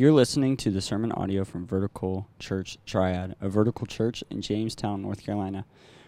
You're 0.00 0.12
listening 0.12 0.56
to 0.56 0.70
the 0.70 0.80
sermon 0.80 1.12
audio 1.12 1.44
from 1.44 1.66
Vertical 1.66 2.26
Church 2.38 2.78
Triad, 2.86 3.36
a 3.38 3.50
vertical 3.50 3.86
church 3.86 4.24
in 4.30 4.40
Jamestown, 4.40 5.02
North 5.02 5.22
Carolina. 5.22 5.66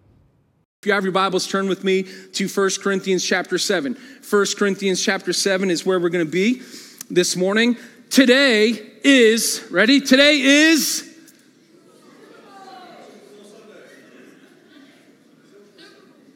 If 0.82 0.88
you 0.88 0.92
have 0.92 1.04
your 1.04 1.12
Bibles, 1.12 1.46
turn 1.46 1.68
with 1.68 1.84
me 1.84 2.06
to 2.32 2.48
1 2.48 2.70
Corinthians 2.82 3.24
chapter 3.24 3.56
7. 3.56 3.96
1 4.28 4.46
Corinthians 4.58 5.00
chapter 5.00 5.32
7 5.32 5.70
is 5.70 5.86
where 5.86 6.00
we're 6.00 6.08
going 6.08 6.26
to 6.26 6.32
be 6.32 6.60
this 7.08 7.36
morning. 7.36 7.76
Today 8.10 8.84
is, 9.04 9.64
ready? 9.70 10.00
Today 10.00 10.40
is 10.40 11.13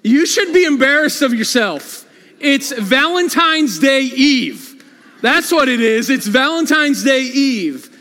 You 0.09 0.25
should 0.25 0.55
be 0.55 0.65
embarrassed 0.65 1.21
of 1.21 1.35
yourself. 1.35 2.07
It's 2.41 2.73
Valentine's 2.73 3.79
Day 3.79 4.01
Eve. 4.01 4.83
That's 5.21 5.53
what 5.53 5.69
it 5.69 5.81
is. 5.81 6.09
It's 6.09 6.27
Valentine's 6.27 7.05
Day 7.05 7.21
Eve. 7.21 7.95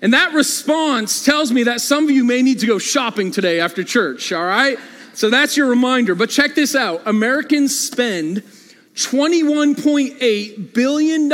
And 0.00 0.14
that 0.14 0.34
response 0.34 1.24
tells 1.24 1.50
me 1.50 1.64
that 1.64 1.80
some 1.80 2.04
of 2.04 2.10
you 2.10 2.22
may 2.22 2.42
need 2.42 2.60
to 2.60 2.66
go 2.66 2.78
shopping 2.78 3.32
today 3.32 3.58
after 3.58 3.82
church, 3.82 4.32
all 4.32 4.44
right? 4.44 4.78
So 5.14 5.30
that's 5.30 5.56
your 5.56 5.66
reminder. 5.68 6.14
But 6.14 6.30
check 6.30 6.54
this 6.54 6.76
out 6.76 7.02
Americans 7.06 7.76
spend 7.76 8.44
$21.8 8.94 10.74
billion 10.74 11.32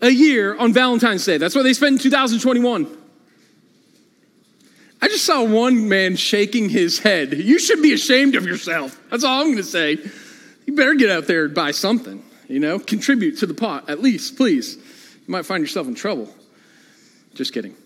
a 0.00 0.10
year 0.10 0.56
on 0.56 0.72
Valentine's 0.72 1.26
Day. 1.26 1.36
That's 1.36 1.54
what 1.54 1.64
they 1.64 1.74
spent 1.74 1.96
in 1.96 1.98
2021. 1.98 2.96
I 5.00 5.08
just 5.08 5.24
saw 5.24 5.44
one 5.44 5.88
man 5.88 6.16
shaking 6.16 6.68
his 6.68 6.98
head. 6.98 7.32
You 7.32 7.58
should 7.58 7.82
be 7.82 7.92
ashamed 7.92 8.34
of 8.34 8.46
yourself. 8.46 9.00
That's 9.10 9.24
all 9.24 9.40
I'm 9.40 9.46
going 9.46 9.58
to 9.58 9.62
say. 9.62 9.98
You 10.66 10.74
better 10.74 10.94
get 10.94 11.10
out 11.10 11.26
there 11.26 11.44
and 11.44 11.54
buy 11.54 11.70
something, 11.70 12.22
you 12.48 12.58
know, 12.58 12.78
contribute 12.78 13.38
to 13.38 13.46
the 13.46 13.54
pot 13.54 13.88
at 13.88 14.00
least, 14.02 14.36
please. 14.36 14.76
You 14.76 15.32
might 15.32 15.46
find 15.46 15.62
yourself 15.62 15.86
in 15.86 15.94
trouble. 15.94 16.28
Just 17.34 17.54
kidding. 17.54 17.76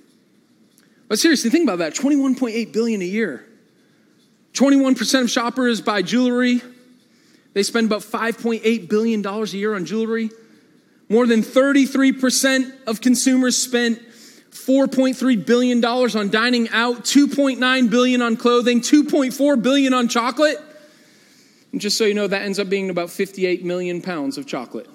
But 1.08 1.18
seriously, 1.18 1.50
think 1.50 1.64
about 1.64 1.80
that 1.80 1.94
21.8 1.94 2.72
billion 2.72 3.02
a 3.02 3.06
year. 3.06 3.46
21% 4.54 5.22
of 5.22 5.30
shoppers 5.30 5.80
buy 5.80 6.02
jewelry. 6.02 6.62
They 7.52 7.62
spend 7.62 7.86
about 7.86 8.00
$5.8 8.00 8.88
billion 8.88 9.26
a 9.26 9.44
year 9.44 9.74
on 9.74 9.84
jewelry. 9.84 10.30
More 11.08 11.26
than 11.26 11.42
33% 11.42 12.86
of 12.86 13.00
consumers 13.02 13.56
spent 13.58 14.00
$4.3 14.52 15.46
billion 15.46 15.84
on 15.84 16.30
dining 16.30 16.68
out, 16.70 17.04
$2.9 17.04 17.90
billion 17.90 18.22
on 18.22 18.36
clothing, 18.36 18.80
$2.4 18.80 19.62
billion 19.62 19.94
on 19.94 20.08
chocolate. 20.08 20.58
And 21.72 21.80
just 21.80 21.96
so 21.96 22.04
you 22.04 22.14
know, 22.14 22.26
that 22.28 22.42
ends 22.42 22.58
up 22.58 22.68
being 22.68 22.90
about 22.90 23.08
58 23.10 23.64
million 23.64 24.02
pounds 24.02 24.36
of 24.36 24.46
chocolate. 24.46 24.90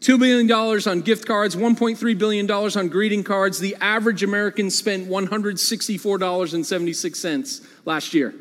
$2 0.00 0.18
billion 0.18 0.50
on 0.50 1.02
gift 1.02 1.26
cards, 1.26 1.54
$1.3 1.54 2.18
billion 2.18 2.50
on 2.50 2.88
greeting 2.88 3.22
cards. 3.22 3.60
The 3.60 3.76
average 3.80 4.24
American 4.24 4.70
spent 4.70 5.08
$164.76 5.08 7.66
last 7.84 8.14
year. 8.14 8.34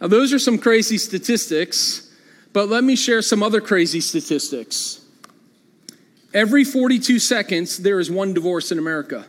Now, 0.00 0.08
those 0.08 0.32
are 0.34 0.38
some 0.38 0.58
crazy 0.58 0.98
statistics, 0.98 2.10
but 2.52 2.68
let 2.68 2.84
me 2.84 2.96
share 2.96 3.22
some 3.22 3.42
other 3.42 3.62
crazy 3.62 4.02
statistics. 4.02 5.00
Every 6.36 6.62
42 6.64 7.18
seconds, 7.18 7.78
there 7.78 7.98
is 7.98 8.08
one 8.10 8.34
divorce 8.34 8.70
in 8.70 8.78
America. 8.78 9.24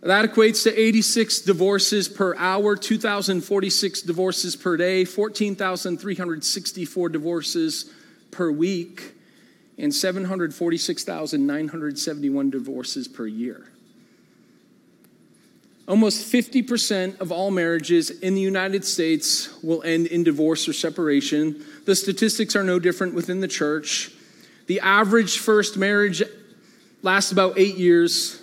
That 0.00 0.24
equates 0.24 0.62
to 0.62 0.74
86 0.74 1.40
divorces 1.40 2.08
per 2.08 2.34
hour, 2.36 2.74
2,046 2.74 4.00
divorces 4.00 4.56
per 4.56 4.78
day, 4.78 5.04
14,364 5.04 7.08
divorces 7.10 7.92
per 8.30 8.50
week, 8.50 9.12
and 9.76 9.94
746,971 9.94 12.48
divorces 12.48 13.06
per 13.06 13.26
year. 13.26 13.70
Almost 15.86 16.32
50% 16.32 17.20
of 17.20 17.30
all 17.30 17.50
marriages 17.50 18.08
in 18.08 18.34
the 18.34 18.40
United 18.40 18.86
States 18.86 19.62
will 19.62 19.82
end 19.82 20.06
in 20.06 20.24
divorce 20.24 20.66
or 20.66 20.72
separation. 20.72 21.62
The 21.84 21.94
statistics 21.94 22.56
are 22.56 22.64
no 22.64 22.78
different 22.78 23.12
within 23.12 23.40
the 23.40 23.48
church. 23.48 24.12
The 24.66 24.80
average 24.80 25.38
first 25.38 25.76
marriage 25.76 26.22
lasts 27.02 27.32
about 27.32 27.58
eight 27.58 27.76
years. 27.76 28.42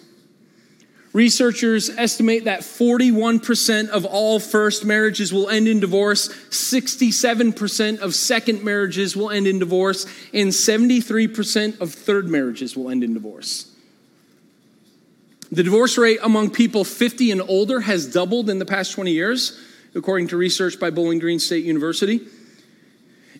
Researchers 1.12 1.90
estimate 1.90 2.46
that 2.46 2.62
41% 2.62 3.90
of 3.90 4.04
all 4.04 4.40
first 4.40 4.84
marriages 4.84 5.32
will 5.32 5.48
end 5.48 5.68
in 5.68 5.80
divorce, 5.80 6.30
67% 6.50 8.00
of 8.00 8.16
second 8.16 8.64
marriages 8.64 9.16
will 9.16 9.30
end 9.30 9.46
in 9.46 9.60
divorce, 9.60 10.08
and 10.34 10.50
73% 10.50 11.80
of 11.80 11.94
third 11.94 12.28
marriages 12.28 12.76
will 12.76 12.90
end 12.90 13.04
in 13.04 13.14
divorce. 13.14 13.70
The 15.52 15.62
divorce 15.62 16.00
rate 16.00 16.18
among 16.24 16.50
people 16.50 16.84
50 16.84 17.30
and 17.30 17.42
older 17.42 17.82
has 17.82 18.12
doubled 18.12 18.50
in 18.50 18.58
the 18.58 18.66
past 18.66 18.94
20 18.94 19.12
years, 19.12 19.60
according 19.94 20.30
to 20.30 20.38
research 20.38 20.80
by 20.80 20.90
Bowling 20.90 21.20
Green 21.20 21.38
State 21.38 21.64
University. 21.64 22.22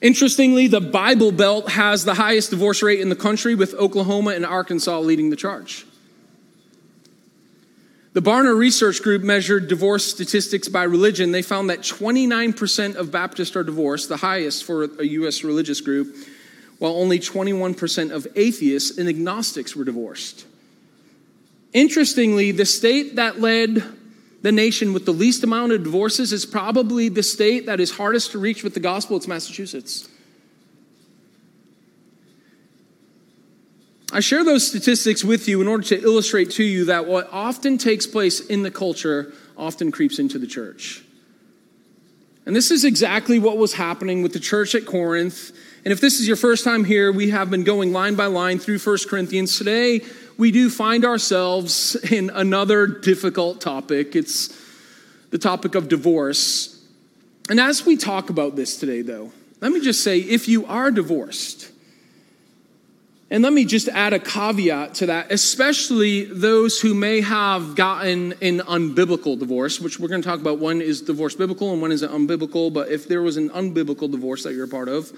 Interestingly, 0.04 0.68
the 0.68 0.82
Bible 0.82 1.32
Belt 1.32 1.70
has 1.70 2.04
the 2.04 2.16
highest 2.16 2.50
divorce 2.50 2.84
rate 2.84 3.00
in 3.00 3.08
the 3.08 3.16
country, 3.16 3.56
with 3.56 3.74
Oklahoma 3.76 4.32
and 4.32 4.46
Arkansas 4.46 5.00
leading 5.00 5.30
the 5.30 5.38
charge. 5.38 5.86
The 8.12 8.22
Barna 8.22 8.56
Research 8.56 9.02
Group 9.02 9.24
measured 9.24 9.70
divorce 9.70 10.04
statistics 10.04 10.68
by 10.68 10.84
religion. 10.84 11.32
They 11.32 11.42
found 11.42 11.70
that 11.70 11.80
29% 11.80 12.96
of 12.96 13.12
Baptists 13.12 13.56
are 13.56 13.64
divorced, 13.64 14.10
the 14.10 14.18
highest 14.18 14.66
for 14.66 14.84
a 14.84 15.06
U.S. 15.06 15.46
religious 15.46 15.80
group, 15.80 16.14
while 16.80 16.98
only 16.98 17.18
21% 17.18 18.12
of 18.12 18.28
atheists 18.36 18.98
and 18.98 19.08
agnostics 19.08 19.74
were 19.74 19.86
divorced. 19.86 20.46
Interestingly, 21.72 22.52
the 22.52 22.66
state 22.66 23.16
that 23.16 23.40
led 23.40 23.82
the 24.44 24.52
nation 24.52 24.94
with 24.94 25.06
the 25.06 25.14
least 25.14 25.44
amount 25.44 25.72
of 25.72 25.84
divorces 25.84 26.32
is 26.34 26.46
probably 26.46 27.10
the 27.10 27.24
state 27.24 27.66
that 27.66 27.80
is 27.80 27.92
hardest 27.92 28.32
to 28.34 28.38
reach 28.38 28.62
with 28.62 28.74
the 28.74 28.80
gospel. 28.80 29.16
It's 29.18 29.28
Massachusetts. 29.28 30.10
I 34.12 34.20
share 34.20 34.44
those 34.44 34.68
statistics 34.68 35.24
with 35.24 35.48
you 35.48 35.62
in 35.62 35.68
order 35.68 35.84
to 35.86 36.00
illustrate 36.00 36.52
to 36.52 36.64
you 36.64 36.86
that 36.86 37.08
what 37.08 37.30
often 37.32 37.80
takes 37.80 38.06
place 38.06 38.42
in 38.42 38.62
the 38.62 38.70
culture 38.70 39.34
often 39.58 39.92
creeps 39.92 40.20
into 40.20 40.38
the 40.38 40.46
church. 40.46 41.04
And 42.46 42.54
this 42.54 42.70
is 42.70 42.84
exactly 42.84 43.40
what 43.40 43.58
was 43.58 43.74
happening 43.74 44.22
with 44.22 44.34
the 44.34 44.40
church 44.40 44.76
at 44.76 44.86
Corinth. 44.86 45.52
And 45.86 45.94
if 45.94 46.02
this 46.02 46.20
is 46.20 46.28
your 46.28 46.36
first 46.36 46.66
time 46.66 46.84
here, 46.84 47.12
we 47.14 47.30
have 47.30 47.50
been 47.50 47.64
going 47.64 47.94
line 47.94 48.16
by 48.16 48.26
line 48.26 48.60
through 48.60 48.80
1 48.80 48.98
Corinthians. 49.10 49.58
Today, 49.58 50.02
we 50.38 50.52
do 50.52 50.70
find 50.70 51.06
ourselves 51.06 51.96
in 52.12 52.30
another 52.30 52.88
difficult 52.88 53.62
topic. 53.62 54.16
It's 54.16 54.58
the 55.30 55.38
topic 55.38 55.76
of 55.76 55.90
divorce. 55.90 56.82
And 57.50 57.60
as 57.60 57.86
we 57.86 57.98
talk 57.98 58.30
about 58.30 58.56
this 58.56 58.78
today, 58.78 59.02
though, 59.02 59.32
let 59.62 59.72
me 59.72 59.82
just 59.82 60.04
say 60.04 60.20
if 60.20 60.48
you 60.48 60.66
are 60.66 60.92
divorced, 60.92 61.72
and 63.34 63.44
let 63.44 63.52
me 63.52 63.66
just 63.66 63.88
add 63.90 64.14
a 64.14 64.20
caveat 64.20 64.94
to 64.96 65.08
that, 65.08 65.32
especially 65.32 66.26
those 66.26 66.80
who 66.80 66.94
may 66.94 67.22
have 67.22 67.74
gotten 67.76 68.34
an 68.44 68.60
unbiblical 68.60 69.40
divorce, 69.40 69.82
which 69.82 70.00
we're 70.00 70.08
going 70.08 70.22
to 70.22 70.28
talk 70.28 70.40
about. 70.40 70.60
One 70.60 70.82
is 70.82 71.02
divorce 71.02 71.36
biblical 71.36 71.74
and 71.74 71.82
one 71.82 71.92
is 71.92 72.04
unbiblical. 72.04 72.72
But 72.72 72.90
if 72.90 73.08
there 73.08 73.24
was 73.24 73.38
an 73.38 73.50
unbiblical 73.50 74.12
divorce 74.12 74.44
that 74.44 74.54
you're 74.54 74.66
a 74.66 74.68
part 74.68 74.88
of, 74.88 75.12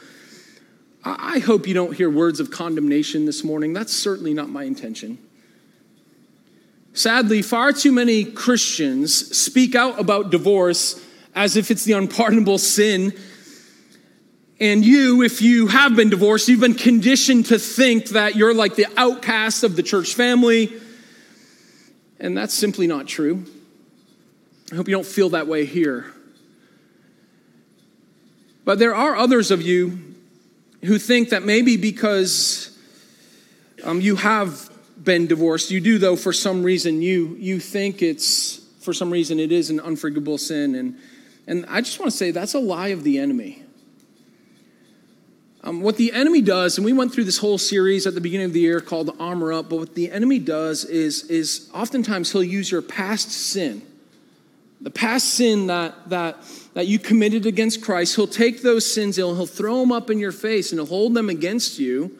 I 1.05 1.37
hope 1.37 1.67
you 1.67 1.75
don't 1.75 1.95
hear 1.95 2.09
words 2.09 2.39
of 2.39 2.49
condemnation 2.49 3.25
this 3.25 3.43
morning. 3.43 3.73
That's 3.73 3.93
certainly 3.93 4.33
not 4.33 4.49
my 4.49 4.63
intention. 4.63 5.19
Sadly, 6.93 7.43
far 7.43 7.73
too 7.73 7.91
many 7.91 8.23
Christians 8.23 9.13
speak 9.37 9.75
out 9.75 9.99
about 9.99 10.31
divorce 10.31 10.99
as 11.35 11.57
if 11.57 11.69
it's 11.69 11.83
the 11.83 11.93
unpardonable 11.93 12.57
sin. 12.57 13.13
And 14.59 14.83
you, 14.83 15.21
if 15.21 15.43
you 15.43 15.67
have 15.67 15.95
been 15.95 16.09
divorced, 16.09 16.47
you've 16.47 16.61
been 16.61 16.73
conditioned 16.73 17.47
to 17.47 17.59
think 17.59 18.09
that 18.09 18.35
you're 18.35 18.53
like 18.53 18.75
the 18.75 18.87
outcast 18.97 19.63
of 19.63 19.75
the 19.75 19.83
church 19.83 20.15
family. 20.15 20.73
And 22.19 22.35
that's 22.35 22.53
simply 22.53 22.87
not 22.87 23.05
true. 23.05 23.43
I 24.71 24.75
hope 24.75 24.87
you 24.87 24.95
don't 24.95 25.05
feel 25.05 25.29
that 25.29 25.45
way 25.45 25.65
here. 25.65 26.11
But 28.63 28.79
there 28.79 28.95
are 28.95 29.15
others 29.15 29.51
of 29.51 29.61
you 29.61 30.04
who 30.83 30.97
think 30.97 31.29
that 31.29 31.43
maybe 31.43 31.77
because 31.77 32.77
um, 33.83 34.01
you 34.01 34.15
have 34.15 34.69
been 35.01 35.27
divorced, 35.27 35.71
you 35.71 35.81
do 35.81 35.97
though 35.97 36.15
for 36.15 36.33
some 36.33 36.63
reason 36.63 37.01
you 37.01 37.35
you 37.39 37.59
think 37.59 38.01
it's 38.01 38.57
for 38.81 38.93
some 38.93 39.11
reason 39.11 39.39
it 39.39 39.51
is 39.51 39.69
an 39.69 39.79
unforgivable 39.79 40.37
sin, 40.37 40.75
and 40.75 40.97
and 41.47 41.65
I 41.67 41.81
just 41.81 41.99
want 41.99 42.11
to 42.11 42.17
say 42.17 42.31
that's 42.31 42.53
a 42.53 42.59
lie 42.59 42.89
of 42.89 43.03
the 43.03 43.19
enemy. 43.19 43.63
Um, 45.65 45.81
what 45.81 45.97
the 45.97 46.13
enemy 46.13 46.41
does, 46.41 46.77
and 46.77 46.85
we 46.85 46.93
went 46.93 47.11
through 47.11 47.23
this 47.23 47.39
whole 47.39 47.57
series 47.57 48.05
at 48.05 48.13
the 48.13 48.21
beginning 48.21 48.45
of 48.45 48.53
the 48.53 48.59
year 48.59 48.79
called 48.79 49.15
Armor 49.19 49.51
Up, 49.51 49.67
but 49.67 49.77
what 49.77 49.95
the 49.95 50.11
enemy 50.11 50.37
does 50.37 50.85
is, 50.85 51.23
is 51.23 51.71
oftentimes 51.73 52.31
he'll 52.31 52.43
use 52.43 52.69
your 52.69 52.83
past 52.83 53.31
sin, 53.31 53.81
the 54.81 54.89
past 54.89 55.33
sin 55.33 55.67
that, 55.67 56.09
that, 56.09 56.37
that 56.73 56.87
you 56.87 56.99
committed 56.99 57.45
against 57.45 57.81
Christ. 57.81 58.15
He'll 58.15 58.27
take 58.27 58.61
those 58.61 58.91
sins, 58.91 59.15
he'll, 59.15 59.35
he'll 59.35 59.45
throw 59.45 59.79
them 59.79 59.91
up 59.91 60.09
in 60.09 60.19
your 60.19 60.31
face, 60.31 60.71
and 60.71 60.79
he'll 60.79 60.87
hold 60.87 61.13
them 61.13 61.29
against 61.29 61.79
you. 61.79 62.17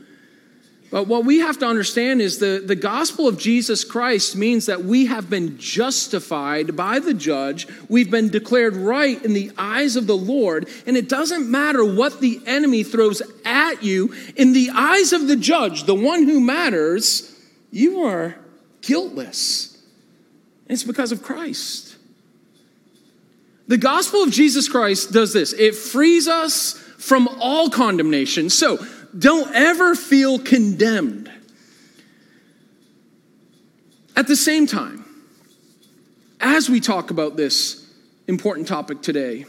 But 0.95 1.07
what 1.07 1.25
we 1.25 1.39
have 1.39 1.57
to 1.59 1.65
understand 1.65 2.21
is 2.21 2.37
the, 2.37 2.63
the 2.65 2.75
gospel 2.75 3.27
of 3.27 3.37
Jesus 3.37 3.83
Christ 3.83 4.37
means 4.37 4.67
that 4.67 4.85
we 4.85 5.07
have 5.07 5.29
been 5.29 5.57
justified 5.57 6.77
by 6.77 6.99
the 6.99 7.13
judge. 7.13 7.67
We've 7.89 8.09
been 8.09 8.29
declared 8.29 8.77
right 8.77 9.21
in 9.25 9.33
the 9.33 9.51
eyes 9.57 9.97
of 9.97 10.07
the 10.07 10.15
Lord. 10.15 10.69
And 10.85 10.95
it 10.95 11.09
doesn't 11.09 11.51
matter 11.51 11.83
what 11.83 12.21
the 12.21 12.39
enemy 12.45 12.83
throws 12.83 13.21
at 13.43 13.83
you. 13.83 14.13
In 14.37 14.53
the 14.53 14.69
eyes 14.73 15.11
of 15.11 15.27
the 15.27 15.35
judge, 15.35 15.83
the 15.83 15.93
one 15.93 16.23
who 16.23 16.39
matters, 16.39 17.37
you 17.71 18.03
are 18.03 18.37
guiltless. 18.79 19.73
And 20.67 20.75
it's 20.75 20.83
because 20.83 21.11
of 21.11 21.21
Christ. 21.21 21.84
The 23.67 23.77
gospel 23.77 24.21
of 24.21 24.31
Jesus 24.31 24.69
Christ 24.69 25.11
does 25.11 25.33
this 25.33 25.53
it 25.53 25.75
frees 25.75 26.27
us 26.27 26.73
from 26.97 27.27
all 27.39 27.69
condemnation. 27.69 28.49
So, 28.49 28.85
don't 29.17 29.53
ever 29.55 29.95
feel 29.95 30.39
condemned. 30.39 31.31
At 34.15 34.27
the 34.27 34.35
same 34.35 34.65
time, 34.65 35.05
as 36.39 36.69
we 36.69 36.79
talk 36.79 37.11
about 37.11 37.35
this 37.37 37.89
important 38.27 38.67
topic 38.67 39.01
today, 39.01 39.45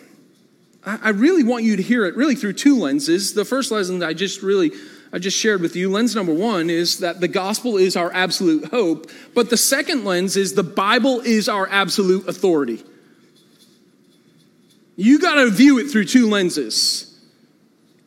I 0.85 1.11
really 1.11 1.43
want 1.43 1.65
you 1.65 1.77
to 1.77 1.83
hear 1.83 2.05
it 2.05 2.15
really 2.17 2.37
through 2.37 2.53
two 2.55 2.79
lenses. 2.79 3.35
The 3.35 3.45
first 3.45 3.73
lesson 3.73 4.03
I 4.03 4.13
just 4.13 4.43
really 4.43 4.71
I 5.13 5.19
just 5.19 5.39
shared 5.39 5.61
with 5.61 5.77
you, 5.77 5.91
lens 5.91 6.15
number 6.15 6.35
one 6.35 6.69
is 6.69 6.99
that 6.99 7.21
the 7.21 7.29
gospel 7.29 7.77
is 7.77 7.97
our 7.97 8.13
absolute 8.13 8.67
hope, 8.67 9.11
but 9.35 9.51
the 9.51 9.57
second 9.57 10.05
lens 10.05 10.37
is 10.37 10.55
the 10.55 10.63
Bible 10.63 11.21
is 11.21 11.49
our 11.49 11.69
absolute 11.69 12.29
authority. 12.29 12.85
You 14.97 15.19
got 15.19 15.35
to 15.35 15.51
view 15.51 15.79
it 15.79 15.91
through 15.91 16.07
two 16.07 16.29
lenses. 16.29 17.15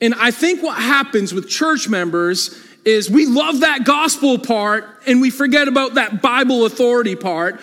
And 0.01 0.13
I 0.15 0.31
think 0.31 0.63
what 0.63 0.77
happens 0.77 1.33
with 1.33 1.47
church 1.47 1.87
members 1.87 2.57
is 2.85 3.09
we 3.09 3.25
love 3.25 3.59
that 3.59 3.83
gospel 3.83 4.39
part 4.39 4.85
and 5.05 5.21
we 5.21 5.29
forget 5.29 5.67
about 5.67 5.95
that 5.95 6.21
Bible 6.21 6.65
authority 6.65 7.15
part. 7.15 7.59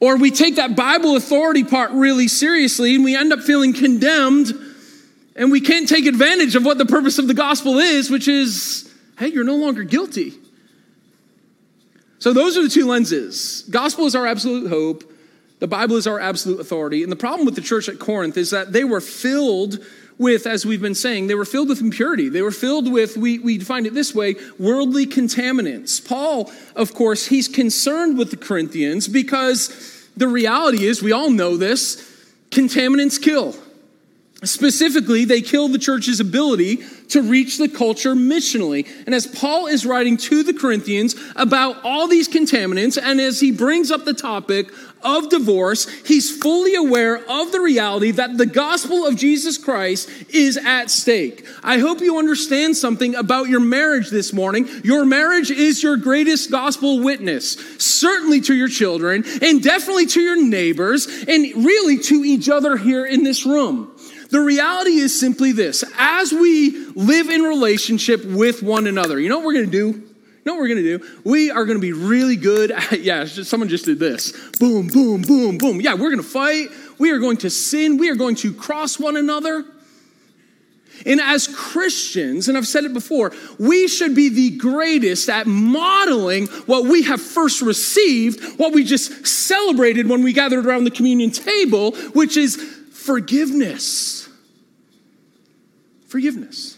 Or 0.00 0.16
we 0.16 0.30
take 0.30 0.56
that 0.56 0.74
Bible 0.74 1.16
authority 1.16 1.64
part 1.64 1.92
really 1.92 2.28
seriously 2.28 2.94
and 2.94 3.04
we 3.04 3.14
end 3.16 3.32
up 3.32 3.40
feeling 3.40 3.72
condemned 3.72 4.52
and 5.36 5.50
we 5.50 5.60
can't 5.60 5.88
take 5.88 6.06
advantage 6.06 6.56
of 6.56 6.64
what 6.64 6.78
the 6.78 6.86
purpose 6.86 7.18
of 7.18 7.28
the 7.28 7.34
gospel 7.34 7.78
is, 7.78 8.10
which 8.10 8.28
is 8.28 8.92
hey, 9.18 9.28
you're 9.28 9.44
no 9.44 9.56
longer 9.56 9.84
guilty. 9.84 10.32
So 12.18 12.32
those 12.32 12.56
are 12.56 12.62
the 12.62 12.68
two 12.68 12.86
lenses. 12.86 13.64
Gospel 13.70 14.06
is 14.06 14.14
our 14.14 14.26
absolute 14.26 14.68
hope, 14.68 15.04
the 15.62 15.68
Bible 15.68 15.94
is 15.94 16.08
our 16.08 16.18
absolute 16.18 16.58
authority. 16.58 17.04
And 17.04 17.12
the 17.12 17.14
problem 17.14 17.46
with 17.46 17.54
the 17.54 17.60
church 17.60 17.88
at 17.88 18.00
Corinth 18.00 18.36
is 18.36 18.50
that 18.50 18.72
they 18.72 18.82
were 18.82 19.00
filled 19.00 19.78
with, 20.18 20.44
as 20.44 20.66
we've 20.66 20.82
been 20.82 20.96
saying, 20.96 21.28
they 21.28 21.36
were 21.36 21.44
filled 21.44 21.68
with 21.68 21.80
impurity. 21.80 22.28
They 22.28 22.42
were 22.42 22.50
filled 22.50 22.90
with, 22.90 23.16
we, 23.16 23.38
we 23.38 23.58
define 23.58 23.86
it 23.86 23.94
this 23.94 24.12
way, 24.12 24.34
worldly 24.58 25.06
contaminants. 25.06 26.04
Paul, 26.04 26.50
of 26.74 26.94
course, 26.94 27.26
he's 27.26 27.46
concerned 27.46 28.18
with 28.18 28.32
the 28.32 28.36
Corinthians 28.36 29.06
because 29.06 30.08
the 30.16 30.26
reality 30.26 30.84
is, 30.84 31.00
we 31.00 31.12
all 31.12 31.30
know 31.30 31.56
this, 31.56 32.10
contaminants 32.50 33.22
kill. 33.22 33.54
Specifically, 34.44 35.24
they 35.24 35.40
kill 35.40 35.68
the 35.68 35.78
church's 35.78 36.18
ability 36.18 36.82
to 37.08 37.22
reach 37.22 37.58
the 37.58 37.68
culture 37.68 38.14
missionally. 38.14 38.88
And 39.06 39.14
as 39.14 39.26
Paul 39.26 39.66
is 39.66 39.86
writing 39.86 40.16
to 40.16 40.42
the 40.42 40.54
Corinthians 40.54 41.14
about 41.36 41.76
all 41.84 42.08
these 42.08 42.28
contaminants, 42.28 43.00
and 43.00 43.20
as 43.20 43.40
he 43.40 43.52
brings 43.52 43.90
up 43.90 44.04
the 44.04 44.14
topic 44.14 44.72
of 45.04 45.28
divorce, 45.28 45.88
he's 46.06 46.36
fully 46.36 46.74
aware 46.74 47.18
of 47.18 47.52
the 47.52 47.60
reality 47.60 48.12
that 48.12 48.38
the 48.38 48.46
gospel 48.46 49.06
of 49.06 49.16
Jesus 49.16 49.58
Christ 49.58 50.08
is 50.30 50.56
at 50.56 50.90
stake. 50.90 51.46
I 51.62 51.78
hope 51.78 52.00
you 52.00 52.18
understand 52.18 52.76
something 52.76 53.14
about 53.14 53.48
your 53.48 53.60
marriage 53.60 54.10
this 54.10 54.32
morning. 54.32 54.68
Your 54.82 55.04
marriage 55.04 55.50
is 55.50 55.82
your 55.82 55.96
greatest 55.96 56.50
gospel 56.50 57.00
witness, 57.00 57.52
certainly 57.78 58.40
to 58.42 58.54
your 58.54 58.68
children, 58.68 59.24
and 59.40 59.62
definitely 59.62 60.06
to 60.06 60.20
your 60.20 60.42
neighbors, 60.42 61.06
and 61.28 61.64
really 61.64 61.98
to 61.98 62.24
each 62.24 62.48
other 62.48 62.76
here 62.76 63.04
in 63.04 63.22
this 63.22 63.44
room. 63.44 63.91
The 64.32 64.40
reality 64.40 64.92
is 64.92 65.18
simply 65.20 65.52
this 65.52 65.84
as 65.98 66.32
we 66.32 66.86
live 66.94 67.28
in 67.28 67.42
relationship 67.42 68.24
with 68.24 68.62
one 68.62 68.86
another, 68.86 69.20
you 69.20 69.28
know 69.28 69.36
what 69.36 69.44
we're 69.44 69.52
going 69.52 69.66
to 69.66 69.70
do? 69.70 69.88
You 69.88 70.42
know 70.46 70.54
what 70.54 70.60
we're 70.62 70.68
going 70.68 70.82
to 70.82 70.98
do? 70.98 71.20
We 71.22 71.50
are 71.50 71.66
going 71.66 71.76
to 71.76 71.82
be 71.82 71.92
really 71.92 72.36
good 72.36 72.70
at, 72.70 73.00
yeah, 73.02 73.24
just, 73.24 73.50
someone 73.50 73.68
just 73.68 73.84
did 73.84 73.98
this. 73.98 74.32
Boom, 74.58 74.86
boom, 74.86 75.20
boom, 75.20 75.58
boom. 75.58 75.82
Yeah, 75.82 75.92
we're 75.92 76.08
going 76.08 76.16
to 76.16 76.22
fight. 76.22 76.68
We 76.98 77.10
are 77.10 77.18
going 77.18 77.36
to 77.38 77.50
sin. 77.50 77.98
We 77.98 78.08
are 78.08 78.14
going 78.14 78.36
to 78.36 78.54
cross 78.54 78.98
one 78.98 79.18
another. 79.18 79.66
And 81.04 81.20
as 81.20 81.46
Christians, 81.54 82.48
and 82.48 82.56
I've 82.56 82.66
said 82.66 82.84
it 82.84 82.94
before, 82.94 83.34
we 83.58 83.86
should 83.86 84.14
be 84.14 84.30
the 84.30 84.56
greatest 84.56 85.28
at 85.28 85.46
modeling 85.46 86.46
what 86.64 86.84
we 86.84 87.02
have 87.02 87.20
first 87.20 87.60
received, 87.60 88.58
what 88.58 88.72
we 88.72 88.82
just 88.82 89.26
celebrated 89.26 90.08
when 90.08 90.22
we 90.22 90.32
gathered 90.32 90.64
around 90.64 90.84
the 90.84 90.90
communion 90.90 91.32
table, 91.32 91.92
which 92.14 92.38
is 92.38 92.56
forgiveness 92.92 94.21
forgiveness. 96.12 96.76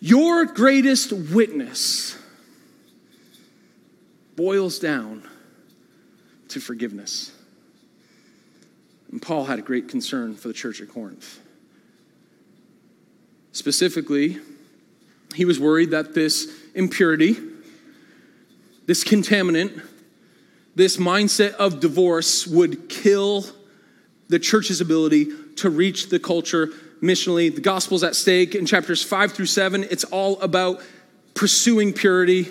Your 0.00 0.46
greatest 0.46 1.12
witness 1.12 2.18
boils 4.34 4.80
down 4.80 5.28
to 6.48 6.58
forgiveness. 6.58 7.30
And 9.12 9.22
Paul 9.22 9.44
had 9.44 9.60
a 9.60 9.62
great 9.62 9.88
concern 9.88 10.34
for 10.34 10.48
the 10.48 10.54
church 10.54 10.80
at 10.80 10.88
Corinth. 10.88 11.38
Specifically, 13.52 14.40
he 15.36 15.44
was 15.44 15.60
worried 15.60 15.92
that 15.92 16.14
this 16.14 16.52
impurity, 16.74 17.36
this 18.86 19.04
contaminant, 19.04 19.80
this 20.74 20.96
mindset 20.96 21.52
of 21.52 21.78
divorce 21.78 22.44
would 22.44 22.88
kill 22.88 23.46
the 24.32 24.38
church's 24.38 24.80
ability 24.80 25.28
to 25.56 25.68
reach 25.68 26.08
the 26.08 26.18
culture 26.18 26.68
missionally. 27.02 27.54
The 27.54 27.60
gospel's 27.60 28.02
at 28.02 28.16
stake 28.16 28.54
in 28.54 28.64
chapters 28.64 29.02
5 29.02 29.32
through 29.32 29.44
7. 29.44 29.84
It's 29.84 30.04
all 30.04 30.40
about 30.40 30.80
pursuing 31.34 31.92
purity. 31.92 32.50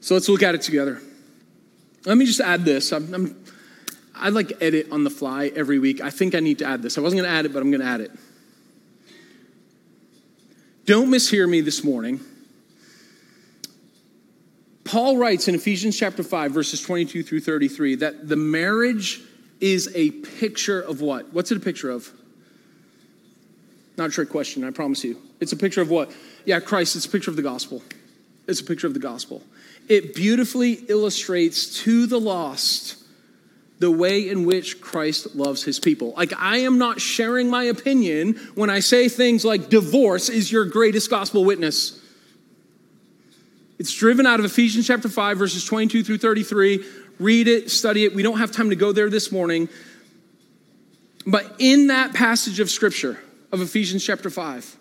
So 0.00 0.14
let's 0.14 0.28
look 0.28 0.44
at 0.44 0.54
it 0.54 0.62
together. 0.62 1.02
Let 2.06 2.16
me 2.16 2.24
just 2.24 2.40
add 2.40 2.64
this. 2.64 2.92
I'm, 2.92 3.12
I'm, 3.12 3.44
I 4.14 4.28
like 4.28 4.48
to 4.48 4.62
edit 4.62 4.92
on 4.92 5.02
the 5.02 5.10
fly 5.10 5.50
every 5.56 5.80
week. 5.80 6.00
I 6.00 6.10
think 6.10 6.36
I 6.36 6.40
need 6.40 6.60
to 6.60 6.66
add 6.66 6.82
this. 6.82 6.96
I 6.96 7.00
wasn't 7.00 7.22
going 7.22 7.32
to 7.32 7.36
add 7.36 7.46
it, 7.46 7.52
but 7.52 7.62
I'm 7.62 7.72
going 7.72 7.80
to 7.80 7.86
add 7.88 8.00
it. 8.00 8.12
Don't 10.86 11.08
mishear 11.08 11.48
me 11.48 11.62
this 11.62 11.82
morning. 11.82 12.20
Paul 14.84 15.16
writes 15.16 15.48
in 15.48 15.54
Ephesians 15.54 15.98
chapter 15.98 16.22
5, 16.22 16.52
verses 16.52 16.80
22 16.82 17.22
through 17.22 17.40
33, 17.40 17.96
that 17.96 18.28
the 18.28 18.36
marriage 18.36 19.20
is 19.60 19.90
a 19.94 20.10
picture 20.10 20.80
of 20.80 21.00
what? 21.00 21.32
What's 21.32 21.52
it 21.52 21.58
a 21.58 21.60
picture 21.60 21.90
of? 21.90 22.10
Not 23.96 24.08
a 24.08 24.12
trick 24.12 24.30
question, 24.30 24.64
I 24.64 24.70
promise 24.70 25.04
you. 25.04 25.18
It's 25.40 25.52
a 25.52 25.56
picture 25.56 25.82
of 25.82 25.90
what? 25.90 26.10
Yeah, 26.44 26.60
Christ, 26.60 26.96
it's 26.96 27.06
a 27.06 27.10
picture 27.10 27.30
of 27.30 27.36
the 27.36 27.42
gospel. 27.42 27.82
It's 28.48 28.60
a 28.60 28.64
picture 28.64 28.86
of 28.86 28.94
the 28.94 29.00
gospel. 29.00 29.42
It 29.88 30.14
beautifully 30.14 30.72
illustrates 30.88 31.82
to 31.82 32.06
the 32.06 32.18
lost 32.18 32.96
the 33.80 33.90
way 33.90 34.28
in 34.28 34.44
which 34.44 34.80
Christ 34.80 35.34
loves 35.34 35.62
his 35.62 35.80
people. 35.80 36.12
Like, 36.16 36.32
I 36.38 36.58
am 36.58 36.78
not 36.78 37.00
sharing 37.00 37.48
my 37.48 37.64
opinion 37.64 38.34
when 38.54 38.70
I 38.70 38.80
say 38.80 39.08
things 39.08 39.44
like 39.44 39.70
divorce 39.70 40.28
is 40.28 40.52
your 40.52 40.66
greatest 40.66 41.08
gospel 41.08 41.44
witness. 41.44 41.99
It's 43.80 43.94
driven 43.94 44.26
out 44.26 44.40
of 44.40 44.44
Ephesians 44.44 44.86
chapter 44.86 45.08
5, 45.08 45.38
verses 45.38 45.64
22 45.64 46.04
through 46.04 46.18
33. 46.18 46.84
Read 47.18 47.48
it, 47.48 47.70
study 47.70 48.04
it. 48.04 48.14
We 48.14 48.22
don't 48.22 48.36
have 48.36 48.52
time 48.52 48.68
to 48.68 48.76
go 48.76 48.92
there 48.92 49.08
this 49.08 49.32
morning. 49.32 49.70
But 51.26 51.54
in 51.58 51.86
that 51.86 52.12
passage 52.12 52.60
of 52.60 52.68
scripture 52.68 53.18
of 53.50 53.62
Ephesians 53.62 54.04
chapter 54.04 54.28
5, 54.28 54.76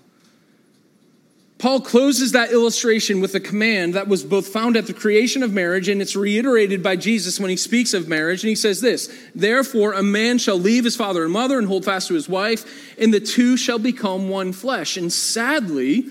Paul 1.60 1.80
closes 1.80 2.34
that 2.34 2.52
illustration 2.52 3.22
with 3.22 3.34
a 3.36 3.40
command 3.40 3.94
that 3.94 4.10
was 4.10 4.26
both 4.26 4.50
found 4.50 4.76
at 4.76 4.86
the 4.86 4.94
creation 4.94 5.44
of 5.44 5.54
marriage 5.54 5.88
and 5.88 6.02
it's 6.02 6.18
reiterated 6.18 6.84
by 6.84 6.98
Jesus 6.98 7.40
when 7.40 7.50
he 7.50 7.56
speaks 7.56 7.94
of 7.94 8.10
marriage. 8.10 8.44
And 8.44 8.50
he 8.50 8.56
says 8.56 8.82
this 8.82 9.18
Therefore, 9.34 9.94
a 9.94 10.04
man 10.04 10.40
shall 10.40 10.60
leave 10.60 10.84
his 10.84 10.98
father 10.98 11.24
and 11.24 11.32
mother 11.32 11.58
and 11.58 11.70
hold 11.70 11.86
fast 11.86 12.10
to 12.10 12.16
his 12.16 12.28
wife, 12.28 13.00
and 13.00 13.14
the 13.14 13.22
two 13.22 13.56
shall 13.56 13.80
become 13.80 14.28
one 14.28 14.52
flesh. 14.52 14.98
And 14.98 15.12
sadly, 15.12 16.10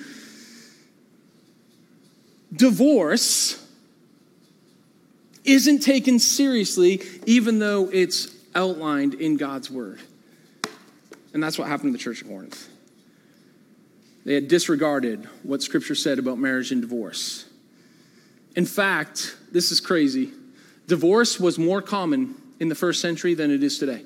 divorce 2.52 3.64
isn't 5.44 5.80
taken 5.80 6.18
seriously, 6.18 7.02
even 7.26 7.58
though 7.58 7.88
it's 7.92 8.34
outlined 8.54 9.14
in 9.14 9.36
God's 9.36 9.70
word. 9.70 10.00
And 11.32 11.42
that's 11.42 11.58
what 11.58 11.68
happened 11.68 11.92
to 11.92 11.98
the 11.98 12.02
church 12.02 12.22
of 12.22 12.28
Corinth. 12.28 12.68
They 14.24 14.34
had 14.34 14.48
disregarded 14.48 15.26
what 15.42 15.62
Scripture 15.62 15.94
said 15.94 16.18
about 16.18 16.38
marriage 16.38 16.70
and 16.70 16.82
divorce. 16.82 17.46
In 18.56 18.66
fact, 18.66 19.36
this 19.52 19.70
is 19.72 19.80
crazy. 19.80 20.32
Divorce 20.86 21.38
was 21.38 21.58
more 21.58 21.80
common 21.80 22.34
in 22.60 22.68
the 22.68 22.74
first 22.74 23.00
century 23.00 23.34
than 23.34 23.50
it 23.50 23.62
is 23.62 23.78
today. 23.78 24.02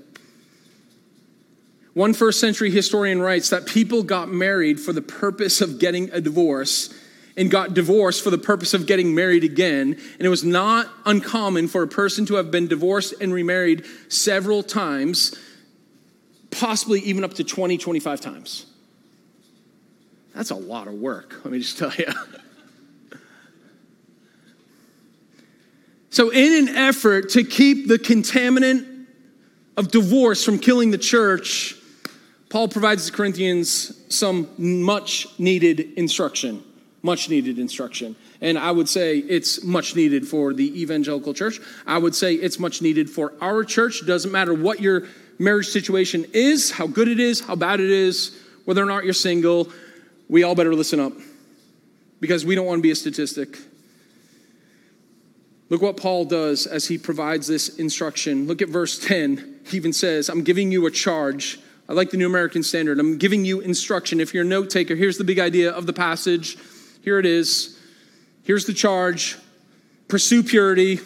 One 1.95 2.15
first 2.15 2.41
century 2.41 2.71
historian 2.71 3.21
writes 3.21 3.51
that 3.51 3.67
people 3.67 4.03
got 4.03 4.29
married 4.29 4.81
for 4.81 4.93
the 4.93 5.03
purpose 5.03 5.61
of 5.61 5.79
getting 5.79 6.11
a 6.11 6.21
divorce 6.21 6.95
and 7.37 7.51
got 7.51 7.75
divorced 7.75 8.23
for 8.23 8.31
the 8.31 8.39
purpose 8.39 8.75
of 8.75 8.87
getting 8.87 9.15
married 9.15 9.45
again. 9.45 9.93
And 9.93 10.21
it 10.21 10.29
was 10.29 10.45
not 10.45 10.89
uncommon 11.07 11.69
for 11.69 11.83
a 11.83 11.89
person 11.89 12.27
to 12.27 12.35
have 12.35 12.51
been 12.51 12.69
divorced 12.69 13.15
and 13.21 13.33
remarried 13.33 13.85
several 14.09 14.63
times, 14.63 15.35
possibly 16.51 17.01
even 17.01 17.25
up 17.25 17.35
to 17.35 17.45
20, 17.45 17.79
25 17.79 18.21
times. 18.21 18.67
That's 20.35 20.51
a 20.51 20.57
lot 20.57 20.89
of 20.89 20.95
work, 20.95 21.41
let 21.45 21.53
me 21.53 21.59
just 21.59 21.79
tell 21.79 21.93
you. 21.93 22.07
So, 26.13 26.29
in 26.29 26.69
an 26.69 26.77
effort 26.77 27.31
to 27.31 27.43
keep 27.43 27.89
the 27.89 27.99
contaminant 27.99 29.07
of 29.79 29.91
divorce 29.91 30.45
from 30.45 30.59
killing 30.59 30.91
the 30.91 30.99
church, 30.99 31.75
Paul 32.51 32.69
provides 32.69 33.07
the 33.07 33.17
Corinthians 33.17 33.99
some 34.15 34.51
much 34.59 35.27
needed 35.39 35.81
instruction. 35.97 36.63
Much 37.03 37.29
needed 37.29 37.59
instruction. 37.59 38.15
And 38.41 38.59
I 38.59 38.71
would 38.71 38.89
say 38.89 39.19
it's 39.19 39.63
much 39.63 39.97
needed 39.97 40.27
for 40.27 40.55
the 40.55 40.81
evangelical 40.81 41.35
church. 41.35 41.61
I 41.87 41.99
would 41.99 42.15
say 42.15 42.35
it's 42.35 42.59
much 42.59 42.81
needed 42.81 43.11
for 43.11 43.33
our 43.41 43.65
church. 43.65 44.07
Doesn't 44.07 44.31
matter 44.31 44.55
what 44.55 44.81
your 44.81 45.09
marriage 45.39 45.69
situation 45.69 46.27
is, 46.33 46.71
how 46.71 46.87
good 46.87 47.09
it 47.09 47.19
is, 47.19 47.41
how 47.41 47.57
bad 47.57 47.81
it 47.81 47.91
is, 47.91 48.39
whether 48.65 48.83
or 48.83 48.87
not 48.87 49.05
you're 49.05 49.13
single, 49.13 49.69
we 50.29 50.45
all 50.45 50.55
better 50.55 50.75
listen 50.75 51.01
up 51.01 51.13
because 52.21 52.47
we 52.47 52.55
don't 52.55 52.67
want 52.67 52.79
to 52.79 52.83
be 52.83 52.91
a 52.91 52.95
statistic. 52.95 53.59
Look 55.69 55.83
what 55.83 55.97
Paul 55.97 56.25
does 56.25 56.67
as 56.67 56.87
he 56.87 56.99
provides 56.99 57.47
this 57.47 57.77
instruction. 57.79 58.47
Look 58.47 58.63
at 58.63 58.69
verse 58.69 58.99
10. 58.99 59.61
He 59.67 59.77
even 59.77 59.93
says, 59.93 60.29
I'm 60.29 60.43
giving 60.43 60.71
you 60.71 60.87
a 60.87 60.91
charge. 60.91 61.59
I 61.89 61.95
like 61.95 62.11
the 62.11 62.17
New 62.17 62.27
American 62.27 62.63
Standard. 62.63 63.01
I'm 63.01 63.19
giving 63.19 63.45
you 63.45 63.61
instruction. 63.61 64.21
If 64.21 64.35
you're 64.35 64.45
a 64.45 64.47
note 64.47 64.71
taker, 64.71 64.95
here's 64.95 65.19
the 65.19 65.25
big 65.25 65.39
idea 65.39 65.71
of 65.71 65.87
the 65.87 65.93
passage. 65.93 66.57
Here 67.03 67.19
it 67.19 67.27
is. 67.27 67.79
Here's 68.45 68.65
the 68.65 68.73
charge 68.73 69.37
pursue 70.09 70.43
purity 70.43 71.01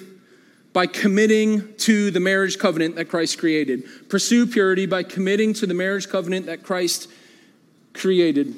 by 0.72 0.86
committing 0.86 1.74
to 1.78 2.10
the 2.10 2.20
marriage 2.20 2.58
covenant 2.58 2.96
that 2.96 3.08
Christ 3.08 3.38
created. 3.38 3.84
Pursue 4.08 4.46
purity 4.46 4.84
by 4.84 5.02
committing 5.02 5.54
to 5.54 5.66
the 5.66 5.74
marriage 5.74 6.08
covenant 6.08 6.46
that 6.46 6.62
Christ 6.62 7.08
created. 7.94 8.54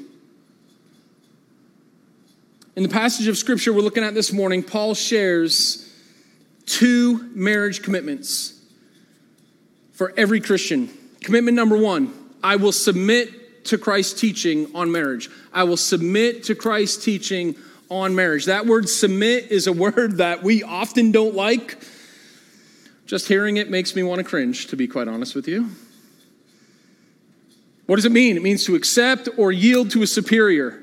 In 2.75 2.83
the 2.83 2.89
passage 2.89 3.29
of 3.29 3.37
scripture 3.37 3.73
we're 3.73 3.83
looking 3.83 4.05
at 4.05 4.15
this 4.15 4.33
morning, 4.33 4.63
Paul 4.63 4.95
shares 4.95 5.93
two 6.67 7.31
marriage 7.35 7.83
commitments 7.83 8.61
for 9.93 10.13
every 10.17 10.41
Christian. 10.41 10.89
Commitment 11.21 11.57
number 11.57 11.77
one 11.77 12.13
I 12.43 12.57
will 12.57 12.73
submit 12.73 13.48
to 13.69 13.79
Christ's 13.79 14.21
teaching 14.21 14.71
on 14.75 14.93
marriage. 14.93 15.31
I 15.53 15.65
will 15.65 15.77
submit 15.77 16.45
to 16.45 16.55
Christ's 16.55 17.05
teaching 17.05 17.57
on 17.89 18.15
marriage. 18.15 18.47
That 18.47 18.67
word 18.67 18.89
submit 18.89 19.51
is 19.51 19.67
a 19.67 19.73
word 19.85 20.19
that 20.19 20.43
we 20.43 20.63
often 20.63 21.13
don't 21.13 21.35
like. 21.35 21.79
Just 23.07 23.29
hearing 23.29 23.57
it 23.57 23.71
makes 23.71 23.97
me 23.97 24.03
want 24.03 24.19
to 24.19 24.25
cringe, 24.25 24.67
to 24.67 24.77
be 24.77 24.87
quite 24.87 25.09
honest 25.09 25.35
with 25.35 25.49
you. 25.49 25.71
What 27.87 27.97
does 27.97 28.05
it 28.05 28.13
mean? 28.13 28.37
It 28.37 28.43
means 28.43 28.67
to 28.67 28.75
accept 28.75 29.31
or 29.39 29.51
yield 29.51 29.91
to 29.93 30.03
a 30.03 30.07
superior. 30.07 30.83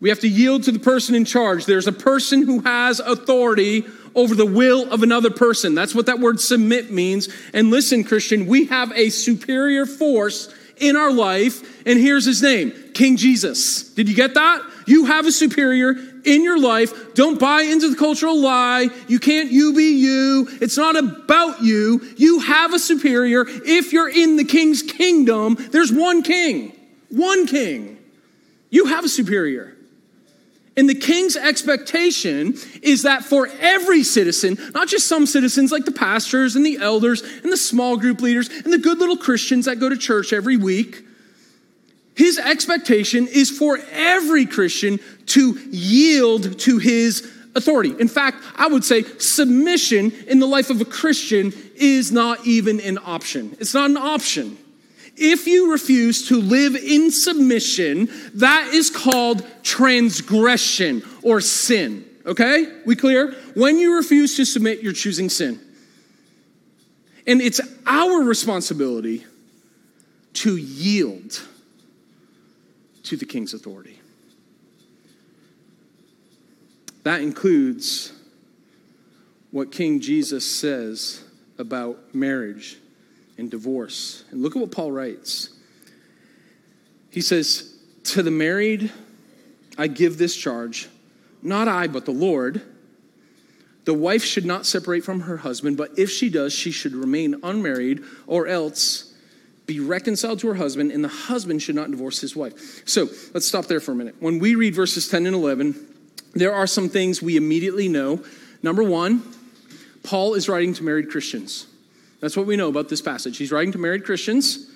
We 0.00 0.08
have 0.08 0.20
to 0.20 0.28
yield 0.28 0.62
to 0.62 0.72
the 0.72 0.78
person 0.78 1.14
in 1.14 1.26
charge. 1.26 1.66
There's 1.66 1.86
a 1.86 1.92
person 1.92 2.46
who 2.46 2.60
has 2.60 3.00
authority 3.00 3.84
over 4.14 4.34
the 4.34 4.46
will 4.46 4.90
of 4.90 5.02
another 5.02 5.30
person. 5.30 5.74
That's 5.74 5.94
what 5.94 6.06
that 6.06 6.18
word 6.18 6.40
submit 6.40 6.90
means. 6.90 7.28
And 7.52 7.70
listen, 7.70 8.02
Christian, 8.04 8.46
we 8.46 8.64
have 8.66 8.90
a 8.92 9.10
superior 9.10 9.84
force 9.84 10.52
in 10.80 10.96
our 10.96 11.12
life, 11.12 11.86
and 11.86 11.98
here's 11.98 12.24
his 12.24 12.42
name 12.42 12.72
King 12.94 13.16
Jesus. 13.16 13.94
Did 13.94 14.08
you 14.08 14.14
get 14.14 14.34
that? 14.34 14.62
You 14.86 15.04
have 15.06 15.26
a 15.26 15.32
superior 15.32 15.94
in 16.24 16.42
your 16.42 16.58
life. 16.58 17.14
Don't 17.14 17.38
buy 17.38 17.62
into 17.62 17.90
the 17.90 17.96
cultural 17.96 18.40
lie. 18.40 18.88
You 19.08 19.18
can't 19.18 19.50
you 19.50 19.74
be 19.74 19.98
you. 20.00 20.48
It's 20.60 20.76
not 20.76 20.96
about 20.96 21.62
you. 21.62 22.00
You 22.16 22.40
have 22.40 22.74
a 22.74 22.78
superior. 22.78 23.44
If 23.46 23.92
you're 23.92 24.08
in 24.08 24.36
the 24.36 24.44
king's 24.44 24.82
kingdom, 24.82 25.56
there's 25.70 25.92
one 25.92 26.22
king. 26.22 26.72
One 27.08 27.46
king. 27.46 27.98
You 28.70 28.86
have 28.86 29.04
a 29.04 29.08
superior. 29.08 29.76
And 30.80 30.88
the 30.88 30.94
king's 30.94 31.36
expectation 31.36 32.54
is 32.80 33.02
that 33.02 33.22
for 33.22 33.50
every 33.60 34.02
citizen, 34.02 34.56
not 34.72 34.88
just 34.88 35.06
some 35.06 35.26
citizens 35.26 35.70
like 35.70 35.84
the 35.84 35.92
pastors 35.92 36.56
and 36.56 36.64
the 36.64 36.78
elders 36.78 37.20
and 37.20 37.52
the 37.52 37.58
small 37.58 37.98
group 37.98 38.22
leaders 38.22 38.48
and 38.48 38.72
the 38.72 38.78
good 38.78 38.98
little 38.98 39.18
Christians 39.18 39.66
that 39.66 39.78
go 39.78 39.90
to 39.90 39.96
church 39.98 40.32
every 40.32 40.56
week, 40.56 41.04
his 42.16 42.38
expectation 42.38 43.26
is 43.26 43.50
for 43.50 43.78
every 43.92 44.46
Christian 44.46 44.98
to 45.26 45.58
yield 45.68 46.58
to 46.60 46.78
his 46.78 47.30
authority. 47.54 47.94
In 48.00 48.08
fact, 48.08 48.42
I 48.56 48.66
would 48.66 48.82
say 48.82 49.02
submission 49.02 50.12
in 50.28 50.38
the 50.38 50.46
life 50.46 50.70
of 50.70 50.80
a 50.80 50.86
Christian 50.86 51.52
is 51.76 52.10
not 52.10 52.46
even 52.46 52.80
an 52.80 52.98
option. 53.04 53.54
It's 53.60 53.74
not 53.74 53.90
an 53.90 53.98
option. 53.98 54.56
If 55.22 55.46
you 55.46 55.70
refuse 55.70 56.28
to 56.28 56.40
live 56.40 56.74
in 56.74 57.10
submission, 57.10 58.08
that 58.34 58.70
is 58.72 58.88
called 58.88 59.46
transgression 59.62 61.02
or 61.22 61.42
sin. 61.42 62.06
Okay? 62.24 62.66
We 62.86 62.96
clear? 62.96 63.32
When 63.54 63.78
you 63.78 63.96
refuse 63.96 64.36
to 64.36 64.46
submit, 64.46 64.82
you're 64.82 64.94
choosing 64.94 65.28
sin. 65.28 65.60
And 67.26 67.42
it's 67.42 67.60
our 67.86 68.22
responsibility 68.22 69.26
to 70.32 70.56
yield 70.56 71.42
to 73.04 73.16
the 73.16 73.26
king's 73.26 73.52
authority. 73.52 74.00
That 77.02 77.20
includes 77.20 78.12
what 79.50 79.72
King 79.72 80.00
Jesus 80.00 80.50
says 80.50 81.24
about 81.58 82.14
marriage 82.14 82.78
and 83.40 83.50
divorce. 83.50 84.24
And 84.30 84.42
look 84.42 84.54
at 84.54 84.60
what 84.60 84.70
Paul 84.70 84.92
writes. 84.92 85.50
He 87.10 87.20
says, 87.20 87.74
To 88.04 88.22
the 88.22 88.30
married, 88.30 88.92
I 89.76 89.88
give 89.88 90.18
this 90.18 90.36
charge, 90.36 90.88
not 91.42 91.66
I, 91.66 91.88
but 91.88 92.04
the 92.04 92.12
Lord. 92.12 92.62
The 93.86 93.94
wife 93.94 94.22
should 94.22 94.44
not 94.44 94.66
separate 94.66 95.02
from 95.02 95.20
her 95.20 95.38
husband, 95.38 95.76
but 95.76 95.98
if 95.98 96.10
she 96.10 96.28
does, 96.28 96.52
she 96.52 96.70
should 96.70 96.92
remain 96.92 97.36
unmarried 97.42 98.04
or 98.26 98.46
else 98.46 99.14
be 99.66 99.80
reconciled 99.80 100.40
to 100.40 100.48
her 100.48 100.54
husband, 100.54 100.92
and 100.92 101.02
the 101.02 101.08
husband 101.08 101.62
should 101.62 101.74
not 101.74 101.90
divorce 101.90 102.20
his 102.20 102.36
wife. 102.36 102.86
So 102.86 103.08
let's 103.32 103.46
stop 103.46 103.66
there 103.66 103.80
for 103.80 103.92
a 103.92 103.94
minute. 103.94 104.16
When 104.20 104.38
we 104.38 104.54
read 104.54 104.74
verses 104.74 105.08
10 105.08 105.26
and 105.26 105.34
11, 105.34 105.74
there 106.34 106.52
are 106.52 106.66
some 106.66 106.88
things 106.88 107.22
we 107.22 107.36
immediately 107.36 107.88
know. 107.88 108.22
Number 108.62 108.82
one, 108.82 109.22
Paul 110.02 110.34
is 110.34 110.48
writing 110.48 110.74
to 110.74 110.82
married 110.82 111.10
Christians. 111.10 111.66
That's 112.20 112.36
what 112.36 112.46
we 112.46 112.56
know 112.56 112.68
about 112.68 112.88
this 112.88 113.00
passage. 113.00 113.36
He's 113.38 113.50
writing 113.50 113.72
to 113.72 113.78
married 113.78 114.04
Christians. 114.04 114.70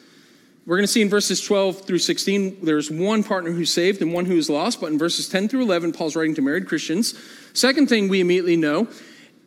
We're 0.67 0.77
going 0.77 0.87
to 0.87 0.93
see 0.93 1.03
in 1.03 1.11
verses 1.11 1.43
12 1.43 1.83
through 1.83 1.99
16, 1.99 2.65
there's 2.65 2.91
one 2.91 3.23
partner 3.23 3.51
who's 3.51 3.73
saved 3.73 4.01
and 4.01 4.15
one 4.15 4.25
who 4.25 4.37
is 4.37 4.49
lost. 4.49 4.81
But 4.81 4.93
in 4.93 4.99
verses 4.99 5.29
10 5.29 5.49
through 5.49 5.63
11, 5.63 5.93
Paul's 5.93 6.17
writing 6.17 6.35
to 6.37 6.43
married 6.43 6.67
Christians. 6.67 7.19
Second 7.53 7.89
thing 7.89 8.09
we 8.09 8.21
immediately 8.21 8.57
know 8.57 8.89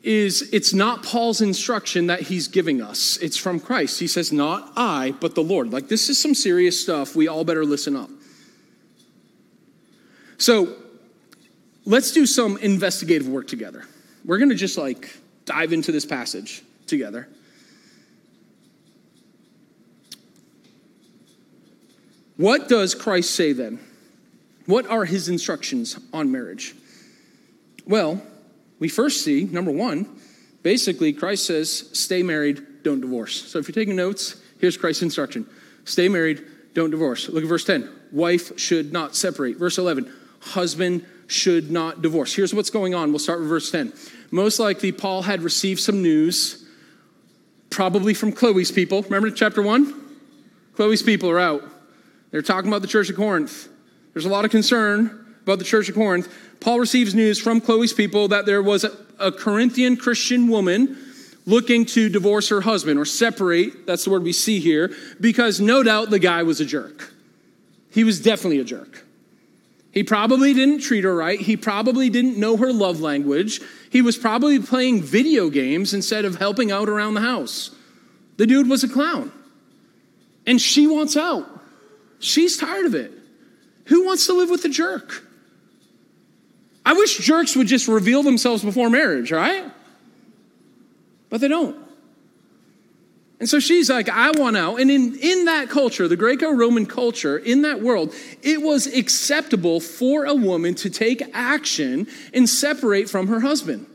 is 0.03 0.47
it's 0.53 0.73
not 0.73 1.03
Paul's 1.03 1.41
instruction 1.41 2.07
that 2.07 2.21
he's 2.21 2.47
giving 2.47 2.81
us, 2.81 3.17
it's 3.17 3.35
from 3.35 3.59
Christ. 3.59 3.99
He 3.99 4.07
says, 4.07 4.31
Not 4.31 4.71
I, 4.75 5.13
but 5.19 5.33
the 5.33 5.41
Lord. 5.41 5.73
Like, 5.73 5.87
this 5.87 6.07
is 6.07 6.21
some 6.21 6.35
serious 6.35 6.79
stuff. 6.79 7.15
We 7.15 7.27
all 7.27 7.43
better 7.43 7.65
listen 7.65 7.95
up. 7.95 8.09
So, 10.37 10.75
let's 11.85 12.11
do 12.11 12.27
some 12.27 12.57
investigative 12.57 13.27
work 13.27 13.47
together. 13.47 13.85
We're 14.23 14.37
going 14.37 14.49
to 14.49 14.55
just 14.55 14.77
like 14.77 15.17
dive 15.45 15.73
into 15.73 15.91
this 15.91 16.05
passage 16.05 16.61
together. 16.85 17.27
What 22.37 22.69
does 22.69 22.95
Christ 22.95 23.31
say 23.31 23.51
then? 23.51 23.79
What 24.67 24.87
are 24.87 25.05
his 25.05 25.27
instructions 25.27 25.99
on 26.13 26.31
marriage? 26.31 26.75
Well, 27.85 28.21
we 28.79 28.89
first 28.89 29.23
see, 29.23 29.45
number 29.45 29.71
one, 29.71 30.07
basically, 30.61 31.13
Christ 31.13 31.45
says, 31.45 31.89
stay 31.93 32.21
married, 32.21 32.83
don't 32.83 33.01
divorce. 33.01 33.49
So 33.49 33.59
if 33.59 33.67
you're 33.67 33.73
taking 33.73 33.95
notes, 33.95 34.41
here's 34.59 34.77
Christ's 34.77 35.03
instruction 35.03 35.47
stay 35.85 36.09
married, 36.09 36.45
don't 36.73 36.91
divorce. 36.91 37.29
Look 37.29 37.43
at 37.43 37.49
verse 37.49 37.65
10. 37.65 37.89
Wife 38.11 38.59
should 38.59 38.93
not 38.93 39.15
separate. 39.15 39.57
Verse 39.57 39.77
11, 39.77 40.11
husband 40.39 41.05
should 41.27 41.71
not 41.71 42.01
divorce. 42.01 42.35
Here's 42.35 42.53
what's 42.53 42.69
going 42.69 42.93
on. 42.93 43.09
We'll 43.09 43.19
start 43.19 43.39
with 43.39 43.49
verse 43.49 43.71
10. 43.71 43.93
Most 44.31 44.59
likely, 44.59 44.91
Paul 44.91 45.23
had 45.23 45.41
received 45.41 45.79
some 45.79 46.01
news, 46.01 46.65
probably 47.69 48.13
from 48.13 48.31
Chloe's 48.31 48.71
people. 48.71 49.01
Remember 49.03 49.31
chapter 49.31 49.61
1? 49.61 50.05
Chloe's 50.75 51.01
people 51.01 51.29
are 51.29 51.39
out. 51.39 51.63
They're 52.37 52.43
talking 52.43 52.69
about 52.69 52.83
the 52.83 52.87
church 52.87 53.09
of 53.09 53.15
Corinth. 53.15 53.67
There's 54.13 54.25
a 54.25 54.29
lot 54.29 54.45
of 54.45 54.51
concern 54.51 55.25
about 55.41 55.57
the 55.57 55.65
church 55.65 55.89
of 55.89 55.95
Corinth. 55.95 56.31
Paul 56.59 56.79
receives 56.79 57.15
news 57.15 57.39
from 57.39 57.59
Chloe's 57.59 57.93
people 57.93 58.27
that 58.27 58.45
there 58.45 58.61
was 58.61 58.83
a, 58.83 58.95
a 59.17 59.31
Corinthian 59.31 59.97
Christian 59.97 60.47
woman 60.47 60.95
looking 61.47 61.83
to 61.87 62.09
divorce 62.09 62.49
her 62.49 62.61
husband 62.61 62.99
or 62.99 63.05
separate. 63.05 63.87
That's 63.87 64.05
the 64.05 64.11
word 64.11 64.21
we 64.21 64.33
see 64.33 64.59
here, 64.59 64.93
because 65.19 65.59
no 65.59 65.81
doubt 65.81 66.11
the 66.11 66.19
guy 66.19 66.43
was 66.43 66.61
a 66.61 66.65
jerk. 66.65 67.11
He 67.89 68.03
was 68.03 68.21
definitely 68.21 68.59
a 68.59 68.63
jerk. 68.63 69.03
He 69.91 70.03
probably 70.03 70.53
didn't 70.53 70.81
treat 70.81 71.05
her 71.05 71.15
right. 71.15 71.39
He 71.39 71.57
probably 71.57 72.11
didn't 72.11 72.37
know 72.37 72.55
her 72.57 72.71
love 72.71 73.01
language. 73.01 73.61
He 73.89 74.03
was 74.03 74.15
probably 74.15 74.59
playing 74.59 75.01
video 75.01 75.49
games 75.49 75.91
instead 75.91 76.23
of 76.23 76.35
helping 76.35 76.71
out 76.71 76.87
around 76.87 77.15
the 77.15 77.21
house. 77.21 77.71
The 78.35 78.45
dude 78.45 78.69
was 78.69 78.83
a 78.83 78.87
clown. 78.87 79.31
And 80.45 80.61
she 80.61 80.85
wants 80.85 81.17
out. 81.17 81.55
She's 82.19 82.57
tired 82.57 82.85
of 82.85 82.95
it. 82.95 83.11
Who 83.85 84.05
wants 84.05 84.25
to 84.27 84.33
live 84.33 84.49
with 84.49 84.65
a 84.65 84.69
jerk? 84.69 85.23
I 86.85 86.93
wish 86.93 87.17
jerks 87.17 87.55
would 87.55 87.67
just 87.67 87.87
reveal 87.87 88.23
themselves 88.23 88.63
before 88.63 88.89
marriage, 88.89 89.31
right? 89.31 89.65
But 91.29 91.41
they 91.41 91.47
don't. 91.47 91.75
And 93.39 93.47
so 93.47 93.59
she's 93.59 93.89
like, 93.89 94.09
I 94.09 94.31
want 94.31 94.57
out. 94.57 94.79
And 94.79 94.89
in, 94.89 95.15
in 95.19 95.45
that 95.45 95.69
culture, 95.69 96.07
the 96.07 96.15
Greco 96.15 96.49
Roman 96.51 96.85
culture, 96.85 97.37
in 97.37 97.61
that 97.63 97.81
world, 97.81 98.13
it 98.41 98.61
was 98.61 98.87
acceptable 98.87 99.79
for 99.79 100.25
a 100.25 100.33
woman 100.33 100.73
to 100.75 100.89
take 100.89 101.21
action 101.33 102.07
and 102.33 102.49
separate 102.49 103.09
from 103.09 103.27
her 103.27 103.41
husband. 103.41 103.85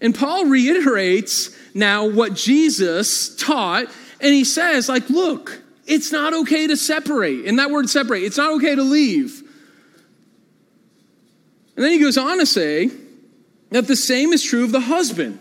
And 0.00 0.14
Paul 0.14 0.46
reiterates 0.46 1.56
now 1.74 2.06
what 2.06 2.34
Jesus 2.34 3.34
taught, 3.36 3.86
and 4.20 4.34
he 4.34 4.44
says, 4.44 4.88
like, 4.88 5.08
look, 5.10 5.61
it's 5.92 6.10
not 6.10 6.32
okay 6.32 6.66
to 6.66 6.76
separate. 6.76 7.44
And 7.44 7.58
that 7.58 7.70
word 7.70 7.90
separate, 7.90 8.22
it's 8.22 8.38
not 8.38 8.52
okay 8.54 8.74
to 8.74 8.82
leave. 8.82 9.42
And 11.76 11.84
then 11.84 11.92
he 11.92 11.98
goes 11.98 12.16
on 12.16 12.38
to 12.38 12.46
say 12.46 12.90
that 13.72 13.86
the 13.86 13.96
same 13.96 14.32
is 14.32 14.42
true 14.42 14.64
of 14.64 14.72
the 14.72 14.80
husband. 14.80 15.38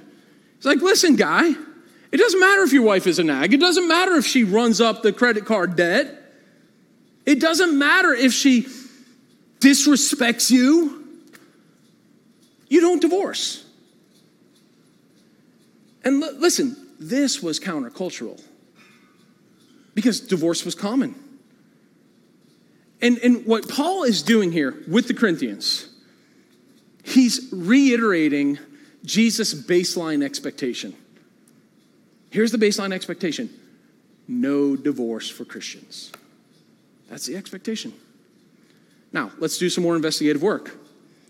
He's 0.58 0.65
like, 0.65 0.81
listen, 0.81 1.15
guy, 1.15 1.53
it 2.12 2.17
doesn't 2.17 2.39
matter 2.41 2.63
if 2.63 2.74
your 2.74 2.84
wife 2.84 3.08
is 3.08 3.17
a 3.17 3.24
nag. 3.24 3.53
It 3.53 3.62
doesn't 3.62 3.88
matter 3.88 4.15
if 4.15 4.25
she 4.25 4.43
runs 4.43 4.81
up 4.81 5.03
the 5.03 5.13
credit 5.13 5.46
card 5.46 5.77
debt. 5.77 6.17
It 7.25 7.39
doesn't 7.39 7.77
matter 7.77 8.13
if 8.13 8.34
she 8.34 8.67
disrespects 9.62 10.51
you. 10.51 11.08
You 12.67 12.81
don't 12.81 13.01
divorce. 13.01 13.63
And 16.03 16.22
l- 16.22 16.36
listen, 16.39 16.75
this 17.00 17.41
was 17.41 17.58
countercultural 17.58 18.41
because 19.93 20.19
divorce 20.19 20.65
was 20.65 20.75
common. 20.75 21.15
And, 23.01 23.17
and 23.19 23.45
what 23.45 23.67
Paul 23.67 24.03
is 24.03 24.21
doing 24.21 24.51
here 24.51 24.77
with 24.88 25.07
the 25.07 25.13
Corinthians, 25.13 25.89
he's 27.03 27.50
reiterating 27.51 28.60
Jesus' 29.03 29.53
baseline 29.53 30.24
expectation. 30.24 30.95
Here's 32.29 32.51
the 32.51 32.57
baseline 32.57 32.93
expectation 32.93 33.50
no 34.27 34.75
divorce 34.75 35.29
for 35.29 35.43
Christians. 35.43 36.12
That's 37.10 37.25
the 37.25 37.36
expectation. 37.36 37.93
Now, 39.12 39.31
let's 39.39 39.57
do 39.57 39.69
some 39.69 39.83
more 39.83 39.95
investigative 39.98 40.41
work. 40.41 40.77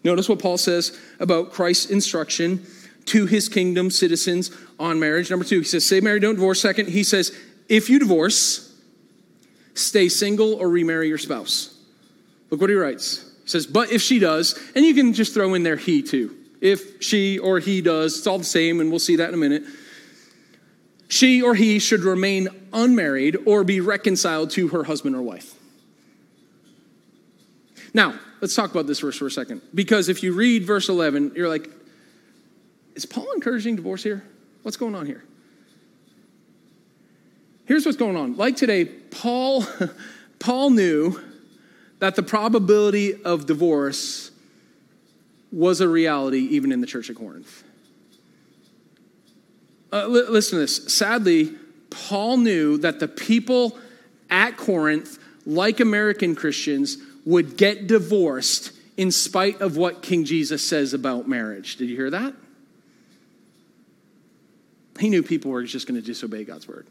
Notice 0.04 0.30
what 0.30 0.40
Paul 0.40 0.58
says 0.58 1.00
about 1.20 1.52
Christ's 1.52 1.90
instruction 1.90 2.66
to 3.06 3.26
his 3.26 3.50
kingdom 3.50 3.90
citizens 3.90 4.52
on 4.80 5.00
marriage. 5.00 5.32
Number 5.32 5.46
two, 5.46 5.60
he 5.60 5.66
says, 5.66 5.86
Say 5.86 6.02
marry, 6.02 6.20
don't 6.20 6.36
divorce. 6.36 6.62
Second, 6.62 6.90
he 6.90 7.04
says, 7.04 7.36
If 7.72 7.90
you 7.90 8.00
divorce, 8.00 8.76
stay 9.76 10.10
single 10.10 10.56
or 10.56 10.70
remarry 10.70 11.08
your 11.08 11.18
spouse. 11.18 11.74
Look 12.50 12.60
what 12.60 12.70
he 12.70 12.76
writes. 12.76 13.24
He 13.44 13.50
says, 13.50 13.66
But 13.66 13.92
if 13.94 14.02
she 14.02 14.20
does, 14.20 14.60
and 14.76 14.84
you 14.84 14.94
can 14.94 15.14
just 15.14 15.34
throw 15.34 15.54
in 15.54 15.64
there 15.64 15.78
he 15.78 16.04
too. 16.04 16.36
If 16.60 17.02
she 17.02 17.40
or 17.40 17.60
he 17.60 17.82
does, 17.82 18.18
it's 18.18 18.28
all 18.28 18.38
the 18.38 18.44
same, 18.44 18.82
and 18.82 18.90
we'll 18.90 19.00
see 19.00 19.16
that 19.16 19.30
in 19.30 19.34
a 19.34 19.38
minute 19.38 19.64
she 21.08 21.42
or 21.42 21.54
he 21.54 21.78
should 21.80 22.02
remain 22.02 22.48
unmarried 22.72 23.36
or 23.46 23.66
be 23.66 23.82
reconciled 23.82 24.50
to 24.52 24.70
her 24.70 24.86
husband 24.86 25.14
or 25.14 25.22
wife. 25.22 25.54
Now, 27.94 28.18
let's 28.40 28.56
talk 28.56 28.72
about 28.72 28.88
this 28.88 29.02
verse 29.02 29.18
for 29.18 29.28
a 29.28 29.32
second. 29.32 29.62
Because 29.76 30.08
if 30.08 30.24
you 30.24 30.34
read 30.34 30.64
verse 30.64 30.88
11, 30.88 31.34
you're 31.36 31.50
like, 31.50 31.70
is 32.96 33.06
Paul 33.06 33.30
encouraging 33.34 33.76
divorce 33.76 34.02
here? 34.02 34.24
What's 34.64 34.78
going 34.78 34.96
on 34.96 35.06
here? 35.06 35.26
Here's 37.72 37.86
what's 37.86 37.98
going 37.98 38.18
on. 38.18 38.36
Like 38.36 38.58
today, 38.58 38.84
Paul, 38.84 39.66
Paul 40.40 40.72
knew 40.72 41.18
that 42.00 42.18
the 42.18 42.22
probability 42.22 43.24
of 43.24 43.46
divorce 43.46 44.30
was 45.54 45.80
a 45.80 45.88
reality 45.88 46.40
even 46.40 46.74
in 46.74 46.82
the 46.82 46.86
church 46.86 47.10
of 47.10 47.16
Corinth. 47.16 47.64
Uh, 49.90 50.06
li- 50.06 50.28
listen 50.28 50.58
to 50.58 50.64
this. 50.64 50.94
Sadly, 50.94 51.54
Paul 51.90 52.40
knew 52.40 52.78
that 52.80 53.00
the 53.00 53.08
people 53.08 53.80
at 54.30 54.58
Corinth, 54.58 55.18
like 55.46 55.80
American 55.80 56.36
Christians, 56.36 56.98
would 57.24 57.56
get 57.56 57.88
divorced 57.88 58.74
in 58.98 59.12
spite 59.12 59.62
of 59.62 59.78
what 59.78 60.02
King 60.02 60.26
Jesus 60.26 60.62
says 60.62 60.94
about 60.94 61.30
marriage. 61.30 61.78
Did 61.78 61.90
you 61.90 61.96
hear 61.96 62.10
that? 62.10 62.34
He 65.00 65.08
knew 65.08 65.24
people 65.24 65.52
were 65.52 65.64
just 65.64 65.88
going 65.88 65.98
to 65.98 66.06
disobey 66.06 66.44
God's 66.44 66.68
word. 66.68 66.86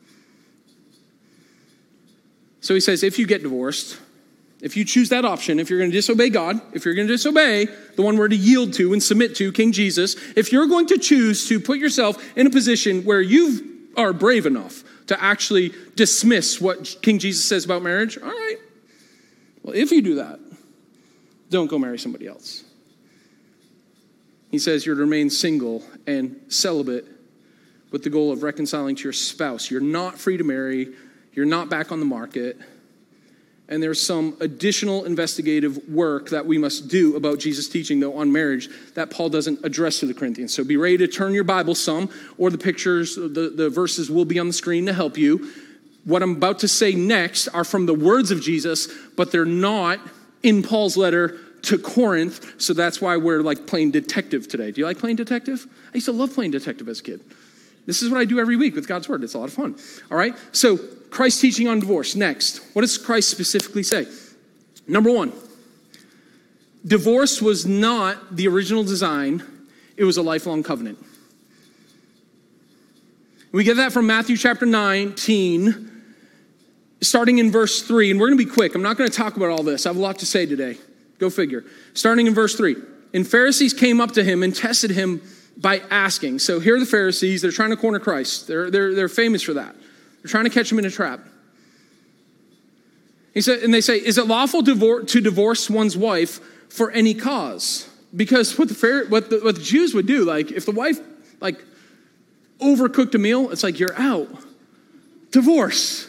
So 2.61 2.75
he 2.75 2.81
says 2.81 3.03
if 3.03 3.19
you 3.19 3.27
get 3.27 3.43
divorced, 3.43 3.99
if 4.61 4.77
you 4.77 4.85
choose 4.85 5.09
that 5.09 5.25
option, 5.25 5.59
if 5.59 5.71
you're 5.71 5.79
going 5.79 5.91
to 5.91 5.97
disobey 5.97 6.29
God, 6.29 6.61
if 6.75 6.85
you're 6.85 6.95
going 6.95 7.07
to 7.09 7.15
disobey 7.15 7.67
the 7.97 8.03
one 8.03 8.17
we're 8.17 8.29
to 8.29 8.37
yield 8.37 8.75
to 8.75 8.93
and 8.93 9.03
submit 9.03 9.35
to, 9.37 9.53
King 9.53 9.73
Jesus, 9.73 10.17
if 10.37 10.53
you're 10.53 10.67
going 10.67 10.87
to 10.89 10.99
choose 10.99 11.49
to 11.49 11.59
put 11.59 11.79
yourself 11.79 12.23
in 12.37 12.47
a 12.47 12.51
position 12.51 13.05
where 13.05 13.23
you 13.23 13.89
are 13.97 14.13
brave 14.13 14.47
enough 14.47 14.85
to 15.07 15.23
actually 15.23 15.73
dismiss 15.97 16.61
what 16.61 16.97
King 17.03 17.19
Jesus 17.19 17.49
says 17.49 17.65
about 17.65 17.83
marriage, 17.83 18.19
all 18.19 18.29
right. 18.29 18.57
Well, 19.63 19.75
if 19.75 19.91
you 19.91 20.03
do 20.03 20.17
that, 20.17 20.39
don't 21.49 21.67
go 21.67 21.79
marry 21.79 21.99
somebody 21.99 22.27
else. 22.27 22.65
He 24.51 24.59
says 24.59 24.85
you're 24.85 24.97
to 24.97 25.01
remain 25.03 25.31
single 25.31 25.85
and 26.07 26.41
celibate 26.49 27.07
with 27.91 28.03
the 28.03 28.11
goal 28.11 28.33
of 28.33 28.43
reconciling 28.43 28.97
to 28.97 29.05
your 29.05 29.13
spouse. 29.13 29.71
You're 29.71 29.81
not 29.81 30.19
free 30.19 30.37
to 30.37 30.45
marry, 30.45 30.89
you're 31.33 31.47
not 31.47 31.69
back 31.69 31.93
on 31.93 32.01
the 32.01 32.07
market 32.07 32.59
and 33.71 33.81
there's 33.81 34.05
some 34.05 34.37
additional 34.41 35.05
investigative 35.05 35.89
work 35.89 36.31
that 36.31 36.45
we 36.45 36.59
must 36.59 36.89
do 36.89 37.15
about 37.15 37.39
Jesus' 37.39 37.69
teaching, 37.69 38.01
though, 38.01 38.19
on 38.19 38.33
marriage 38.33 38.69
that 38.95 39.11
Paul 39.11 39.29
doesn't 39.29 39.65
address 39.65 40.01
to 40.01 40.07
the 40.07 40.15
Corinthians. 40.15 40.53
So 40.53 40.65
be 40.65 40.77
ready 40.77 40.99
to 40.99 41.07
turn 41.07 41.33
your 41.33 41.45
Bible 41.45 41.77
some, 41.77 42.11
or 42.37 42.51
the 42.51 42.59
pictures, 42.59 43.15
the, 43.15 43.53
the 43.55 43.71
verses 43.71 44.11
will 44.11 44.25
be 44.25 44.41
on 44.41 44.49
the 44.49 44.53
screen 44.53 44.87
to 44.87 44.93
help 44.93 45.17
you. 45.17 45.53
What 46.05 46.21
I'm 46.21 46.33
about 46.33 46.59
to 46.61 46.69
say 46.69 46.95
next 46.95 47.47
are 47.49 47.63
from 47.63 47.87
the 47.87 47.95
words 47.95 48.33
of 48.33 48.43
Jesus, 48.43 48.89
but 49.17 49.31
they're 49.31 49.45
not 49.45 50.01
in 50.43 50.65
Paul's 50.65 50.97
letter 50.97 51.39
to 51.63 51.79
Corinth, 51.79 52.61
so 52.61 52.73
that's 52.73 53.01
why 53.01 53.19
we're 53.19 53.43
like 53.43 53.69
playing 53.69 53.93
detective 53.93 54.49
today. 54.49 54.73
Do 54.73 54.81
you 54.81 54.87
like 54.87 54.99
playing 54.99 55.17
detective? 55.17 55.67
I 55.91 55.95
used 55.95 56.07
to 56.07 56.13
love 56.13 56.35
playing 56.35 56.51
detective 56.51 56.89
as 56.89 56.99
a 56.99 57.03
kid. 57.05 57.21
This 57.87 58.03
is 58.03 58.11
what 58.11 58.19
I 58.19 58.25
do 58.25 58.41
every 58.41 58.57
week 58.57 58.75
with 58.75 58.89
God's 58.89 59.09
Word. 59.09 59.23
It's 59.23 59.35
a 59.35 59.39
lot 59.39 59.49
of 59.49 59.55
fun. 59.55 59.77
All 60.11 60.17
right? 60.17 60.35
So 60.53 60.81
Christ's 61.11 61.41
teaching 61.41 61.69
on 61.69 61.81
divorce. 61.81 62.15
Next, 62.15 62.59
what 62.73 62.83
does 62.83 62.97
Christ 62.97 63.31
specifically 63.31 63.83
say? 63.83 64.07
Number 64.87 65.13
one, 65.13 65.33
divorce 66.87 67.43
was 67.43 67.67
not 67.67 68.37
the 68.37 68.49
original 68.49 68.85
design, 68.85 69.43
it 69.97 70.05
was 70.05 70.17
a 70.17 70.23
lifelong 70.23 70.63
covenant. 70.63 70.99
We 73.53 73.65
get 73.65 73.77
that 73.77 73.93
from 73.93 74.07
Matthew 74.07 74.37
chapter 74.37 74.65
19, 74.65 75.91
starting 77.01 77.39
in 77.39 77.51
verse 77.51 77.83
3. 77.83 78.13
And 78.13 78.21
we're 78.21 78.29
going 78.29 78.39
to 78.39 78.45
be 78.45 78.51
quick. 78.51 78.77
I'm 78.77 78.83
not 78.83 78.97
going 78.97 79.11
to 79.11 79.17
talk 79.17 79.37
about 79.37 79.49
all 79.49 79.65
this. 79.65 79.87
I 79.87 79.89
have 79.89 79.97
a 79.97 80.01
lot 80.01 80.21
to 80.21 80.27
say 80.27 80.47
today. 80.47 80.79
Go 81.19 81.31
figure. 81.31 81.65
Starting 81.93 82.29
in 82.29 82.35
verse 82.35 82.55
3. 82.55 82.77
And 83.13 83.27
Pharisees 83.27 83.75
came 83.75 84.01
up 84.01 84.13
to 84.13 84.23
him 84.23 84.45
and 84.45 84.55
tested 84.55 84.93
him 84.93 85.21
by 85.57 85.83
asking. 85.91 86.39
So 86.39 86.61
here 86.61 86.77
are 86.77 86.81
the 86.81 86.87
Pharisees. 86.87 87.43
They're 87.43 87.51
trying 87.51 87.71
to 87.71 87.77
corner 87.77 87.99
Christ, 87.99 88.47
they're, 88.47 88.71
they're, 88.71 88.95
they're 88.95 89.09
famous 89.09 89.43
for 89.43 89.55
that. 89.55 89.75
They're 90.23 90.31
trying 90.31 90.45
to 90.45 90.51
catch 90.51 90.71
him 90.71 90.79
in 90.79 90.85
a 90.85 90.91
trap. 90.91 91.21
He 93.33 93.41
said, 93.41 93.61
and 93.61 93.73
they 93.73 93.81
say, 93.81 93.97
Is 93.97 94.19
it 94.19 94.27
lawful 94.27 94.63
to 94.63 95.21
divorce 95.21 95.71
one's 95.71 95.97
wife 95.97 96.41
for 96.69 96.91
any 96.91 97.15
cause? 97.15 97.89
Because 98.15 98.59
what 98.59 98.69
the, 98.69 99.07
what 99.09 99.31
the, 99.31 99.39
what 99.39 99.55
the 99.55 99.63
Jews 99.63 99.95
would 99.95 100.07
do, 100.07 100.25
like 100.25 100.51
if 100.51 100.67
the 100.67 100.73
wife 100.73 100.99
like 101.41 101.65
overcooked 102.61 103.15
a 103.15 103.19
meal, 103.19 103.51
it's 103.51 103.63
like 103.63 103.79
you're 103.79 103.99
out. 103.99 104.29
Divorce. 105.31 106.09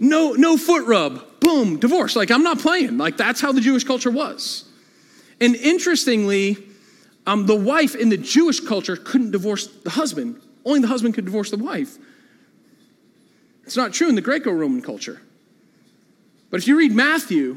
no, 0.00 0.32
no 0.32 0.56
foot 0.56 0.84
rub, 0.86 1.40
boom, 1.40 1.78
divorce. 1.78 2.16
Like, 2.16 2.30
I'm 2.30 2.42
not 2.42 2.58
playing. 2.58 2.98
Like, 2.98 3.16
that's 3.16 3.40
how 3.40 3.52
the 3.52 3.60
Jewish 3.60 3.84
culture 3.84 4.10
was. 4.10 4.64
And 5.40 5.54
interestingly, 5.54 6.58
um, 7.26 7.46
the 7.46 7.54
wife 7.54 7.94
in 7.94 8.08
the 8.08 8.16
Jewish 8.16 8.60
culture 8.60 8.96
couldn't 8.96 9.30
divorce 9.30 9.68
the 9.68 9.90
husband. 9.90 10.40
Only 10.64 10.80
the 10.80 10.88
husband 10.88 11.14
could 11.14 11.24
divorce 11.24 11.50
the 11.50 11.56
wife. 11.56 11.98
It's 13.72 13.76
not 13.78 13.94
true 13.94 14.10
in 14.10 14.16
the 14.16 14.20
Greco 14.20 14.52
Roman 14.52 14.82
culture. 14.82 15.22
But 16.50 16.60
if 16.60 16.68
you 16.68 16.76
read 16.76 16.92
Matthew 16.92 17.56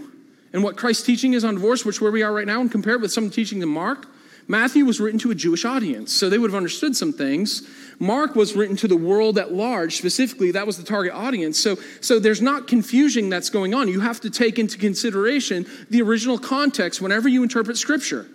and 0.53 0.63
what 0.63 0.77
Christ's 0.77 1.05
teaching 1.05 1.33
is 1.33 1.43
on 1.43 1.55
divorce, 1.55 1.83
which 1.83 1.99
where 1.99 2.09
we 2.09 2.23
are 2.23 2.31
right 2.31 2.47
now, 2.47 2.61
and 2.61 2.71
compare 2.71 2.93
it 2.93 3.01
with 3.01 3.11
some 3.11 3.29
teaching 3.29 3.61
in 3.61 3.67
Mark, 3.67 4.07
Matthew 4.47 4.85
was 4.85 5.01
written 5.01 5.19
to 5.19 5.31
a 5.31 5.35
Jewish 5.35 5.65
audience, 5.65 6.13
so 6.13 6.29
they 6.29 6.37
would 6.37 6.51
have 6.51 6.55
understood 6.55 6.95
some 6.95 7.11
things. 7.11 7.67
Mark 7.99 8.33
was 8.33 8.55
written 8.55 8.77
to 8.77 8.87
the 8.87 8.95
world 8.95 9.37
at 9.37 9.51
large, 9.51 9.97
specifically, 9.97 10.51
that 10.51 10.65
was 10.65 10.77
the 10.77 10.85
target 10.85 11.11
audience. 11.11 11.59
So, 11.59 11.75
so 11.99 12.17
there's 12.17 12.41
not 12.41 12.65
confusion 12.65 13.27
that's 13.29 13.49
going 13.49 13.73
on. 13.73 13.89
You 13.89 13.99
have 13.99 14.21
to 14.21 14.29
take 14.29 14.57
into 14.57 14.77
consideration 14.77 15.65
the 15.89 16.01
original 16.01 16.39
context 16.39 17.01
whenever 17.01 17.27
you 17.27 17.43
interpret 17.43 17.75
Scripture. 17.75 18.25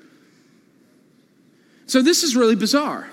So 1.87 2.03
this 2.03 2.25
is 2.25 2.37
really 2.37 2.57
bizarre. 2.57 3.09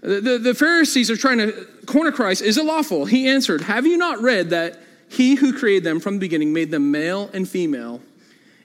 The, 0.00 0.38
the, 0.38 0.54
Pharisees 0.54 1.10
are 1.10 1.16
trying 1.16 1.38
to 1.38 1.66
corner 1.86 2.12
Christ. 2.12 2.42
Is 2.42 2.56
it 2.56 2.64
lawful? 2.64 3.04
He 3.04 3.28
answered, 3.28 3.62
Have 3.62 3.84
you 3.84 3.96
not 3.96 4.20
read 4.20 4.50
that 4.50 4.80
he 5.08 5.34
who 5.34 5.52
created 5.52 5.82
them 5.82 5.98
from 5.98 6.14
the 6.14 6.20
beginning 6.20 6.52
made 6.52 6.70
them 6.70 6.90
male 6.90 7.30
and 7.32 7.48
female? 7.48 8.00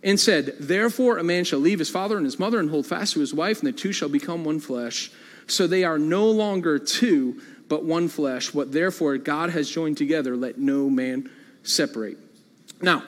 and 0.03 0.19
said, 0.19 0.55
Therefore 0.59 1.17
a 1.17 1.23
man 1.23 1.45
shall 1.45 1.59
leave 1.59 1.79
his 1.79 1.89
father 1.89 2.17
and 2.17 2.25
his 2.25 2.37
mother 2.37 2.59
and 2.59 2.69
hold 2.69 2.85
fast 2.85 3.13
to 3.13 3.21
his 3.21 3.33
wife, 3.33 3.59
and 3.59 3.67
the 3.67 3.71
two 3.71 3.93
shall 3.93 4.09
become 4.09 4.43
one 4.43 4.59
flesh. 4.59 5.09
So 5.47 5.65
they 5.65 5.83
are 5.83 5.97
no 5.97 6.29
longer 6.29 6.77
two, 6.77 7.41
but 7.69 7.85
one 7.85 8.09
flesh. 8.09 8.53
What 8.53 8.71
therefore 8.71 9.17
God 9.17 9.49
has 9.51 9.69
joined 9.69 9.97
together, 9.97 10.35
let 10.35 10.57
no 10.57 10.89
man 10.89 11.29
separate. 11.63 12.17
Now, 12.81 13.03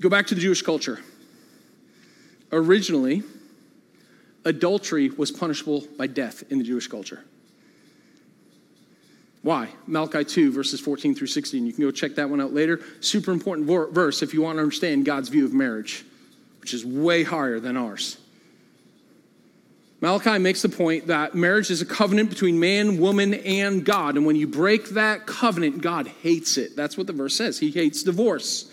go 0.00 0.10
back 0.10 0.26
to 0.26 0.34
the 0.34 0.40
Jewish 0.40 0.62
culture. 0.62 1.00
Originally, 2.52 3.22
adultery 4.44 5.08
was 5.10 5.30
punishable 5.30 5.84
by 5.96 6.06
death 6.06 6.44
in 6.50 6.58
the 6.58 6.64
Jewish 6.64 6.86
culture. 6.88 7.24
Why? 9.42 9.68
Malachi 9.86 10.24
2, 10.24 10.52
verses 10.52 10.80
14 10.80 11.14
through 11.14 11.26
16. 11.26 11.66
You 11.66 11.72
can 11.72 11.84
go 11.84 11.90
check 11.90 12.14
that 12.14 12.30
one 12.30 12.40
out 12.40 12.54
later. 12.54 12.80
Super 13.00 13.30
important 13.30 13.66
verse 13.66 14.22
if 14.22 14.32
you 14.32 14.40
want 14.40 14.56
to 14.56 14.62
understand 14.62 15.04
God's 15.04 15.28
view 15.28 15.44
of 15.44 15.52
marriage, 15.52 16.04
which 16.60 16.72
is 16.72 16.84
way 16.84 17.24
higher 17.24 17.60
than 17.60 17.76
ours. 17.76 18.16
Malachi 20.00 20.38
makes 20.38 20.62
the 20.62 20.68
point 20.68 21.06
that 21.06 21.34
marriage 21.34 21.70
is 21.70 21.80
a 21.80 21.86
covenant 21.86 22.28
between 22.28 22.58
man, 22.58 22.98
woman, 22.98 23.34
and 23.34 23.84
God. 23.84 24.16
And 24.16 24.26
when 24.26 24.36
you 24.36 24.46
break 24.46 24.90
that 24.90 25.26
covenant, 25.26 25.82
God 25.82 26.08
hates 26.08 26.58
it. 26.58 26.76
That's 26.76 26.98
what 26.98 27.06
the 27.06 27.12
verse 27.12 27.34
says. 27.34 27.58
He 27.58 27.70
hates 27.70 28.02
divorce. 28.02 28.70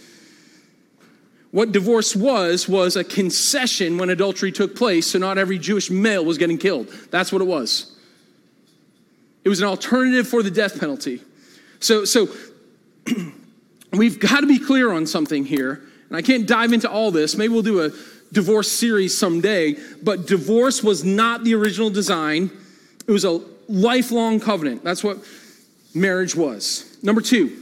What 1.52 1.74
divorce 1.74 2.16
was, 2.16 2.68
was 2.68 2.96
a 2.96 3.04
concession 3.04 3.98
when 3.98 4.10
adultery 4.10 4.52
took 4.52 4.76
place, 4.76 5.08
so 5.08 5.20
not 5.20 5.38
every 5.38 5.60
Jewish 5.60 5.92
male 5.92 6.24
was 6.24 6.38
getting 6.38 6.58
killed. 6.58 6.88
That's 7.12 7.32
what 7.32 7.42
it 7.42 7.46
was. 7.46 7.98
It 9.44 9.50
was 9.50 9.60
an 9.60 9.68
alternative 9.68 10.28
for 10.28 10.44
the 10.44 10.52
death 10.52 10.80
penalty. 10.80 11.22
So, 11.80 12.06
so 12.06 12.30
we've 13.94 14.20
got 14.20 14.42
to 14.42 14.48
be 14.48 14.60
clear 14.60 14.92
on 14.92 15.06
something 15.06 15.46
here. 15.46 15.82
And 16.08 16.16
I 16.16 16.22
can't 16.22 16.48
dive 16.48 16.72
into 16.72 16.90
all 16.90 17.12
this. 17.12 17.36
Maybe 17.36 17.54
we'll 17.54 17.64
do 17.64 17.82
a 17.82 17.92
divorce 18.32 18.72
series 18.72 19.18
someday. 19.18 19.76
But 20.02 20.28
divorce 20.28 20.84
was 20.84 21.04
not 21.04 21.44
the 21.44 21.56
original 21.56 21.90
design, 21.90 22.50
it 23.08 23.12
was 23.12 23.26
a 23.26 23.42
lifelong 23.68 24.40
covenant. 24.40 24.84
That's 24.84 25.04
what 25.04 25.18
marriage 25.94 26.36
was. 26.36 26.98
Number 27.04 27.20
two, 27.20 27.61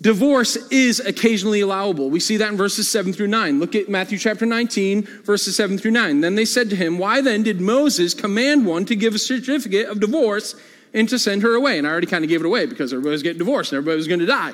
Divorce 0.00 0.56
is 0.70 1.00
occasionally 1.00 1.60
allowable. 1.60 2.08
We 2.08 2.20
see 2.20 2.36
that 2.36 2.50
in 2.50 2.56
verses 2.56 2.88
7 2.88 3.12
through 3.12 3.26
9. 3.26 3.58
Look 3.58 3.74
at 3.74 3.88
Matthew 3.88 4.16
chapter 4.16 4.46
19, 4.46 5.02
verses 5.24 5.56
7 5.56 5.76
through 5.76 5.90
9. 5.90 6.20
Then 6.20 6.36
they 6.36 6.44
said 6.44 6.70
to 6.70 6.76
him, 6.76 6.98
Why 6.98 7.20
then 7.20 7.42
did 7.42 7.60
Moses 7.60 8.14
command 8.14 8.64
one 8.64 8.84
to 8.84 8.94
give 8.94 9.14
a 9.14 9.18
certificate 9.18 9.88
of 9.88 9.98
divorce 9.98 10.54
and 10.94 11.08
to 11.08 11.18
send 11.18 11.42
her 11.42 11.54
away. 11.54 11.78
And 11.78 11.86
I 11.86 11.90
already 11.90 12.06
kind 12.06 12.24
of 12.24 12.30
gave 12.30 12.40
it 12.40 12.46
away 12.46 12.66
because 12.66 12.92
everybody 12.92 13.12
was 13.12 13.22
getting 13.22 13.38
divorced 13.38 13.72
and 13.72 13.78
everybody 13.78 13.96
was 13.96 14.08
going 14.08 14.20
to 14.20 14.26
die. 14.26 14.52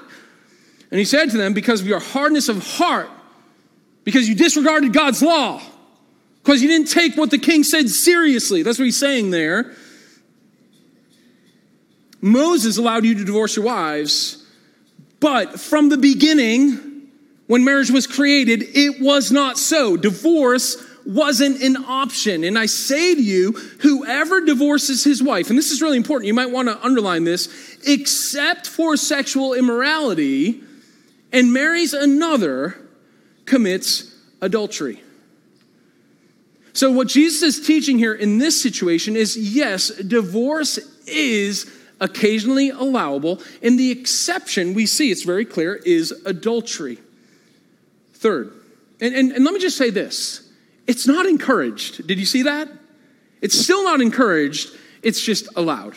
And 0.90 0.98
he 0.98 1.04
said 1.04 1.30
to 1.30 1.36
them, 1.36 1.54
Because 1.54 1.80
of 1.80 1.86
your 1.86 2.00
hardness 2.00 2.48
of 2.48 2.64
heart, 2.76 3.08
because 4.04 4.28
you 4.28 4.34
disregarded 4.34 4.92
God's 4.92 5.22
law, 5.22 5.62
because 6.42 6.62
you 6.62 6.68
didn't 6.68 6.88
take 6.88 7.16
what 7.16 7.30
the 7.30 7.38
king 7.38 7.64
said 7.64 7.88
seriously. 7.88 8.62
That's 8.62 8.78
what 8.78 8.84
he's 8.84 8.98
saying 8.98 9.30
there. 9.30 9.74
Moses 12.20 12.78
allowed 12.78 13.04
you 13.04 13.14
to 13.14 13.24
divorce 13.24 13.56
your 13.56 13.64
wives, 13.66 14.43
but 15.24 15.58
from 15.58 15.88
the 15.88 15.96
beginning, 15.96 17.08
when 17.46 17.64
marriage 17.64 17.90
was 17.90 18.06
created, 18.06 18.62
it 18.74 19.00
was 19.00 19.32
not 19.32 19.56
so. 19.56 19.96
Divorce 19.96 20.76
wasn't 21.06 21.62
an 21.62 21.78
option. 21.78 22.44
And 22.44 22.58
I 22.58 22.66
say 22.66 23.14
to 23.14 23.22
you, 23.22 23.52
whoever 23.80 24.42
divorces 24.42 25.02
his 25.02 25.22
wife, 25.22 25.48
and 25.48 25.56
this 25.58 25.70
is 25.70 25.80
really 25.80 25.96
important, 25.96 26.26
you 26.26 26.34
might 26.34 26.50
want 26.50 26.68
to 26.68 26.78
underline 26.84 27.24
this, 27.24 27.48
except 27.86 28.66
for 28.66 28.98
sexual 28.98 29.54
immorality, 29.54 30.62
and 31.32 31.54
marries 31.54 31.94
another, 31.94 32.76
commits 33.46 34.14
adultery. 34.42 35.02
So, 36.74 36.90
what 36.92 37.08
Jesus 37.08 37.42
is 37.56 37.66
teaching 37.66 37.96
here 37.96 38.12
in 38.12 38.36
this 38.36 38.62
situation 38.62 39.16
is 39.16 39.38
yes, 39.38 39.88
divorce 39.88 40.76
is 41.06 41.64
occasionally 42.04 42.68
allowable, 42.68 43.40
and 43.62 43.78
the 43.78 43.90
exception 43.90 44.74
we 44.74 44.84
see, 44.84 45.10
it's 45.10 45.22
very 45.22 45.46
clear, 45.46 45.74
is 45.74 46.12
adultery. 46.26 46.98
Third, 48.12 48.52
and, 49.00 49.14
and, 49.14 49.32
and 49.32 49.44
let 49.44 49.54
me 49.54 49.58
just 49.58 49.78
say 49.78 49.90
this 49.90 50.48
it's 50.86 51.06
not 51.06 51.26
encouraged. 51.26 52.06
Did 52.06 52.20
you 52.20 52.26
see 52.26 52.42
that? 52.42 52.68
It's 53.40 53.58
still 53.58 53.82
not 53.82 54.00
encouraged, 54.00 54.70
it's 55.02 55.20
just 55.20 55.48
allowed. 55.56 55.96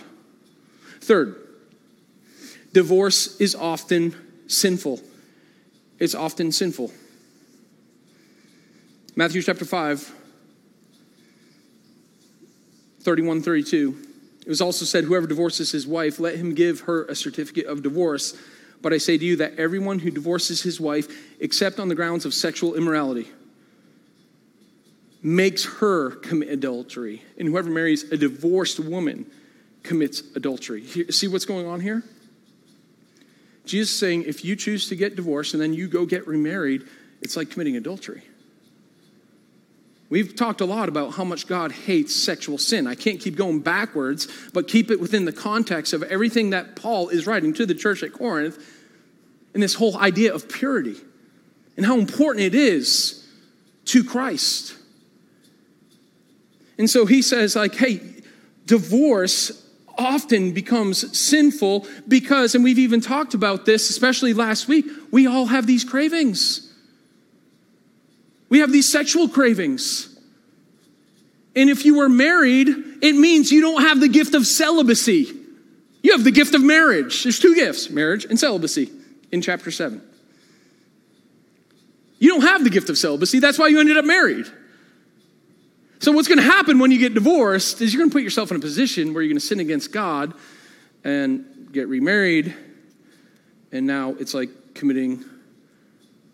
Third, 1.02 1.36
divorce 2.74 3.40
is 3.40 3.54
often 3.54 4.16
sinful. 4.48 5.02
It's 6.00 6.16
often 6.16 6.52
sinful. 6.52 6.92
Matthew 9.16 9.42
chapter 9.42 9.66
5, 9.66 10.14
31 13.02 13.42
32. 13.42 14.07
It 14.48 14.50
was 14.50 14.62
also 14.62 14.86
said, 14.86 15.04
Whoever 15.04 15.28
divorces 15.28 15.72
his 15.72 15.86
wife, 15.86 16.22
let 16.22 16.38
him 16.38 16.54
give 16.54 16.80
her 16.82 17.04
a 17.04 17.16
certificate 17.16 17.66
of 17.66 17.84
divorce. 17.84 18.34
But 18.82 18.94
I 18.94 18.98
say 18.98 19.18
to 19.18 19.26
you 19.26 19.36
that 19.36 19.60
everyone 19.60 20.00
who 20.00 20.10
divorces 20.10 20.62
his 20.62 20.80
wife, 20.80 21.10
except 21.42 21.82
on 21.82 21.90
the 21.90 21.96
grounds 21.96 22.24
of 22.24 22.34
sexual 22.34 22.74
immorality, 22.74 23.28
makes 25.22 25.66
her 25.66 26.12
commit 26.12 26.48
adultery. 26.48 27.24
And 27.38 27.50
whoever 27.50 27.70
marries 27.70 28.10
a 28.10 28.16
divorced 28.16 28.80
woman 28.80 29.30
commits 29.84 30.24
adultery. 30.34 30.86
See 30.86 31.28
what's 31.28 31.44
going 31.44 31.68
on 31.68 31.82
here? 31.82 32.04
Jesus 33.66 34.00
saying 34.00 34.24
if 34.24 34.46
you 34.46 34.56
choose 34.56 34.88
to 34.88 34.96
get 34.96 35.18
divorced 35.18 35.56
and 35.56 35.62
then 35.62 35.74
you 35.74 35.90
go 35.90 36.06
get 36.06 36.26
remarried, 36.26 36.84
it's 37.22 37.36
like 37.36 37.50
committing 37.50 37.76
adultery. 37.76 38.24
We've 40.10 40.36
talked 40.36 40.62
a 40.62 40.66
lot 40.66 40.88
about 40.88 41.16
how 41.16 41.26
much 41.26 41.48
God 41.48 41.72
hates 41.72 42.16
sexual 42.16 42.58
sin. 42.58 42.88
I 42.88 42.96
can't 42.96 43.20
keep 43.20 43.36
going 43.36 43.60
backwards, 43.60 44.28
but 44.54 44.68
keep 44.68 44.90
it 44.90 45.02
within 45.02 45.26
the 45.26 45.34
context 45.34 45.92
of 45.92 46.02
everything 46.04 46.52
that 46.52 46.78
Paul 46.78 47.10
is 47.10 47.28
writing 47.28 47.54
to 47.56 47.66
the 47.66 47.76
church 47.76 48.04
at 48.04 48.14
Corinth 48.14 48.58
and 49.54 49.62
this 49.62 49.74
whole 49.74 49.98
idea 49.98 50.34
of 50.34 50.48
purity 50.48 50.96
and 51.76 51.86
how 51.86 51.98
important 51.98 52.46
it 52.46 52.56
is 52.56 53.28
to 53.86 54.04
Christ. 54.04 54.76
And 56.78 56.90
so 56.90 57.06
he 57.06 57.22
says, 57.22 57.56
like, 57.56 57.76
hey, 57.76 58.02
divorce 58.66 59.66
often 59.98 60.54
becomes 60.54 61.18
sinful 61.20 61.88
because, 62.08 62.56
and 62.56 62.64
we've 62.64 62.80
even 62.80 63.02
talked 63.02 63.34
about 63.34 63.66
this, 63.66 63.90
especially 63.90 64.34
last 64.34 64.68
week, 64.68 64.86
we 65.12 65.28
all 65.28 65.48
have 65.48 65.68
these 65.68 65.84
cravings. 65.84 66.67
We 68.50 68.60
have 68.60 68.72
these 68.72 68.90
sexual 68.90 69.28
cravings. 69.28 70.18
And 71.56 71.70
if 71.70 71.86
you 71.86 71.98
were 71.98 72.10
married, 72.10 72.70
it 73.02 73.14
means 73.14 73.52
you 73.52 73.62
don't 73.62 73.82
have 73.82 74.00
the 74.00 74.08
gift 74.08 74.36
of 74.36 74.46
celibacy. 74.46 75.34
You 76.04 76.12
have 76.12 76.24
the 76.24 76.32
gift 76.32 76.56
of 76.56 76.62
marriage. 76.62 77.24
There's 77.24 77.40
two 77.40 77.56
gifts 77.56 77.90
marriage 77.90 78.26
and 78.26 78.40
celibacy 78.40 78.92
in 79.32 79.42
chapter 79.42 79.72
7. 79.72 80.02
You 82.20 82.30
don't 82.30 82.42
have 82.42 82.64
the 82.64 82.70
gift 82.70 82.90
of 82.90 82.98
celibacy. 82.98 83.40
That's 83.40 83.60
why 83.60 83.68
you 83.68 83.80
ended 83.80 83.98
up 83.98 84.06
married. 84.06 84.46
So, 86.00 86.12
what's 86.12 86.28
going 86.28 86.38
to 86.38 86.44
happen 86.44 86.80
when 86.80 86.92
you 86.92 87.00
get 87.00 87.14
divorced 87.14 87.82
is 87.82 87.94
you're 87.94 88.02
going 88.02 88.10
to 88.10 88.14
put 88.14 88.24
yourself 88.24 88.52
in 88.52 88.58
a 88.58 88.60
position 88.60 89.14
where 89.14 89.24
you're 89.24 89.30
going 89.30 89.40
to 89.40 89.46
sin 89.46 89.60
against 89.60 89.92
God 89.92 90.34
and 91.04 91.70
get 91.72 91.88
remarried, 91.88 92.56
and 93.72 93.88
now 93.88 94.16
it's 94.20 94.34
like 94.34 94.50
committing 94.76 95.26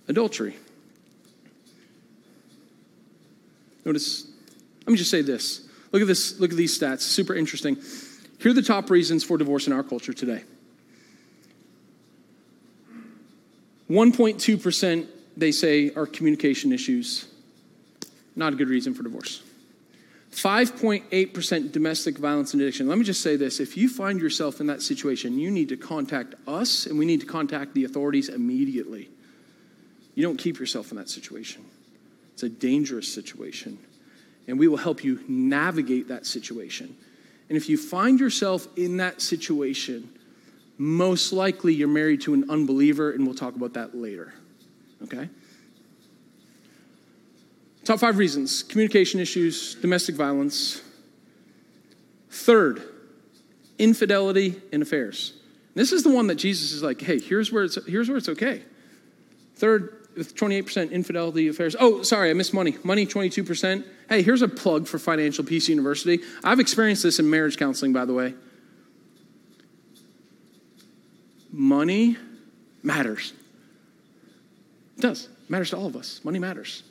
adultery. 0.08 0.56
Notice, 3.85 4.27
let 4.85 4.91
me 4.91 4.97
just 4.97 5.11
say 5.11 5.21
this. 5.21 5.67
Look 5.91 6.01
at 6.01 6.07
this, 6.07 6.39
look 6.39 6.51
at 6.51 6.57
these 6.57 6.77
stats, 6.77 7.01
super 7.01 7.35
interesting. 7.35 7.77
Here 8.39 8.51
are 8.51 8.53
the 8.53 8.61
top 8.61 8.89
reasons 8.89 9.23
for 9.23 9.37
divorce 9.37 9.67
in 9.67 9.73
our 9.73 9.83
culture 9.83 10.13
today. 10.13 10.43
1.2% 13.89 15.07
they 15.37 15.51
say 15.51 15.91
are 15.95 16.05
communication 16.05 16.71
issues. 16.71 17.27
Not 18.35 18.53
a 18.53 18.55
good 18.55 18.69
reason 18.69 18.93
for 18.93 19.03
divorce. 19.03 19.43
5.8% 20.31 21.71
domestic 21.71 22.17
violence 22.17 22.53
and 22.53 22.61
addiction. 22.61 22.87
Let 22.87 22.97
me 22.97 23.03
just 23.03 23.21
say 23.21 23.35
this 23.35 23.59
if 23.59 23.77
you 23.77 23.87
find 23.87 24.19
yourself 24.19 24.59
in 24.59 24.67
that 24.67 24.81
situation, 24.81 25.37
you 25.37 25.51
need 25.51 25.69
to 25.69 25.77
contact 25.77 26.33
us 26.47 26.87
and 26.87 26.97
we 26.97 27.05
need 27.05 27.19
to 27.21 27.27
contact 27.27 27.75
the 27.75 27.85
authorities 27.85 28.29
immediately. 28.29 29.09
You 30.15 30.23
don't 30.23 30.37
keep 30.37 30.59
yourself 30.59 30.91
in 30.91 30.97
that 30.97 31.09
situation 31.09 31.63
it's 32.33 32.43
a 32.43 32.49
dangerous 32.49 33.11
situation. 33.11 33.77
And 34.47 34.59
we 34.59 34.67
will 34.67 34.77
help 34.77 35.03
you 35.03 35.23
navigate 35.27 36.09
that 36.09 36.25
situation. 36.25 36.95
And 37.49 37.57
if 37.57 37.69
you 37.69 37.77
find 37.77 38.19
yourself 38.19 38.67
in 38.75 38.97
that 38.97 39.21
situation, 39.21 40.09
most 40.77 41.31
likely 41.31 41.73
you're 41.73 41.87
married 41.87 42.21
to 42.21 42.33
an 42.33 42.49
unbeliever, 42.49 43.11
and 43.11 43.25
we'll 43.25 43.35
talk 43.35 43.55
about 43.55 43.73
that 43.73 43.95
later. 43.95 44.33
Okay? 45.03 45.29
Top 47.83 47.99
five 47.99 48.17
reasons 48.17 48.63
communication 48.63 49.19
issues, 49.19 49.75
domestic 49.75 50.15
violence. 50.15 50.81
Third, 52.29 52.81
infidelity 53.77 54.59
in 54.71 54.81
affairs. 54.81 55.33
This 55.75 55.91
is 55.91 56.03
the 56.03 56.09
one 56.09 56.27
that 56.27 56.35
Jesus 56.35 56.71
is 56.71 56.81
like, 56.81 57.01
hey, 57.01 57.19
here's 57.19 57.51
where 57.51 57.63
it's, 57.63 57.77
here's 57.85 58.09
where 58.09 58.17
it's 58.17 58.29
okay. 58.29 58.63
Third, 59.55 60.02
with 60.15 60.36
28% 60.36 60.91
infidelity 60.91 61.47
affairs. 61.47 61.76
Oh, 61.80 62.04
sorry, 62.04 62.30
I 62.30 62.34
missed 62.34 62.54
money. 62.54 62.78
Money, 62.84 63.06
22%. 63.06 63.84
Hey, 64.10 64.21
here's 64.21 64.41
a 64.41 64.47
plug 64.47 64.88
for 64.88 64.99
Financial 64.99 65.43
Peace 65.43 65.67
University. 65.69 66.19
I've 66.43 66.60
experienced 66.60 67.04
this 67.04 67.19
in 67.19 67.30
marriage 67.30 67.58
counseling, 67.58 67.93
by 67.93 68.06
the 68.06 68.13
way. 68.13 68.34
Money 71.52 72.17
matters. 72.82 73.34
It 74.97 75.02
does. 75.02 75.26
It 75.26 75.49
matters 75.49 75.69
to 75.71 75.78
all 75.78 75.88
of 75.88 75.95
us. 75.95 76.21
Money 76.23 76.39
matters. 76.39 76.84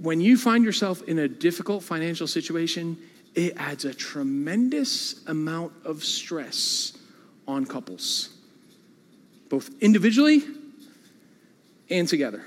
when 0.00 0.20
you 0.20 0.36
find 0.36 0.64
yourself 0.64 1.02
in 1.02 1.18
a 1.18 1.28
difficult 1.28 1.84
financial 1.84 2.26
situation, 2.26 2.96
it 3.34 3.54
adds 3.56 3.84
a 3.84 3.92
tremendous 3.92 5.26
amount 5.26 5.72
of 5.84 6.02
stress 6.02 6.96
on 7.46 7.66
couples, 7.66 8.30
both 9.50 9.70
individually 9.82 10.42
and 11.90 12.08
together. 12.08 12.42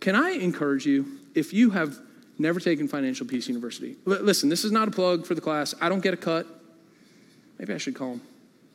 Can 0.00 0.14
I 0.14 0.30
encourage 0.30 0.86
you, 0.86 1.18
if 1.34 1.52
you 1.52 1.70
have 1.70 1.98
never 2.38 2.60
taken 2.60 2.88
Financial 2.88 3.26
Peace 3.26 3.48
University, 3.48 3.96
l- 4.06 4.22
listen, 4.22 4.48
this 4.48 4.64
is 4.64 4.72
not 4.72 4.88
a 4.88 4.90
plug 4.90 5.26
for 5.26 5.34
the 5.34 5.42
class. 5.42 5.74
I 5.80 5.90
don't 5.90 6.00
get 6.02 6.14
a 6.14 6.16
cut. 6.16 6.46
Maybe 7.58 7.74
I 7.74 7.78
should 7.78 7.94
call 7.94 8.12
them. 8.12 8.22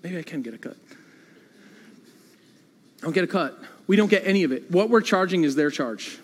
Maybe 0.04 0.20
I 0.20 0.24
can 0.24 0.44
get 0.44 0.54
a 0.54 0.58
cut. 0.58 0.78
I 3.00 3.06
don't 3.06 3.14
get 3.14 3.24
a 3.24 3.28
cut. 3.28 3.58
We 3.88 3.96
don't 3.96 4.10
get 4.10 4.28
any 4.28 4.44
of 4.44 4.52
it. 4.52 4.70
What 4.70 4.90
we're 4.90 5.02
charging 5.02 5.44
is 5.46 5.56
their 5.56 5.72
charge 5.72 6.20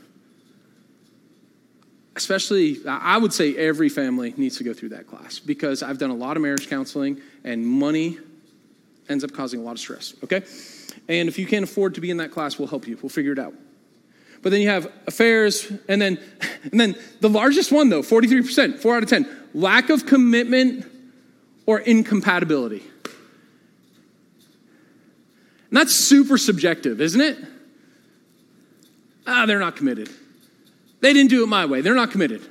especially, 2.15 2.79
I 2.87 3.17
would 3.17 3.33
say 3.33 3.55
every 3.55 3.89
family 3.89 4.33
needs 4.37 4.57
to 4.57 4.63
go 4.63 4.73
through 4.73 4.89
that 4.89 5.07
class 5.07 5.39
because 5.39 5.83
I've 5.83 5.97
done 5.97 6.11
a 6.11 6.15
lot 6.15 6.37
of 6.37 6.43
marriage 6.43 6.69
counseling 6.69 7.21
and 7.43 7.65
money 7.65 8.17
ends 9.09 9.23
up 9.23 9.31
causing 9.31 9.59
a 9.59 9.63
lot 9.63 9.73
of 9.73 9.79
stress, 9.79 10.13
okay? 10.23 10.43
And 11.07 11.29
if 11.29 11.37
you 11.37 11.45
can't 11.45 11.63
afford 11.63 11.95
to 11.95 12.01
be 12.01 12.09
in 12.09 12.17
that 12.17 12.31
class, 12.31 12.57
we'll 12.57 12.67
help 12.67 12.87
you. 12.87 12.97
We'll 13.01 13.09
figure 13.09 13.31
it 13.31 13.39
out. 13.39 13.53
But 14.41 14.51
then 14.51 14.61
you 14.61 14.69
have 14.69 14.91
affairs, 15.07 15.71
and 15.87 16.01
then, 16.01 16.19
and 16.71 16.79
then 16.79 16.95
the 17.21 17.29
largest 17.29 17.71
one 17.71 17.89
though, 17.89 18.01
43%, 18.01 18.79
4 18.79 18.95
out 18.95 19.03
of 19.03 19.09
10, 19.09 19.27
lack 19.53 19.89
of 19.89 20.05
commitment 20.05 20.85
or 21.65 21.79
incompatibility. 21.79 22.83
And 25.69 25.77
that's 25.81 25.93
super 25.93 26.37
subjective, 26.37 27.01
isn't 27.01 27.21
it? 27.21 27.37
Ah, 29.27 29.45
they're 29.45 29.59
not 29.59 29.75
committed. 29.75 30.09
They 31.01 31.11
didn't 31.13 31.29
do 31.29 31.43
it 31.43 31.47
my 31.47 31.65
way. 31.65 31.81
They're 31.81 31.95
not 31.95 32.11
committed. 32.11 32.47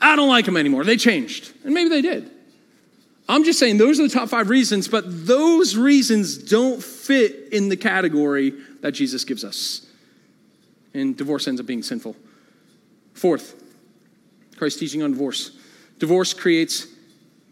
I 0.00 0.16
don't 0.16 0.28
like 0.28 0.44
them 0.44 0.56
anymore. 0.56 0.84
They 0.84 0.96
changed. 0.96 1.52
And 1.64 1.74
maybe 1.74 1.88
they 1.90 2.02
did. 2.02 2.30
I'm 3.28 3.44
just 3.44 3.58
saying 3.58 3.76
those 3.76 4.00
are 4.00 4.04
the 4.04 4.14
top 4.14 4.30
five 4.30 4.48
reasons, 4.48 4.88
but 4.88 5.04
those 5.26 5.76
reasons 5.76 6.38
don't 6.38 6.82
fit 6.82 7.48
in 7.52 7.68
the 7.68 7.76
category 7.76 8.54
that 8.80 8.92
Jesus 8.92 9.24
gives 9.24 9.44
us. 9.44 9.86
And 10.94 11.16
divorce 11.16 11.46
ends 11.46 11.60
up 11.60 11.66
being 11.66 11.82
sinful. 11.82 12.16
Fourth, 13.12 13.62
Christ's 14.56 14.80
teaching 14.80 15.02
on 15.02 15.10
divorce. 15.12 15.50
Divorce 15.98 16.32
creates 16.32 16.86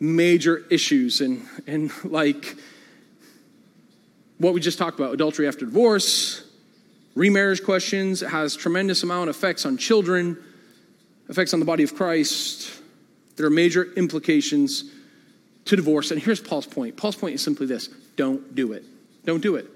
major 0.00 0.64
issues 0.70 1.20
and, 1.20 1.46
and 1.66 1.90
like 2.04 2.56
what 4.38 4.54
we 4.54 4.60
just 4.60 4.78
talked 4.78 4.98
about 4.98 5.12
adultery 5.12 5.46
after 5.46 5.66
divorce, 5.66 6.42
remarriage 7.14 7.62
questions. 7.62 8.22
It 8.22 8.28
has 8.28 8.56
tremendous 8.56 9.02
amount 9.02 9.28
of 9.28 9.36
effects 9.36 9.66
on 9.66 9.76
children, 9.76 10.42
effects 11.28 11.52
on 11.52 11.60
the 11.60 11.66
body 11.66 11.82
of 11.82 11.94
Christ. 11.94 12.70
There 13.36 13.46
are 13.46 13.50
major 13.50 13.92
implications 13.94 14.84
to 15.66 15.76
divorce. 15.76 16.10
And 16.10 16.20
here's 16.20 16.40
Paul's 16.40 16.66
point. 16.66 16.96
Paul's 16.96 17.16
point 17.16 17.34
is 17.34 17.42
simply 17.42 17.66
this 17.66 17.88
don't 18.16 18.54
do 18.54 18.72
it. 18.72 18.84
Don't 19.24 19.42
do 19.42 19.56
it. 19.56 19.68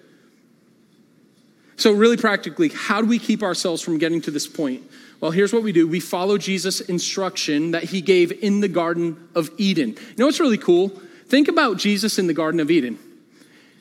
So, 1.77 1.93
really 1.93 2.17
practically, 2.17 2.69
how 2.69 3.01
do 3.01 3.07
we 3.07 3.19
keep 3.19 3.43
ourselves 3.43 3.81
from 3.81 3.99
getting 3.99 4.21
to 4.23 4.31
this 4.31 4.47
point? 4.47 4.83
Well, 5.21 5.31
here's 5.31 5.53
what 5.53 5.63
we 5.63 5.73
do 5.73 5.87
we 5.87 6.01
follow 6.01 6.39
Jesus' 6.39 6.81
instruction 6.81 7.73
that 7.73 7.85
he 7.85 8.01
gave 8.01 8.33
in 8.43 8.61
the 8.61 8.69
Garden 8.69 9.29
of 9.35 9.51
Eden. 9.59 9.91
You 9.91 10.15
know 10.19 10.27
what's 10.27 10.41
really 10.41 10.59
cool? 10.59 10.89
Think 11.27 11.49
about 11.49 11.77
Jesus 11.77 12.19
in 12.19 12.27
the 12.27 12.35
Garden 12.35 12.61
of 12.61 12.71
Eden. 12.71 12.99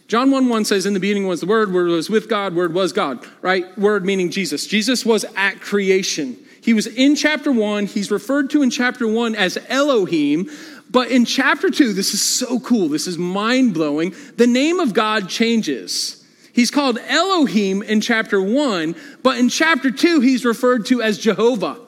John 0.07 0.31
1 0.31 0.49
1 0.49 0.65
says, 0.65 0.85
In 0.85 0.93
the 0.93 0.99
beginning 0.99 1.27
was 1.27 1.41
the 1.41 1.45
Word, 1.45 1.71
Word 1.71 1.87
was 1.87 2.09
with 2.09 2.27
God, 2.29 2.55
Word 2.55 2.73
was 2.73 2.91
God, 2.91 3.25
right? 3.41 3.77
Word 3.77 4.05
meaning 4.05 4.31
Jesus. 4.31 4.65
Jesus 4.65 5.05
was 5.05 5.25
at 5.35 5.59
creation. 5.61 6.37
He 6.61 6.73
was 6.73 6.87
in 6.87 7.15
chapter 7.15 7.51
1. 7.51 7.85
He's 7.85 8.11
referred 8.11 8.49
to 8.51 8.61
in 8.61 8.69
chapter 8.69 9.07
1 9.07 9.35
as 9.35 9.57
Elohim. 9.67 10.49
But 10.89 11.09
in 11.09 11.25
chapter 11.25 11.69
2, 11.69 11.93
this 11.93 12.13
is 12.13 12.21
so 12.21 12.59
cool. 12.59 12.89
This 12.89 13.05
is 13.05 13.17
mind 13.17 13.73
blowing. 13.73 14.15
The 14.37 14.47
name 14.47 14.79
of 14.79 14.93
God 14.93 15.29
changes. 15.29 16.25
He's 16.51 16.71
called 16.71 16.97
Elohim 17.07 17.83
in 17.83 18.01
chapter 18.01 18.41
1, 18.41 18.95
but 19.23 19.37
in 19.37 19.49
chapter 19.49 19.91
2, 19.91 20.19
he's 20.19 20.43
referred 20.45 20.87
to 20.87 21.01
as 21.01 21.17
Jehovah, 21.17 21.79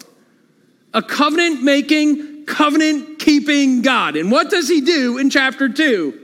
a 0.93 1.01
covenant 1.01 1.63
making, 1.63 2.45
covenant 2.45 3.19
keeping 3.19 3.81
God. 3.81 4.15
And 4.15 4.31
what 4.31 4.49
does 4.49 4.69
he 4.69 4.81
do 4.81 5.17
in 5.17 5.29
chapter 5.29 5.67
2? 5.67 6.19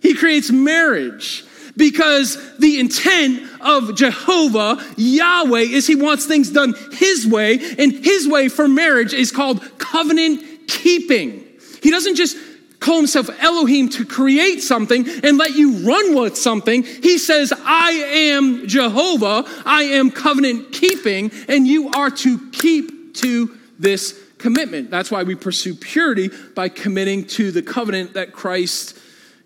He 0.00 0.14
creates 0.14 0.50
marriage 0.50 1.44
because 1.76 2.38
the 2.58 2.78
intent 2.78 3.42
of 3.60 3.96
Jehovah, 3.96 4.82
Yahweh, 4.96 5.60
is 5.60 5.86
he 5.86 5.96
wants 5.96 6.26
things 6.26 6.50
done 6.50 6.74
his 6.92 7.26
way, 7.26 7.58
and 7.78 7.92
his 7.92 8.28
way 8.28 8.48
for 8.48 8.68
marriage 8.68 9.12
is 9.12 9.32
called 9.32 9.62
covenant 9.78 10.68
keeping. 10.68 11.44
He 11.82 11.90
doesn't 11.90 12.16
just 12.16 12.36
call 12.80 12.96
himself 12.96 13.28
Elohim 13.40 13.90
to 13.90 14.04
create 14.06 14.62
something 14.62 15.06
and 15.22 15.36
let 15.36 15.54
you 15.54 15.86
run 15.86 16.14
with 16.14 16.36
something. 16.36 16.82
He 16.82 17.18
says, 17.18 17.52
I 17.56 17.90
am 17.90 18.66
Jehovah, 18.66 19.44
I 19.64 19.82
am 19.82 20.10
covenant 20.10 20.72
keeping, 20.72 21.30
and 21.46 21.66
you 21.66 21.90
are 21.90 22.10
to 22.10 22.50
keep 22.50 23.14
to 23.16 23.56
this 23.78 24.18
commitment. 24.38 24.90
That's 24.90 25.10
why 25.10 25.22
we 25.22 25.34
pursue 25.34 25.74
purity 25.74 26.30
by 26.54 26.68
committing 26.70 27.26
to 27.26 27.50
the 27.50 27.62
covenant 27.62 28.14
that 28.14 28.32
Christ 28.32 28.98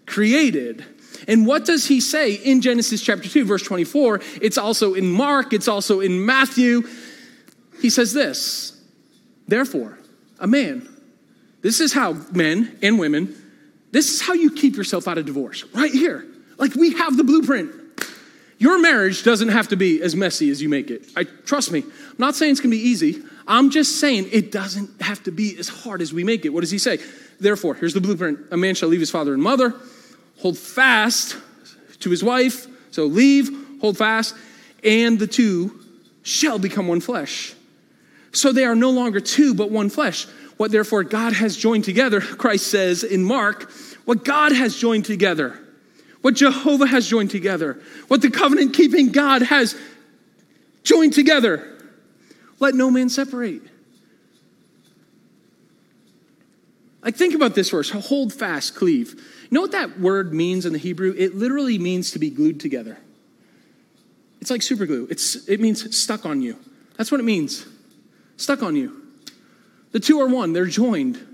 created. 0.07 0.85
And 1.27 1.47
what 1.47 1.65
does 1.65 1.87
he 1.87 2.01
say 2.01 2.35
in 2.35 2.61
Genesis 2.61 3.03
chapter 3.03 3.29
2, 3.29 3.45
verse 3.45 3.63
24? 3.63 4.21
It's 4.41 4.59
also 4.59 4.95
in 4.95 5.11
Mark, 5.11 5.53
it's 5.53 5.69
also 5.69 6.01
in 6.01 6.25
Matthew. 6.25 6.83
He 7.81 7.91
says 7.91 8.13
this 8.13 8.81
Therefore, 9.49 9.99
a 10.39 10.47
man, 10.47 10.89
this 11.65 11.81
is 11.81 11.95
how 11.95 12.13
men 12.31 12.79
and 12.83 12.99
women, 12.99 13.35
this 13.91 14.13
is 14.13 14.21
how 14.21 14.35
you 14.35 14.51
keep 14.51 14.77
yourself 14.77 15.09
out 15.09 15.17
of 15.17 15.25
divorce, 15.25 15.65
right 15.75 15.91
here. 15.91 16.27
Like 16.59 16.75
we 16.75 16.93
have 16.93 17.17
the 17.17 17.25
blueprint. 17.25 17.73
Your 18.59 18.79
marriage 18.79 19.25
doesn't 19.25 19.49
have 19.49 19.69
to 19.69 19.77
be 19.77 20.03
as 20.03 20.15
messy 20.15 20.51
as 20.51 20.61
you 20.61 20.69
make 20.69 20.91
it. 20.91 21.07
I 21.17 21.25
trust 21.25 21.73
me. 21.73 21.81
I'm 21.81 22.17
not 22.19 22.35
saying 22.35 22.53
it's 22.53 22.61
going 22.61 22.71
to 22.71 22.77
be 22.77 22.83
easy. 22.83 23.23
I'm 23.49 23.71
just 23.71 23.99
saying 23.99 24.29
it 24.31 24.53
doesn't 24.53 25.01
have 25.03 25.23
to 25.25 25.31
be 25.31 25.57
as 25.59 25.69
hard 25.69 26.03
as 26.03 26.13
we 26.13 26.23
make 26.23 26.45
it. 26.45 26.51
What 26.51 26.61
does 26.61 26.71
he 26.71 26.79
say? 26.79 26.99
Therefore, 27.41 27.75
here's 27.75 27.95
the 27.95 28.01
blueprint. 28.01 28.41
A 28.51 28.57
man 28.57 28.75
shall 28.75 28.91
leave 28.91 29.01
his 29.01 29.11
father 29.11 29.33
and 29.33 29.43
mother 29.43 29.75
hold 30.41 30.59
fast 30.59 31.37
to 32.01 32.11
his 32.11 32.23
wife. 32.23 32.67
So 32.91 33.07
leave, 33.07 33.51
hold 33.81 33.97
fast, 33.97 34.35
and 34.83 35.19
the 35.19 35.27
two 35.27 35.81
shall 36.23 36.59
become 36.59 36.89
one 36.89 37.01
flesh. 37.01 37.55
So 38.33 38.53
they 38.53 38.65
are 38.65 38.75
no 38.75 38.91
longer 38.91 39.21
two, 39.21 39.55
but 39.55 39.71
one 39.71 39.89
flesh. 39.89 40.27
What 40.57 40.71
therefore 40.71 41.05
God 41.05 41.33
has 41.33 41.57
joined 41.57 41.85
together, 41.85 42.21
Christ 42.21 42.69
says 42.69 43.03
in 43.03 43.25
Mark, 43.25 43.71
what 44.05 44.25
God 44.25 44.53
has 44.53 44.77
joined 44.77 45.05
together, 45.05 45.59
what 46.23 46.35
Jehovah 46.35 46.87
has 46.87 47.09
joined 47.09 47.31
together, 47.31 47.81
what 48.09 48.23
the 48.23 48.31
covenant 48.31 48.75
keeping 48.75 49.11
God 49.11 49.43
has 49.43 49.77
joined 50.85 51.13
together, 51.13 51.71
let 52.61 52.75
no 52.75 52.91
man 52.91 53.09
separate. 53.09 53.63
Like, 57.03 57.17
think 57.17 57.35
about 57.35 57.55
this 57.55 57.71
verse 57.71 57.91
hold 57.91 58.33
fast, 58.33 58.75
cleave. 58.75 59.15
You 59.15 59.49
know 59.51 59.61
what 59.61 59.73
that 59.73 60.01
word 60.01 60.33
means 60.33 60.65
in 60.65 60.73
the 60.73 60.79
Hebrew? 60.79 61.15
It 61.17 61.35
literally 61.35 61.79
means 61.79 62.11
to 62.13 62.19
be 62.19 62.31
glued 62.31 62.61
together. 62.61 62.97
It's 64.41 64.51
like 64.51 64.63
super 64.63 64.87
glue. 64.87 65.07
It's, 65.11 65.49
it 65.49 65.61
means 65.61 65.97
stuck 65.97 66.25
on 66.25 66.41
you. 66.43 66.59
That's 66.97 67.11
what 67.11 67.21
it 67.21 67.25
means. 67.25 67.67
Stuck 68.37 68.63
on 68.63 68.77
you. 68.77 69.04
The 69.95 70.01
two 70.01 70.21
are 70.21 70.27
one, 70.27 70.53
they're 70.53 70.67
joined. 70.67 71.25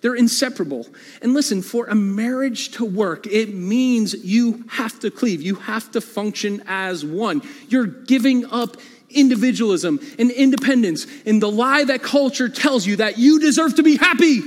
They're 0.00 0.16
inseparable. 0.16 0.88
And 1.22 1.34
listen, 1.34 1.62
for 1.62 1.86
a 1.86 1.94
marriage 1.94 2.72
to 2.72 2.84
work, 2.84 3.28
it 3.28 3.54
means 3.54 4.12
you 4.12 4.64
have 4.68 4.98
to 5.00 5.10
cleave. 5.12 5.40
You 5.40 5.54
have 5.54 5.92
to 5.92 6.00
function 6.00 6.64
as 6.66 7.04
one. 7.04 7.42
You're 7.68 7.86
giving 7.86 8.44
up 8.46 8.76
individualism 9.08 10.00
and 10.18 10.32
independence 10.32 11.06
and 11.26 11.40
the 11.40 11.48
lie 11.48 11.84
that 11.84 12.02
culture 12.02 12.48
tells 12.48 12.84
you 12.84 12.96
that 12.96 13.18
you 13.18 13.38
deserve 13.38 13.76
to 13.76 13.84
be 13.84 13.96
happy 13.96 14.40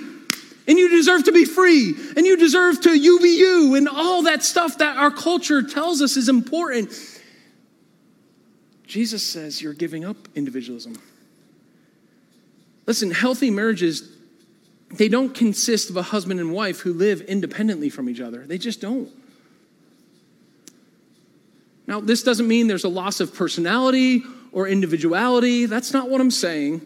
and 0.68 0.78
you 0.78 0.90
deserve 0.90 1.24
to 1.24 1.32
be 1.32 1.46
free 1.46 1.96
and 2.18 2.26
you 2.26 2.36
deserve 2.36 2.82
to 2.82 2.94
you 2.94 3.22
be 3.22 3.38
you 3.38 3.76
and 3.76 3.88
all 3.88 4.24
that 4.24 4.44
stuff 4.44 4.80
that 4.80 4.98
our 4.98 5.12
culture 5.12 5.64
tells 5.64 6.02
us 6.02 6.18
is 6.18 6.28
important. 6.28 6.92
Jesus 8.86 9.26
says 9.26 9.62
you're 9.62 9.72
giving 9.72 10.04
up 10.04 10.18
individualism. 10.36 10.98
Listen, 12.86 13.12
healthy 13.12 13.50
marriages 13.50 14.16
they 14.92 15.10
don't 15.10 15.34
consist 15.34 15.90
of 15.90 15.98
a 15.98 16.02
husband 16.02 16.40
and 16.40 16.54
wife 16.54 16.80
who 16.80 16.94
live 16.94 17.22
independently 17.22 17.90
from 17.90 18.10
each 18.10 18.22
other. 18.22 18.46
They 18.46 18.58
just 18.58 18.82
don't. 18.82 19.10
Now, 21.88 22.00
this 22.00 22.24
doesn't 22.24 22.48
mean 22.48 22.68
there's 22.68 22.84
a 22.84 22.90
loss 22.90 23.20
of 23.20 23.34
personality 23.34 24.24
or 24.52 24.68
individuality. 24.68 25.66
That's 25.66 25.94
not 25.94 26.10
what 26.10 26.22
I'm 26.22 26.32
saying. 26.32 26.82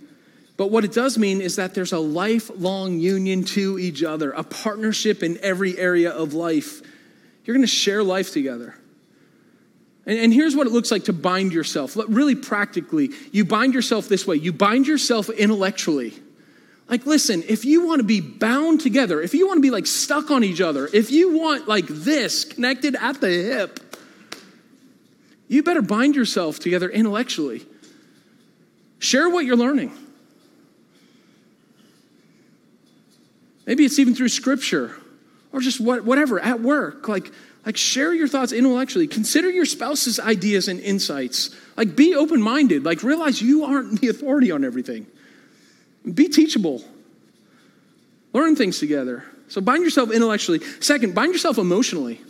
But 0.58 0.72
what 0.72 0.84
it 0.84 0.92
does 0.92 1.18
mean 1.18 1.40
is 1.40 1.56
that 1.56 1.74
there's 1.74 1.94
a 1.94 2.00
lifelong 2.00 3.00
union 3.00 3.44
to 3.46 3.80
each 3.80 4.04
other, 4.04 4.32
a 4.32 4.44
partnership 4.44 5.24
in 5.24 5.38
every 5.42 5.78
area 5.78 6.12
of 6.12 6.34
life. 6.34 6.82
You're 7.46 7.56
going 7.56 7.66
to 7.66 7.68
share 7.68 8.04
life 8.04 8.34
together. 8.34 8.76
And, 10.10 10.34
here's 10.34 10.56
what 10.56 10.66
it 10.66 10.74
looks 10.74 10.90
like 10.90 11.04
to 11.04 11.14
bind 11.14 11.54
yourself. 11.54 11.96
Really 11.96 12.34
practically, 12.34 13.12
you 13.32 13.46
bind 13.46 13.76
yourself 13.76 14.10
this 14.10 14.26
way 14.26 14.38
you 14.38 14.52
bind 14.52 14.88
yourself 14.88 15.30
intellectually. 15.30 16.16
Like, 16.88 17.06
listen, 17.06 17.44
if 17.48 17.64
you 17.64 17.86
want 17.86 18.00
to 18.00 18.04
be 18.04 18.20
bound 18.20 18.82
together, 18.82 19.22
if 19.22 19.36
you 19.36 19.46
want 19.46 19.58
to 19.58 19.62
be 19.62 19.70
like 19.70 19.86
stuck 19.86 20.32
on 20.32 20.44
each 20.44 20.62
other, 20.62 20.90
if 20.92 21.12
you 21.12 21.38
want 21.38 21.68
like 21.68 21.86
this 21.86 22.44
connected 22.44 22.96
at 22.96 23.22
the 23.22 23.30
hip, 23.30 23.80
you 25.48 25.62
better 25.62 25.84
bind 25.84 26.16
yourself 26.16 26.58
together 26.58 26.90
intellectually. 26.90 27.64
Share 28.98 29.30
what 29.30 29.46
you're 29.46 29.58
learning. 29.58 29.96
Maybe 33.68 33.86
it's 33.86 34.00
even 34.00 34.16
through 34.16 34.30
scripture 34.30 34.96
or 35.52 35.60
just 35.60 35.80
what, 35.80 36.04
whatever 36.04 36.40
at 36.40 36.62
work. 36.62 37.08
Like, 37.08 37.32
like 37.66 37.78
share 37.78 38.14
your 38.14 38.28
thoughts 38.28 38.52
intellectually. 38.52 39.08
Consider 39.08 39.50
your 39.50 39.66
spouse's 39.66 40.20
ideas 40.20 40.68
and 40.68 40.80
insights. 40.80 41.56
Like 41.76 41.96
be 41.96 42.16
open-minded. 42.16 42.84
Like 42.84 43.04
realize 43.04 43.42
you 43.42 43.66
aren't 43.66 44.02
the 44.02 44.08
authority 44.08 44.52
on 44.52 44.64
everything. 44.64 45.08
Be 46.14 46.30
teachable. 46.30 46.84
Learn 48.34 48.56
things 48.56 48.80
together. 48.80 49.24
So 49.48 49.62
bind 49.62 49.84
yourself 49.84 50.12
intellectually. 50.12 50.62
Second, 50.80 51.16
bind 51.16 51.34
yourself 51.34 51.58
emotionally. 51.58 52.22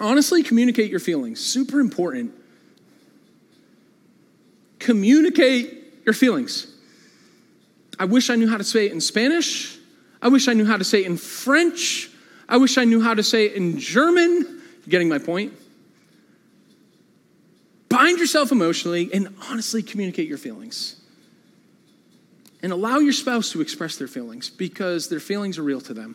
Honestly, 0.00 0.42
communicate 0.42 0.90
your 0.90 1.00
feelings. 1.00 1.38
Super 1.38 1.78
important. 1.78 2.32
Communicate 4.78 6.02
your 6.04 6.14
feelings. 6.14 6.66
I 7.98 8.06
wish 8.06 8.30
I 8.30 8.34
knew 8.34 8.48
how 8.48 8.56
to 8.56 8.64
say 8.64 8.86
it 8.86 8.92
in 8.92 9.00
Spanish. 9.00 9.78
I 10.20 10.28
wish 10.28 10.48
I 10.48 10.54
knew 10.54 10.64
how 10.64 10.76
to 10.76 10.84
say 10.84 11.02
it 11.02 11.06
in 11.06 11.16
French. 11.16 12.10
I 12.52 12.58
wish 12.58 12.76
I 12.76 12.84
knew 12.84 13.00
how 13.00 13.14
to 13.14 13.22
say 13.22 13.46
it 13.46 13.54
in 13.54 13.78
German. 13.78 14.60
Getting 14.86 15.08
my 15.08 15.18
point? 15.18 15.54
Bind 17.88 18.18
yourself 18.18 18.52
emotionally 18.52 19.08
and 19.10 19.34
honestly 19.48 19.82
communicate 19.82 20.28
your 20.28 20.36
feelings. 20.36 21.00
And 22.62 22.70
allow 22.70 22.98
your 22.98 23.14
spouse 23.14 23.52
to 23.52 23.62
express 23.62 23.96
their 23.96 24.06
feelings 24.06 24.50
because 24.50 25.08
their 25.08 25.18
feelings 25.18 25.58
are 25.58 25.62
real 25.62 25.80
to 25.80 25.94
them. 25.94 26.14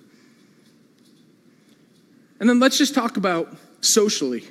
And 2.40 2.48
then 2.48 2.60
let's 2.60 2.78
just 2.78 2.94
talk 2.94 3.18
about 3.18 3.58
socially. 3.82 4.44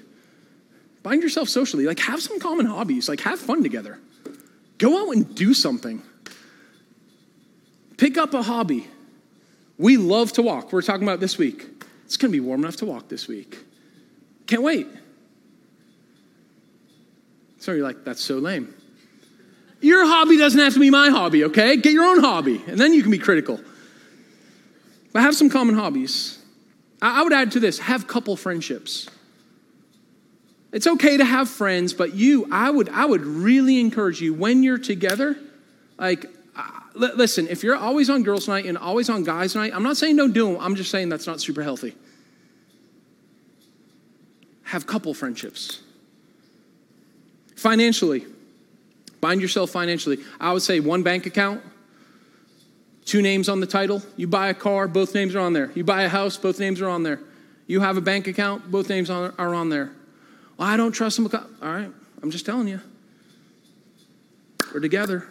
Bind 1.04 1.22
yourself 1.22 1.48
socially. 1.48 1.86
Like, 1.86 2.00
have 2.00 2.20
some 2.20 2.40
common 2.40 2.66
hobbies. 2.66 3.08
Like, 3.08 3.20
have 3.20 3.38
fun 3.38 3.62
together. 3.62 4.00
Go 4.78 5.06
out 5.06 5.14
and 5.14 5.36
do 5.36 5.54
something. 5.54 6.02
Pick 7.96 8.18
up 8.18 8.34
a 8.34 8.42
hobby. 8.42 8.88
We 9.78 9.98
love 9.98 10.32
to 10.32 10.42
walk. 10.42 10.72
We're 10.72 10.82
talking 10.82 11.04
about 11.04 11.20
this 11.20 11.38
week. 11.38 11.75
It's 12.06 12.16
going 12.16 12.32
to 12.32 12.36
be 12.36 12.40
warm 12.40 12.62
enough 12.62 12.76
to 12.76 12.86
walk 12.86 13.08
this 13.08 13.28
week. 13.28 13.58
Can't 14.46 14.62
wait. 14.62 14.86
So 17.58 17.72
you're 17.72 17.82
like, 17.82 18.04
that's 18.04 18.22
so 18.22 18.38
lame. 18.38 18.72
Your 19.80 20.06
hobby 20.06 20.38
doesn't 20.38 20.58
have 20.58 20.72
to 20.74 20.80
be 20.80 20.88
my 20.88 21.10
hobby, 21.10 21.44
okay? 21.44 21.76
Get 21.76 21.92
your 21.92 22.04
own 22.04 22.20
hobby, 22.20 22.62
and 22.68 22.78
then 22.78 22.94
you 22.94 23.02
can 23.02 23.10
be 23.10 23.18
critical. 23.18 23.60
But 25.12 25.22
have 25.22 25.34
some 25.34 25.50
common 25.50 25.74
hobbies. 25.74 26.38
I 27.02 27.24
would 27.24 27.32
add 27.32 27.52
to 27.52 27.60
this 27.60 27.80
have 27.80 28.06
couple 28.06 28.36
friendships. 28.36 29.08
It's 30.72 30.86
okay 30.86 31.16
to 31.16 31.24
have 31.24 31.48
friends, 31.48 31.92
but 31.92 32.14
you, 32.14 32.48
I 32.52 32.70
would, 32.70 32.88
I 32.88 33.04
would 33.04 33.22
really 33.22 33.80
encourage 33.80 34.20
you 34.20 34.32
when 34.32 34.62
you're 34.62 34.78
together, 34.78 35.36
like, 35.98 36.26
listen, 36.96 37.48
if 37.48 37.62
you're 37.62 37.76
always 37.76 38.10
on 38.10 38.22
girls' 38.22 38.48
night 38.48 38.64
and 38.64 38.76
always 38.78 39.08
on 39.08 39.24
guys' 39.24 39.54
night, 39.54 39.72
I'm 39.74 39.82
not 39.82 39.96
saying 39.96 40.16
don't 40.16 40.32
do 40.32 40.52
them, 40.52 40.60
I'm 40.60 40.74
just 40.74 40.90
saying 40.90 41.08
that's 41.08 41.26
not 41.26 41.40
super 41.40 41.62
healthy. 41.62 41.94
Have 44.64 44.86
couple 44.86 45.14
friendships. 45.14 45.80
Financially, 47.54 48.26
bind 49.20 49.40
yourself 49.40 49.70
financially. 49.70 50.18
I 50.40 50.52
would 50.52 50.62
say 50.62 50.80
one 50.80 51.02
bank 51.02 51.26
account, 51.26 51.62
two 53.04 53.22
names 53.22 53.48
on 53.48 53.60
the 53.60 53.66
title. 53.66 54.02
You 54.16 54.26
buy 54.26 54.48
a 54.48 54.54
car, 54.54 54.88
both 54.88 55.14
names 55.14 55.34
are 55.34 55.40
on 55.40 55.52
there. 55.52 55.70
You 55.74 55.84
buy 55.84 56.02
a 56.02 56.08
house, 56.08 56.36
both 56.36 56.58
names 56.58 56.80
are 56.80 56.88
on 56.88 57.02
there. 57.02 57.20
You 57.66 57.80
have 57.80 57.96
a 57.96 58.00
bank 58.00 58.26
account, 58.26 58.70
both 58.70 58.88
names 58.88 59.10
are 59.10 59.32
on 59.38 59.68
there. 59.68 59.92
Well, 60.56 60.68
I 60.68 60.76
don't 60.76 60.92
trust 60.92 61.16
them. 61.16 61.28
All 61.62 61.72
right, 61.72 61.90
I'm 62.22 62.30
just 62.30 62.46
telling 62.46 62.68
you. 62.68 62.80
We're 64.74 64.80
together. 64.80 65.28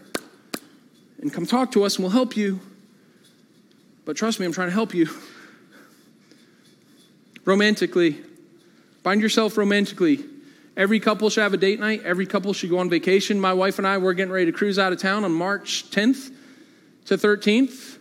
And 1.21 1.31
come 1.31 1.45
talk 1.45 1.71
to 1.71 1.83
us 1.83 1.95
and 1.95 2.03
we'll 2.03 2.11
help 2.11 2.35
you. 2.35 2.59
But 4.05 4.15
trust 4.15 4.39
me, 4.39 4.45
I'm 4.45 4.51
trying 4.51 4.67
to 4.67 4.73
help 4.73 4.93
you. 4.93 5.09
Romantically, 7.45 8.17
bind 9.03 9.21
yourself 9.21 9.57
romantically. 9.57 10.23
Every 10.77 10.99
couple 10.99 11.29
should 11.29 11.41
have 11.41 11.53
a 11.53 11.57
date 11.57 11.79
night. 11.79 12.01
Every 12.03 12.25
couple 12.25 12.51
should 12.53 12.69
go 12.69 12.79
on 12.79 12.89
vacation. 12.89 13.39
My 13.39 13.53
wife 13.53 13.77
and 13.77 13.87
I, 13.87 13.97
we're 13.97 14.13
getting 14.13 14.33
ready 14.33 14.47
to 14.47 14.51
cruise 14.51 14.77
out 14.77 14.93
of 14.93 14.99
town 14.99 15.23
on 15.23 15.31
March 15.31 15.89
10th 15.89 16.31
to 17.05 17.17
13th. 17.17 17.97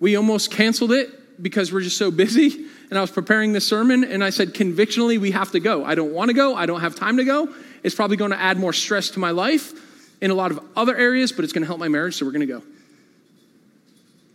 We 0.00 0.16
almost 0.16 0.50
canceled 0.50 0.92
it 0.92 1.42
because 1.42 1.72
we're 1.72 1.82
just 1.82 1.96
so 1.96 2.10
busy. 2.10 2.66
And 2.90 2.98
I 2.98 3.00
was 3.00 3.10
preparing 3.10 3.52
this 3.52 3.66
sermon 3.66 4.04
and 4.04 4.24
I 4.24 4.30
said, 4.30 4.54
convictionally, 4.54 5.18
we 5.18 5.30
have 5.30 5.52
to 5.52 5.60
go. 5.60 5.84
I 5.84 5.94
don't 5.94 6.12
want 6.12 6.30
to 6.30 6.34
go. 6.34 6.54
I 6.56 6.66
don't 6.66 6.80
have 6.80 6.94
time 6.94 7.18
to 7.18 7.24
go. 7.24 7.54
It's 7.82 7.94
probably 7.94 8.16
going 8.16 8.32
to 8.32 8.40
add 8.40 8.58
more 8.58 8.72
stress 8.72 9.10
to 9.10 9.18
my 9.18 9.30
life 9.30 9.72
in 10.20 10.30
a 10.30 10.34
lot 10.34 10.50
of 10.50 10.60
other 10.76 10.96
areas, 10.96 11.32
but 11.32 11.44
it's 11.44 11.52
going 11.52 11.62
to 11.62 11.66
help 11.66 11.78
my 11.78 11.88
marriage, 11.88 12.16
so 12.16 12.26
we're 12.26 12.32
going 12.32 12.46
to 12.46 12.52
go. 12.52 12.62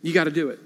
You 0.01 0.13
got 0.13 0.25
to 0.25 0.31
do 0.31 0.49
it. 0.49 0.59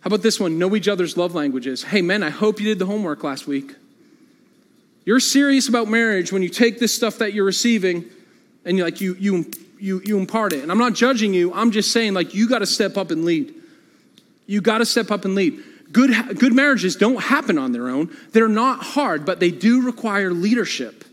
How 0.00 0.08
about 0.08 0.22
this 0.22 0.38
one? 0.38 0.58
Know 0.58 0.76
each 0.76 0.88
other's 0.88 1.16
love 1.16 1.34
languages. 1.34 1.82
Hey, 1.82 2.02
men, 2.02 2.22
I 2.22 2.30
hope 2.30 2.60
you 2.60 2.66
did 2.66 2.78
the 2.78 2.86
homework 2.86 3.24
last 3.24 3.46
week. 3.46 3.74
You're 5.04 5.20
serious 5.20 5.68
about 5.68 5.88
marriage 5.88 6.32
when 6.32 6.42
you 6.42 6.48
take 6.48 6.78
this 6.78 6.94
stuff 6.94 7.18
that 7.18 7.32
you're 7.32 7.44
receiving 7.44 8.04
and 8.64 8.76
you 8.76 8.84
like 8.84 9.00
you 9.00 9.16
you 9.18 9.50
you 9.78 10.02
you 10.04 10.18
impart 10.18 10.52
it. 10.52 10.62
And 10.62 10.70
I'm 10.70 10.78
not 10.78 10.94
judging 10.94 11.32
you. 11.32 11.52
I'm 11.54 11.70
just 11.70 11.92
saying 11.92 12.14
like 12.14 12.34
you 12.34 12.48
got 12.48 12.58
to 12.58 12.66
step 12.66 12.96
up 12.96 13.10
and 13.10 13.24
lead. 13.24 13.54
You 14.46 14.60
got 14.60 14.78
to 14.78 14.86
step 14.86 15.10
up 15.10 15.24
and 15.24 15.34
lead. 15.34 15.62
Good 15.92 16.38
good 16.38 16.52
marriages 16.52 16.96
don't 16.96 17.22
happen 17.22 17.58
on 17.58 17.72
their 17.72 17.88
own. 17.88 18.16
They're 18.32 18.48
not 18.48 18.82
hard, 18.82 19.24
but 19.24 19.38
they 19.38 19.50
do 19.50 19.82
require 19.82 20.32
leadership. 20.32 21.04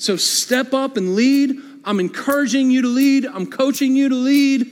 So 0.00 0.16
step 0.16 0.72
up 0.72 0.96
and 0.96 1.14
lead. 1.14 1.60
I'm 1.84 2.00
encouraging 2.00 2.70
you 2.70 2.80
to 2.80 2.88
lead. 2.88 3.26
I'm 3.26 3.46
coaching 3.46 3.94
you 3.94 4.08
to 4.08 4.14
lead. 4.14 4.66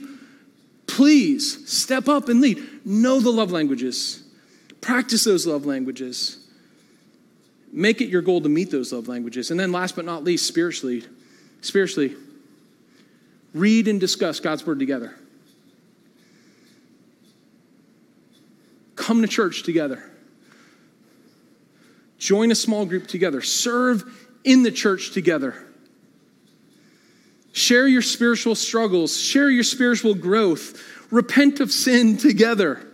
Please 0.87 1.71
step 1.71 2.09
up 2.09 2.29
and 2.29 2.41
lead. 2.41 2.57
Know 2.83 3.19
the 3.19 3.29
love 3.29 3.51
languages. 3.51 4.23
Practice 4.81 5.25
those 5.25 5.45
love 5.45 5.67
languages. 5.67 6.43
Make 7.71 8.01
it 8.01 8.09
your 8.09 8.23
goal 8.23 8.41
to 8.41 8.49
meet 8.49 8.71
those 8.71 8.91
love 8.91 9.07
languages. 9.07 9.51
And 9.51 9.59
then, 9.59 9.71
last 9.71 9.95
but 9.95 10.03
not 10.03 10.23
least, 10.23 10.47
spiritually, 10.47 11.03
spiritually, 11.61 12.15
read 13.53 13.87
and 13.87 13.99
discuss 13.99 14.39
God's 14.39 14.65
word 14.65 14.79
together. 14.79 15.13
Come 18.95 19.21
to 19.21 19.27
church 19.27 19.61
together. 19.61 20.09
Join 22.17 22.49
a 22.49 22.55
small 22.55 22.87
group 22.87 23.05
together. 23.05 23.43
Serve 23.43 24.25
in 24.43 24.63
the 24.63 24.71
church 24.71 25.11
together. 25.11 25.55
Share 27.51 27.87
your 27.87 28.01
spiritual 28.01 28.55
struggles, 28.55 29.19
share 29.19 29.49
your 29.49 29.63
spiritual 29.63 30.13
growth, 30.13 30.81
repent 31.11 31.59
of 31.59 31.71
sin 31.71 32.17
together. 32.17 32.85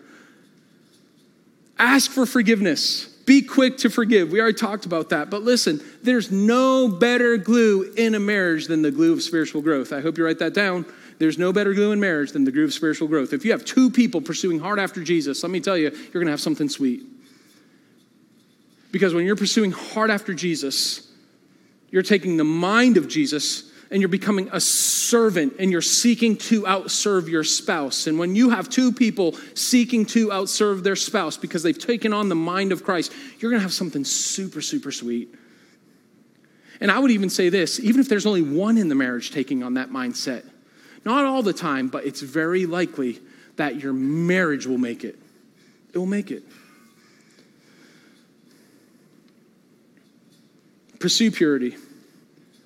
Ask 1.77 2.11
for 2.11 2.25
forgiveness. 2.25 3.07
Be 3.25 3.41
quick 3.41 3.77
to 3.79 3.89
forgive. 3.89 4.31
We 4.31 4.39
already 4.39 4.57
talked 4.57 4.85
about 4.85 5.09
that. 5.09 5.29
But 5.29 5.41
listen, 5.41 5.81
there's 6.03 6.31
no 6.31 6.87
better 6.87 7.37
glue 7.37 7.93
in 7.97 8.15
a 8.15 8.19
marriage 8.19 8.67
than 8.67 8.81
the 8.81 8.91
glue 8.91 9.13
of 9.13 9.21
spiritual 9.23 9.61
growth. 9.61 9.91
I 9.91 10.01
hope 10.01 10.17
you 10.17 10.23
write 10.23 10.39
that 10.39 10.53
down. 10.53 10.85
There's 11.17 11.37
no 11.37 11.51
better 11.51 11.73
glue 11.73 11.91
in 11.91 11.99
marriage 11.99 12.31
than 12.31 12.43
the 12.43 12.51
glue 12.51 12.65
of 12.65 12.73
spiritual 12.73 13.07
growth. 13.07 13.33
If 13.33 13.43
you 13.43 13.51
have 13.51 13.65
two 13.65 13.89
people 13.89 14.21
pursuing 14.21 14.59
hard 14.59 14.79
after 14.79 15.03
Jesus, 15.03 15.41
let 15.43 15.51
me 15.51 15.59
tell 15.59 15.77
you, 15.77 15.89
you're 15.89 16.13
going 16.13 16.25
to 16.25 16.31
have 16.31 16.41
something 16.41 16.69
sweet. 16.69 17.03
Because 18.91 19.13
when 19.13 19.25
you're 19.25 19.35
pursuing 19.35 19.71
hard 19.71 20.11
after 20.11 20.33
Jesus, 20.33 21.04
you're 21.89 22.03
taking 22.03 22.37
the 22.37 22.43
mind 22.43 22.97
of 22.97 23.07
Jesus 23.07 23.71
and 23.91 24.01
you're 24.01 24.09
becoming 24.09 24.49
a 24.51 24.59
servant 24.59 25.53
and 25.59 25.71
you're 25.71 25.81
seeking 25.81 26.35
to 26.35 26.63
outserve 26.63 27.29
your 27.29 27.43
spouse. 27.43 28.07
And 28.07 28.17
when 28.17 28.35
you 28.35 28.49
have 28.49 28.69
two 28.69 28.91
people 28.91 29.35
seeking 29.53 30.05
to 30.07 30.29
outserve 30.29 30.83
their 30.83 30.95
spouse 30.95 31.37
because 31.37 31.63
they've 31.63 31.77
taken 31.77 32.11
on 32.11 32.29
the 32.29 32.35
mind 32.35 32.71
of 32.71 32.83
Christ, 32.83 33.13
you're 33.39 33.51
going 33.51 33.59
to 33.59 33.63
have 33.63 33.73
something 33.73 34.03
super, 34.03 34.61
super 34.61 34.91
sweet. 34.91 35.33
And 36.81 36.91
I 36.91 36.99
would 36.99 37.11
even 37.11 37.29
say 37.29 37.49
this 37.49 37.79
even 37.79 38.01
if 38.01 38.09
there's 38.09 38.25
only 38.25 38.41
one 38.41 38.77
in 38.77 38.89
the 38.89 38.95
marriage 38.95 39.31
taking 39.31 39.63
on 39.63 39.75
that 39.75 39.89
mindset, 39.89 40.43
not 41.05 41.25
all 41.25 41.43
the 41.43 41.53
time, 41.53 41.87
but 41.87 42.05
it's 42.05 42.21
very 42.21 42.65
likely 42.65 43.21
that 43.55 43.79
your 43.81 43.93
marriage 43.93 44.65
will 44.65 44.77
make 44.77 45.03
it. 45.03 45.17
It 45.93 45.97
will 45.97 46.05
make 46.05 46.31
it. 46.31 46.43
Pursue 51.05 51.29
purity 51.29 51.77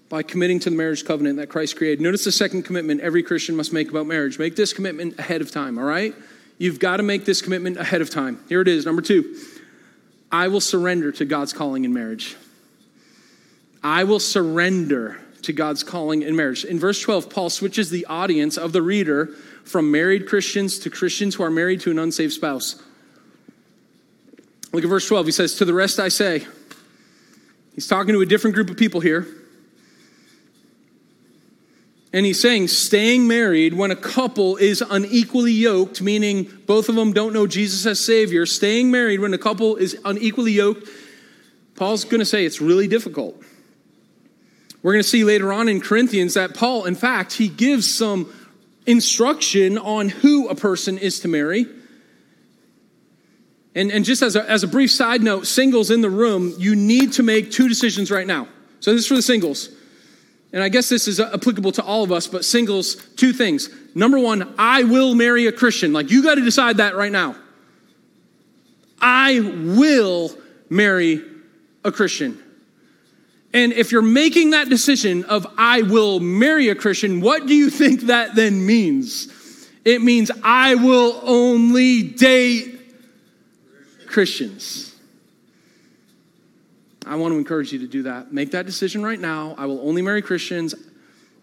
by 0.08 0.24
committing 0.24 0.60
to 0.60 0.70
the 0.70 0.76
marriage 0.78 1.04
covenant 1.04 1.40
that 1.40 1.50
Christ 1.50 1.76
created. 1.76 2.00
Notice 2.00 2.24
the 2.24 2.32
second 2.32 2.64
commitment 2.64 3.02
every 3.02 3.22
Christian 3.22 3.54
must 3.54 3.74
make 3.74 3.90
about 3.90 4.08
marriage. 4.08 4.40
Make 4.40 4.56
this 4.56 4.72
commitment 4.72 5.20
ahead 5.20 5.42
of 5.42 5.52
time, 5.52 5.78
all 5.78 5.84
right? 5.84 6.16
You've 6.58 6.80
got 6.80 6.98
to 6.98 7.04
make 7.04 7.26
this 7.26 7.42
commitment 7.42 7.76
ahead 7.76 8.00
of 8.00 8.10
time. 8.10 8.40
Here 8.48 8.62
it 8.62 8.70
is, 8.70 8.86
number 8.86 9.02
two 9.02 9.36
I 10.32 10.48
will 10.48 10.62
surrender 10.62 11.12
to 11.12 11.26
God's 11.26 11.52
calling 11.52 11.84
in 11.84 11.94
marriage. 11.94 12.38
I 13.84 14.06
will 14.06 14.22
surrender 14.22 15.20
to 15.42 15.52
God's 15.52 15.84
calling 15.84 16.22
in 16.22 16.34
marriage. 16.34 16.64
In 16.64 16.80
verse 16.80 17.02
12, 17.02 17.30
Paul 17.30 17.50
switches 17.50 17.90
the 17.90 18.06
audience 18.06 18.58
of 18.58 18.72
the 18.72 18.82
reader 18.82 19.26
from 19.66 19.92
married 19.92 20.30
Christians 20.30 20.80
to 20.80 20.90
Christians 20.90 21.36
who 21.36 21.44
are 21.44 21.52
married 21.52 21.82
to 21.82 21.92
an 21.92 22.00
unsaved 22.00 22.32
spouse. 22.32 22.82
Look 24.72 24.86
at 24.86 24.90
verse 24.90 25.10
12. 25.10 25.26
He 25.26 25.32
says, 25.34 25.56
To 25.56 25.66
the 25.66 25.74
rest 25.74 26.00
I 26.00 26.08
say, 26.08 26.48
he's 27.80 27.88
talking 27.88 28.14
to 28.14 28.20
a 28.20 28.26
different 28.26 28.56
group 28.56 28.70
of 28.70 28.76
people 28.76 29.00
here. 29.00 29.26
And 32.12 32.26
he's 32.26 32.42
saying 32.42 32.68
staying 32.68 33.26
married 33.26 33.74
when 33.74 33.90
a 33.90 33.96
couple 33.96 34.58
is 34.58 34.82
unequally 34.82 35.54
yoked, 35.54 36.02
meaning 36.02 36.52
both 36.66 36.90
of 36.90 36.96
them 36.96 37.14
don't 37.14 37.32
know 37.32 37.48
Jesus 37.48 37.86
as 37.86 38.04
Savior, 38.04 38.46
staying 38.46 38.92
married 38.92 39.22
when 39.22 39.34
a 39.34 39.38
couple 39.38 39.78
is 39.78 39.98
unequally 40.04 40.52
yoked, 40.52 40.90
Paul's 41.76 42.04
going 42.04 42.20
to 42.20 42.26
say 42.26 42.44
it's 42.44 42.60
really 42.60 42.90
difficult. 42.90 43.42
We're 44.84 44.92
going 44.92 45.04
to 45.04 45.08
see 45.10 45.24
later 45.24 45.54
on 45.54 45.70
in 45.70 45.80
Corinthians 45.80 46.34
that 46.34 46.54
Paul, 46.54 46.84
in 46.84 46.96
fact, 46.96 47.32
he 47.32 47.48
gives 47.48 47.90
some 47.90 48.30
instruction 48.86 49.78
on 49.78 50.10
who 50.10 50.50
a 50.50 50.56
person 50.56 50.98
is 50.98 51.22
to 51.22 51.30
marry. 51.30 51.66
And, 53.80 53.94
and 53.94 54.04
just 54.04 54.22
as 54.22 54.36
a, 54.36 54.44
as 54.50 54.64
a 54.64 54.68
brief 54.68 54.92
side 54.92 55.24
note, 55.24 55.48
singles 55.48 55.90
in 55.90 56.02
the 56.02 56.10
room, 56.10 56.54
you 56.58 56.76
need 56.76 57.14
to 57.14 57.24
make 57.24 57.50
two 57.50 57.70
decisions 57.70 58.12
right 58.12 58.28
now. 58.28 58.50
So 58.82 58.92
this 58.92 59.04
is 59.04 59.08
for 59.08 59.16
the 59.16 59.22
singles. 59.22 59.70
And 60.52 60.62
I 60.62 60.68
guess 60.68 60.90
this 60.90 61.08
is 61.08 61.22
uh, 61.22 61.32
applicable 61.34 61.72
to 61.72 61.84
all 61.84 62.04
of 62.04 62.12
us, 62.12 62.28
but 62.28 62.44
singles, 62.44 62.96
two 63.16 63.32
things. 63.32 63.70
Number 63.96 64.20
one, 64.20 64.54
I 64.60 64.84
will 64.84 65.16
marry 65.16 65.48
a 65.48 65.54
Christian. 65.54 65.94
Like, 65.94 66.12
you 66.12 66.22
got 66.22 66.36
to 66.36 66.42
decide 66.42 66.76
that 66.78 66.98
right 66.98 67.12
now. 67.12 67.38
I 69.00 69.40
will 69.40 70.36
marry 70.70 71.24
a 71.86 71.92
Christian. 71.94 72.38
And 73.54 73.72
if 73.72 73.94
you're 73.94 74.02
making 74.02 74.50
that 74.50 74.68
decision 74.68 75.24
of 75.24 75.48
I 75.58 75.84
will 75.84 76.20
marry 76.20 76.68
a 76.68 76.76
Christian, 76.76 77.22
what 77.22 77.46
do 77.46 77.56
you 77.56 77.70
think 77.70 78.02
that 78.02 78.36
then 78.36 78.66
means? 78.66 79.30
It 79.86 80.02
means 80.02 80.32
I 80.44 80.76
will 80.76 81.22
only 81.24 82.04
date 82.04 82.79
Christians. 84.20 84.94
I 87.06 87.16
want 87.16 87.32
to 87.32 87.38
encourage 87.38 87.72
you 87.72 87.80
to 87.80 87.88
do 87.88 88.04
that. 88.04 88.34
Make 88.34 88.52
that 88.52 88.66
decision 88.66 89.02
right 89.02 89.18
now. 89.18 89.56
I 89.58 89.66
will 89.66 89.80
only 89.80 90.02
marry 90.02 90.22
Christians. 90.22 90.76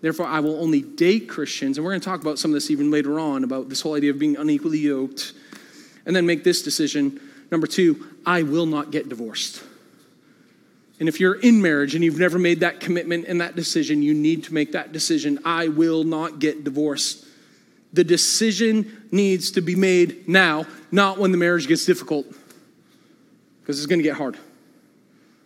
Therefore, 0.03 0.27
I 0.27 0.41
will 0.41 0.61
only 0.63 0.83
date 0.83 1.27
Christians. 1.27 1.79
And 1.79 1.87
we're 1.87 1.93
going 1.93 2.03
to 2.03 2.05
talk 2.05 2.21
about 2.21 2.39
some 2.39 2.51
of 2.51 2.53
this 2.53 2.71
even 2.71 2.91
later 2.91 3.19
on 3.19 3.45
about 3.45 3.71
this 3.71 3.81
whole 3.81 3.95
idea 3.95 4.11
of 4.11 4.19
being 4.19 4.37
unequally 4.37 4.77
yoked. 4.77 5.33
And 6.05 6.15
then 6.15 6.27
make 6.27 6.45
this 6.45 6.61
decision. 6.61 7.19
Number 7.51 7.67
two, 7.67 8.09
I 8.27 8.43
will 8.43 8.67
not 8.67 8.91
get 8.91 9.09
divorced. 9.09 9.65
And 11.01 11.09
if 11.09 11.19
you're 11.19 11.41
in 11.41 11.63
marriage 11.63 11.95
and 11.95 12.05
you've 12.05 12.19
never 12.19 12.39
made 12.39 12.61
that 12.61 12.81
commitment 12.81 13.25
and 13.27 13.41
that 13.41 13.57
decision, 13.57 14.03
you 14.03 14.13
need 14.13 14.45
to 14.45 14.53
make 14.53 14.73
that 14.73 14.93
decision. 14.93 15.39
I 15.47 15.69
will 15.69 16.05
not 16.05 16.41
get 16.41 16.63
divorced. 16.63 17.25
The 17.95 18.05
decision 18.05 19.09
needs 19.11 19.53
to 19.53 19.63
be 19.63 19.77
made 19.77 20.29
now, 20.29 20.67
not 20.93 21.17
when 21.17 21.33
the 21.33 21.39
marriage 21.39 21.69
gets 21.69 21.87
difficult, 21.87 22.27
because 23.67 23.81
it's 23.81 23.87
going 23.87 23.99
to 23.99 24.05
get 24.05 24.17
hard. 24.17 24.39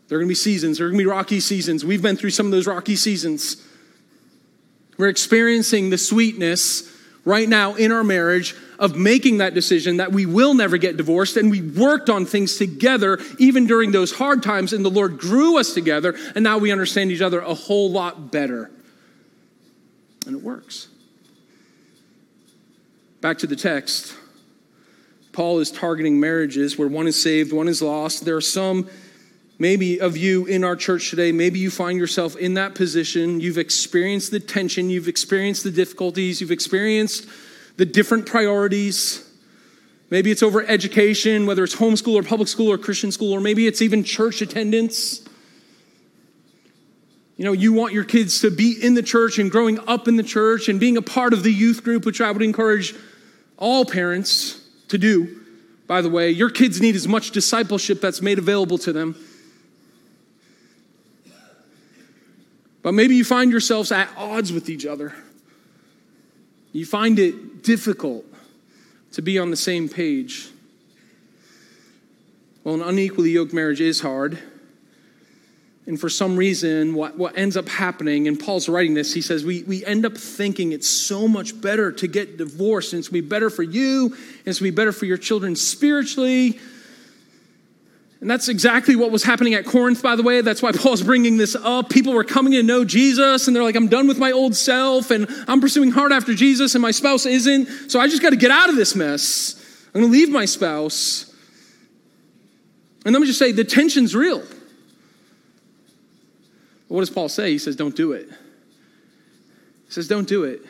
There 0.09 0.19
are 0.19 0.21
going 0.21 0.29
to 0.29 0.33
be 0.33 0.35
seasons, 0.35 0.77
there 0.77 0.87
are 0.87 0.91
going 0.91 0.99
to 0.99 1.05
be 1.05 1.11
rocky 1.11 1.41
seasons. 1.41 1.87
We've 1.87 2.03
been 2.03 2.17
through 2.17 2.31
some 2.31 2.45
of 2.45 2.53
those 2.53 2.67
rocky 2.67 2.97
seasons. 2.97 3.67
We're 4.99 5.09
experiencing 5.09 5.89
the 5.89 5.97
sweetness 5.97 6.95
right 7.25 7.49
now 7.49 7.77
in 7.77 7.93
our 7.93 8.05
marriage 8.05 8.55
of 8.79 8.95
making 8.95 9.39
that 9.39 9.55
decision 9.55 9.97
that 9.97 10.13
we 10.13 10.27
will 10.27 10.53
never 10.53 10.77
get 10.77 10.99
divorced. 10.99 11.39
And 11.39 11.51
we 11.51 11.63
worked 11.63 12.11
on 12.11 12.27
things 12.27 12.59
together 12.59 13.19
even 13.39 13.67
during 13.67 13.91
those 13.93 14.13
hard 14.13 14.43
times, 14.43 14.75
and 14.75 14.85
the 14.85 14.91
Lord 14.91 15.17
grew 15.17 15.59
us 15.59 15.73
together, 15.73 16.15
and 16.35 16.45
now 16.45 16.59
we 16.59 16.71
understand 16.71 17.11
each 17.11 17.23
other 17.23 17.41
a 17.41 17.55
whole 17.55 17.91
lot 17.91 18.31
better. 18.31 18.71
And 20.27 20.37
it 20.37 20.43
works. 20.43 20.89
Back 23.23 23.39
to 23.39 23.47
the 23.47 23.57
text. 23.57 24.15
Paul 25.33 25.61
is 25.61 25.71
targeting 25.71 26.19
marriages 26.19 26.77
where 26.77 26.89
one 26.89 27.07
is 27.07 27.21
saved, 27.21 27.53
one 27.53 27.69
is 27.69 27.81
lost. 27.81 28.25
There 28.25 28.37
are 28.37 28.41
some 28.41 28.89
maybe 29.59 30.01
of 30.01 30.17
you 30.17 30.47
in 30.47 30.65
our 30.65 30.75
church 30.75 31.11
today, 31.11 31.33
maybe 31.33 31.59
you 31.59 31.71
find 31.71 31.99
yourself 31.99 32.35
in 32.37 32.55
that 32.55 32.75
position. 32.75 33.41
You've 33.41 33.59
experienced 33.59 34.31
the 34.31 34.41
tension, 34.41 34.91
you've 34.91 35.09
experienced 35.09 35.65
the 35.65 35.71
difficulties, 35.71 36.41
you've 36.41 36.51
experienced 36.51 37.27
the 37.77 37.85
different 37.85 38.27
priorities. 38.27 39.27
Maybe 40.09 40.31
it's 40.31 40.43
over 40.43 40.65
education, 40.67 41.47
whether 41.47 41.63
it's 41.63 41.77
homeschool 41.77 42.15
or 42.15 42.23
public 42.23 42.49
school 42.49 42.73
or 42.73 42.79
Christian 42.79 43.13
school, 43.13 43.33
or 43.33 43.41
maybe 43.41 43.67
it's 43.67 43.81
even 43.81 44.03
church 44.03 44.43
attendance. 44.43 45.23
You 47.37 47.45
know, 47.45 47.53
you 47.53 47.73
want 47.73 47.95
your 47.95 48.05
kids 48.05 48.41
to 48.41 48.51
be 48.51 48.77
in 48.83 48.95
the 48.95 49.03
church 49.03 49.39
and 49.39 49.51
growing 49.51 49.79
up 49.87 50.09
in 50.09 50.17
the 50.17 50.23
church 50.23 50.69
and 50.69 50.81
being 50.81 50.97
a 50.97 51.03
part 51.03 51.33
of 51.33 51.43
the 51.43 51.53
youth 51.53 51.85
group, 51.85 52.05
which 52.05 52.21
I 52.21 52.31
would 52.31 52.43
encourage 52.43 52.95
all 53.57 53.85
parents 53.85 54.60
to 54.91 54.99
do. 54.99 55.41
By 55.87 56.03
the 56.03 56.09
way, 56.09 56.31
your 56.31 56.51
kids 56.51 56.81
need 56.81 56.95
as 56.95 57.09
much 57.09 57.33
discipleship 57.33 58.01
that's 58.01 58.23
made 58.23 58.39
available 58.39 58.79
to 58.79 58.93
them. 58.93 59.17
But 62.83 62.93
maybe 62.93 63.15
you 63.15 63.25
find 63.25 63.51
yourselves 63.51 63.91
at 63.91 64.09
odds 64.17 64.53
with 64.53 64.69
each 64.69 64.87
other. 64.87 65.15
You 66.73 66.87
find 66.87 67.19
it 67.19 67.63
difficult 67.63 68.25
to 69.13 69.23
be 69.23 69.39
on 69.39 69.51
the 69.51 69.57
same 69.57 69.89
page. 69.89 70.49
Well, 72.63 72.77
an 72.77 72.83
unequally 72.83 73.31
yoked 73.31 73.53
marriage 73.53 73.81
is 73.81 74.01
hard. 74.01 74.39
And 75.91 75.99
for 75.99 76.09
some 76.09 76.37
reason, 76.37 76.95
what, 76.95 77.19
what 77.19 77.37
ends 77.37 77.57
up 77.57 77.69
happening, 77.69 78.29
and 78.29 78.39
Paul's 78.39 78.69
writing 78.69 78.95
this, 78.95 79.13
he 79.13 79.21
says, 79.21 79.45
we, 79.45 79.65
we 79.65 79.85
end 79.85 80.07
up 80.07 80.17
thinking 80.17 80.71
it's 80.71 80.89
so 80.89 81.27
much 81.27 81.61
better 81.61 81.91
to 81.91 82.07
get 82.07 82.37
divorced, 82.37 82.93
and 82.93 83.01
it's 83.01 83.09
be 83.09 83.21
better 83.21 83.51
for 83.51 83.65
you, 83.65 84.05
and 84.05 84.47
it's 84.47 84.61
be 84.61 84.71
better 84.71 84.93
for 84.93 85.07
your 85.07 85.17
children 85.17 85.57
spiritually, 85.57 86.61
and 88.21 88.31
that's 88.31 88.49
exactly 88.49 88.95
what 88.95 89.11
was 89.11 89.25
happening 89.25 89.55
at 89.55 89.67
Corinth, 89.67 90.01
by 90.01 90.15
the 90.15 90.23
way. 90.23 90.43
That's 90.43 90.63
why 90.63 90.71
Paul's 90.71 91.03
bringing 91.03 91.39
this 91.39 91.57
up. 91.57 91.91
People 91.91 92.13
were 92.13 92.23
coming 92.23 92.53
to 92.53 92.63
know 92.63 92.85
Jesus, 92.85 93.49
and 93.49 93.57
they're 93.57 93.65
like, 93.65 93.75
I'm 93.75 93.89
done 93.89 94.07
with 94.07 94.17
my 94.17 94.31
old 94.31 94.55
self, 94.55 95.11
and 95.11 95.27
I'm 95.49 95.61
pursuing 95.61 95.91
hard 95.91 96.13
after 96.13 96.35
Jesus, 96.35 96.77
and 96.77 96.83
my 96.83 96.93
spouse 96.93 97.27
isn't. 97.27 97.91
So 97.91 97.99
I 97.99 98.07
just 98.07 98.23
got 98.23 98.31
to 98.31 98.37
get 98.37 98.53
out 98.53 98.69
of 98.69 98.77
this 98.77 98.95
mess. 98.95 99.61
I'm 99.93 100.03
going 100.03 100.13
to 100.13 100.17
leave 100.17 100.31
my 100.31 100.45
spouse. 100.45 101.35
And 103.05 103.13
let 103.13 103.21
me 103.21 103.27
just 103.27 103.41
say 103.41 103.51
the 103.51 103.65
tension's 103.65 104.15
real. 104.15 104.45
What 106.91 107.01
does 107.01 107.11
Paul 107.11 107.29
say? 107.29 107.53
He 107.53 107.59
says, 107.59 107.77
Don't 107.77 107.95
do 107.95 108.13
it. 108.13 108.29
He 108.29 109.93
says, 109.93 110.09
Don't 110.09 110.27
do 110.29 110.43
it. 110.43 110.61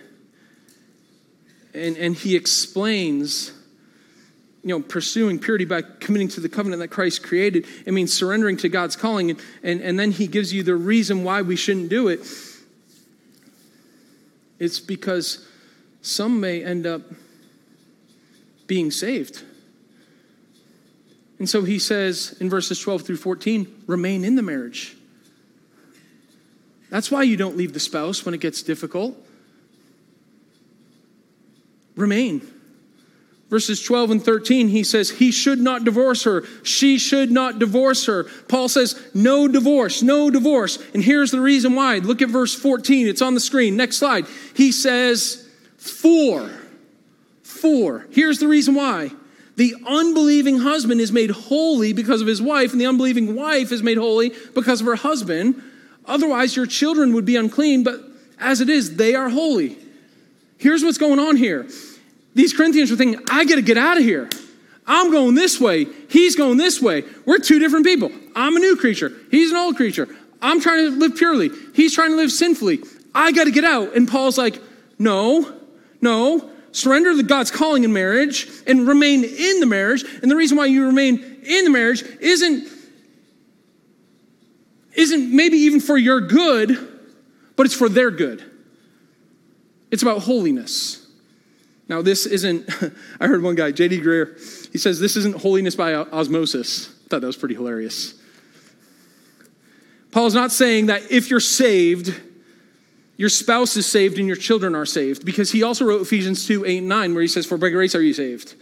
And, 1.72 1.96
and 1.96 2.14
he 2.14 2.36
explains 2.36 3.52
you 4.62 4.68
know, 4.68 4.80
pursuing 4.80 5.38
purity 5.38 5.64
by 5.64 5.80
committing 5.80 6.28
to 6.28 6.40
the 6.40 6.48
covenant 6.50 6.80
that 6.80 6.88
Christ 6.88 7.22
created. 7.22 7.66
It 7.86 7.92
means 7.92 8.12
surrendering 8.12 8.58
to 8.58 8.68
God's 8.68 8.96
calling. 8.96 9.30
And, 9.30 9.40
and, 9.62 9.80
and 9.80 9.98
then 9.98 10.10
he 10.10 10.26
gives 10.26 10.52
you 10.52 10.62
the 10.62 10.74
reason 10.74 11.24
why 11.24 11.40
we 11.40 11.56
shouldn't 11.56 11.88
do 11.88 12.08
it. 12.08 12.20
It's 14.58 14.78
because 14.78 15.48
some 16.02 16.38
may 16.38 16.62
end 16.62 16.86
up 16.86 17.00
being 18.66 18.90
saved. 18.90 19.42
And 21.38 21.48
so 21.48 21.62
he 21.62 21.78
says 21.78 22.36
in 22.40 22.50
verses 22.50 22.78
12 22.78 23.02
through 23.02 23.16
14 23.16 23.84
remain 23.86 24.22
in 24.22 24.34
the 24.34 24.42
marriage. 24.42 24.98
That's 26.90 27.10
why 27.10 27.22
you 27.22 27.36
don't 27.36 27.56
leave 27.56 27.72
the 27.72 27.80
spouse 27.80 28.24
when 28.24 28.34
it 28.34 28.40
gets 28.40 28.62
difficult. 28.62 29.16
Remain. 31.96 32.42
Verses 33.48 33.82
12 33.82 34.10
and 34.12 34.24
13, 34.24 34.68
he 34.68 34.84
says, 34.84 35.10
He 35.10 35.32
should 35.32 35.58
not 35.58 35.84
divorce 35.84 36.22
her. 36.22 36.44
She 36.62 36.98
should 36.98 37.32
not 37.32 37.58
divorce 37.58 38.06
her. 38.06 38.24
Paul 38.48 38.68
says, 38.68 39.00
No 39.12 39.48
divorce, 39.48 40.02
no 40.02 40.30
divorce. 40.30 40.78
And 40.94 41.02
here's 41.02 41.32
the 41.32 41.40
reason 41.40 41.74
why. 41.74 41.98
Look 41.98 42.22
at 42.22 42.28
verse 42.28 42.54
14. 42.54 43.08
It's 43.08 43.22
on 43.22 43.34
the 43.34 43.40
screen. 43.40 43.76
Next 43.76 43.96
slide. 43.96 44.26
He 44.54 44.70
says, 44.70 45.48
For. 45.78 46.48
For. 47.42 48.06
Here's 48.10 48.38
the 48.38 48.46
reason 48.46 48.76
why. 48.76 49.10
The 49.56 49.74
unbelieving 49.84 50.60
husband 50.60 51.00
is 51.00 51.10
made 51.10 51.30
holy 51.30 51.92
because 51.92 52.20
of 52.20 52.28
his 52.28 52.40
wife, 52.40 52.70
and 52.70 52.80
the 52.80 52.86
unbelieving 52.86 53.34
wife 53.34 53.72
is 53.72 53.82
made 53.82 53.98
holy 53.98 54.32
because 54.54 54.80
of 54.80 54.86
her 54.86 54.94
husband. 54.94 55.60
Otherwise, 56.06 56.56
your 56.56 56.66
children 56.66 57.14
would 57.14 57.24
be 57.24 57.36
unclean, 57.36 57.84
but 57.84 58.00
as 58.38 58.60
it 58.60 58.68
is, 58.68 58.96
they 58.96 59.14
are 59.14 59.28
holy. 59.28 59.76
Here's 60.58 60.82
what's 60.82 60.98
going 60.98 61.18
on 61.18 61.36
here 61.36 61.66
these 62.34 62.52
Corinthians 62.52 62.90
were 62.90 62.96
thinking, 62.96 63.22
I 63.28 63.44
got 63.44 63.56
to 63.56 63.62
get 63.62 63.76
out 63.76 63.96
of 63.96 64.04
here. 64.04 64.28
I'm 64.86 65.10
going 65.10 65.34
this 65.34 65.60
way. 65.60 65.86
He's 66.08 66.36
going 66.36 66.56
this 66.56 66.80
way. 66.80 67.04
We're 67.26 67.38
two 67.38 67.58
different 67.58 67.86
people. 67.86 68.10
I'm 68.34 68.56
a 68.56 68.60
new 68.60 68.76
creature. 68.76 69.12
He's 69.30 69.50
an 69.50 69.56
old 69.56 69.76
creature. 69.76 70.08
I'm 70.42 70.60
trying 70.60 70.90
to 70.90 70.98
live 70.98 71.16
purely. 71.16 71.50
He's 71.74 71.94
trying 71.94 72.10
to 72.10 72.16
live 72.16 72.32
sinfully. 72.32 72.80
I 73.14 73.32
got 73.32 73.44
to 73.44 73.50
get 73.50 73.64
out. 73.64 73.94
And 73.94 74.08
Paul's 74.08 74.38
like, 74.38 74.60
no, 74.98 75.52
no. 76.00 76.50
Surrender 76.72 77.16
to 77.16 77.22
God's 77.22 77.50
calling 77.50 77.84
in 77.84 77.92
marriage 77.92 78.48
and 78.66 78.86
remain 78.86 79.24
in 79.24 79.60
the 79.60 79.66
marriage. 79.66 80.04
And 80.22 80.30
the 80.30 80.36
reason 80.36 80.56
why 80.56 80.66
you 80.66 80.86
remain 80.86 81.18
in 81.42 81.64
the 81.64 81.70
marriage 81.70 82.02
isn't, 82.20 82.68
isn't 84.92 85.34
maybe 85.34 85.56
even 85.58 85.80
for 85.80 85.96
your 85.96 86.20
good, 86.20 86.76
but 87.56 87.66
it's 87.66 87.74
for 87.74 87.88
their 87.88 88.10
good. 88.10 88.44
It's 89.90 90.02
about 90.02 90.22
holiness. 90.22 91.06
Now, 91.88 92.02
this 92.02 92.26
isn't, 92.26 92.70
I 93.20 93.26
heard 93.26 93.42
one 93.42 93.56
guy, 93.56 93.72
J.D. 93.72 94.00
Greear, 94.00 94.38
he 94.72 94.78
says 94.78 95.00
this 95.00 95.16
isn't 95.16 95.36
holiness 95.36 95.74
by 95.74 95.94
osmosis. 95.94 96.88
I 96.88 97.08
thought 97.08 97.20
that 97.22 97.26
was 97.26 97.36
pretty 97.36 97.56
hilarious. 97.56 98.14
Paul's 100.12 100.34
not 100.34 100.52
saying 100.52 100.86
that 100.86 101.10
if 101.10 101.30
you're 101.30 101.40
saved, 101.40 102.20
your 103.16 103.28
spouse 103.28 103.76
is 103.76 103.86
saved 103.86 104.18
and 104.18 104.26
your 104.26 104.36
children 104.36 104.74
are 104.74 104.86
saved, 104.86 105.24
because 105.24 105.52
he 105.52 105.62
also 105.62 105.84
wrote 105.84 106.00
Ephesians 106.00 106.46
2 106.46 106.64
8 106.64 106.78
and 106.78 106.88
9, 106.88 107.14
where 107.14 107.22
he 107.22 107.28
says, 107.28 107.46
For 107.46 107.58
by 107.58 107.68
grace 107.68 107.94
are 107.94 108.02
you 108.02 108.14
saved. 108.14 108.54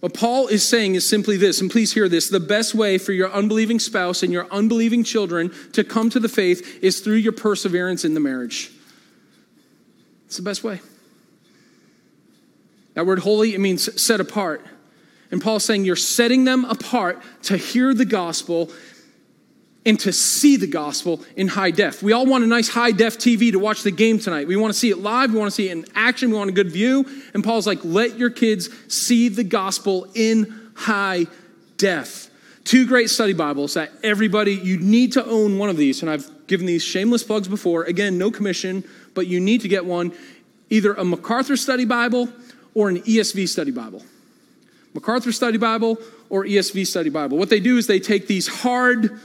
What 0.00 0.14
Paul 0.14 0.48
is 0.48 0.66
saying 0.66 0.94
is 0.94 1.06
simply 1.06 1.36
this, 1.36 1.60
and 1.60 1.70
please 1.70 1.92
hear 1.92 2.08
this 2.08 2.28
the 2.28 2.40
best 2.40 2.74
way 2.74 2.96
for 2.96 3.12
your 3.12 3.30
unbelieving 3.30 3.78
spouse 3.78 4.22
and 4.22 4.32
your 4.32 4.50
unbelieving 4.50 5.04
children 5.04 5.52
to 5.72 5.84
come 5.84 6.08
to 6.10 6.18
the 6.18 6.28
faith 6.28 6.82
is 6.82 7.00
through 7.00 7.16
your 7.16 7.32
perseverance 7.32 8.04
in 8.04 8.14
the 8.14 8.20
marriage. 8.20 8.70
It's 10.26 10.36
the 10.36 10.42
best 10.42 10.64
way. 10.64 10.80
That 12.94 13.04
word 13.04 13.20
holy, 13.20 13.54
it 13.54 13.60
means 13.60 14.02
set 14.02 14.20
apart. 14.20 14.64
And 15.30 15.40
Paul's 15.40 15.64
saying 15.64 15.84
you're 15.84 15.96
setting 15.96 16.44
them 16.44 16.64
apart 16.64 17.22
to 17.44 17.56
hear 17.56 17.94
the 17.94 18.04
gospel 18.04 18.70
and 19.86 19.98
to 20.00 20.12
see 20.12 20.56
the 20.56 20.66
gospel 20.66 21.24
in 21.36 21.48
high 21.48 21.70
def. 21.70 22.02
We 22.02 22.12
all 22.12 22.26
want 22.26 22.44
a 22.44 22.46
nice 22.46 22.68
high 22.68 22.92
def 22.92 23.16
TV 23.16 23.50
to 23.52 23.58
watch 23.58 23.82
the 23.82 23.90
game 23.90 24.18
tonight. 24.18 24.46
We 24.46 24.56
want 24.56 24.72
to 24.72 24.78
see 24.78 24.90
it 24.90 24.98
live, 24.98 25.32
we 25.32 25.38
want 25.38 25.50
to 25.50 25.54
see 25.54 25.68
it 25.68 25.72
in 25.72 25.86
action, 25.94 26.30
we 26.30 26.36
want 26.36 26.50
a 26.50 26.52
good 26.52 26.70
view. 26.70 27.06
And 27.32 27.42
Paul's 27.42 27.66
like, 27.66 27.78
let 27.82 28.18
your 28.18 28.30
kids 28.30 28.68
see 28.92 29.28
the 29.28 29.44
gospel 29.44 30.06
in 30.14 30.70
high 30.74 31.26
def. 31.78 32.28
Two 32.64 32.86
great 32.86 33.08
study 33.08 33.32
Bibles 33.32 33.74
that 33.74 33.90
everybody, 34.02 34.54
you 34.54 34.78
need 34.78 35.12
to 35.12 35.24
own 35.24 35.58
one 35.58 35.70
of 35.70 35.76
these. 35.76 36.02
And 36.02 36.10
I've 36.10 36.46
given 36.46 36.66
these 36.66 36.84
shameless 36.84 37.22
plugs 37.22 37.48
before. 37.48 37.84
Again, 37.84 38.18
no 38.18 38.30
commission 38.30 38.84
but 39.14 39.26
you 39.26 39.40
need 39.40 39.60
to 39.62 39.68
get 39.68 39.84
one 39.84 40.12
either 40.68 40.94
a 40.94 41.04
MacArthur 41.04 41.56
Study 41.56 41.84
Bible 41.84 42.28
or 42.74 42.88
an 42.88 43.00
ESV 43.02 43.48
Study 43.48 43.70
Bible. 43.70 44.02
MacArthur 44.94 45.32
Study 45.32 45.58
Bible 45.58 45.98
or 46.28 46.44
ESV 46.44 46.86
Study 46.86 47.10
Bible. 47.10 47.38
What 47.38 47.50
they 47.50 47.60
do 47.60 47.76
is 47.76 47.86
they 47.86 48.00
take 48.00 48.26
these 48.26 48.46
hard, 48.46 49.20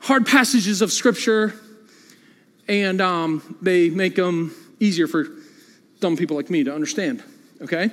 hard 0.00 0.26
passages 0.26 0.82
of 0.82 0.92
Scripture 0.92 1.54
and 2.68 3.00
um, 3.00 3.56
they 3.62 3.88
make 3.90 4.16
them 4.16 4.54
easier 4.78 5.06
for 5.06 5.26
dumb 6.00 6.16
people 6.16 6.36
like 6.36 6.50
me 6.50 6.64
to 6.64 6.74
understand. 6.74 7.22
Okay? 7.62 7.90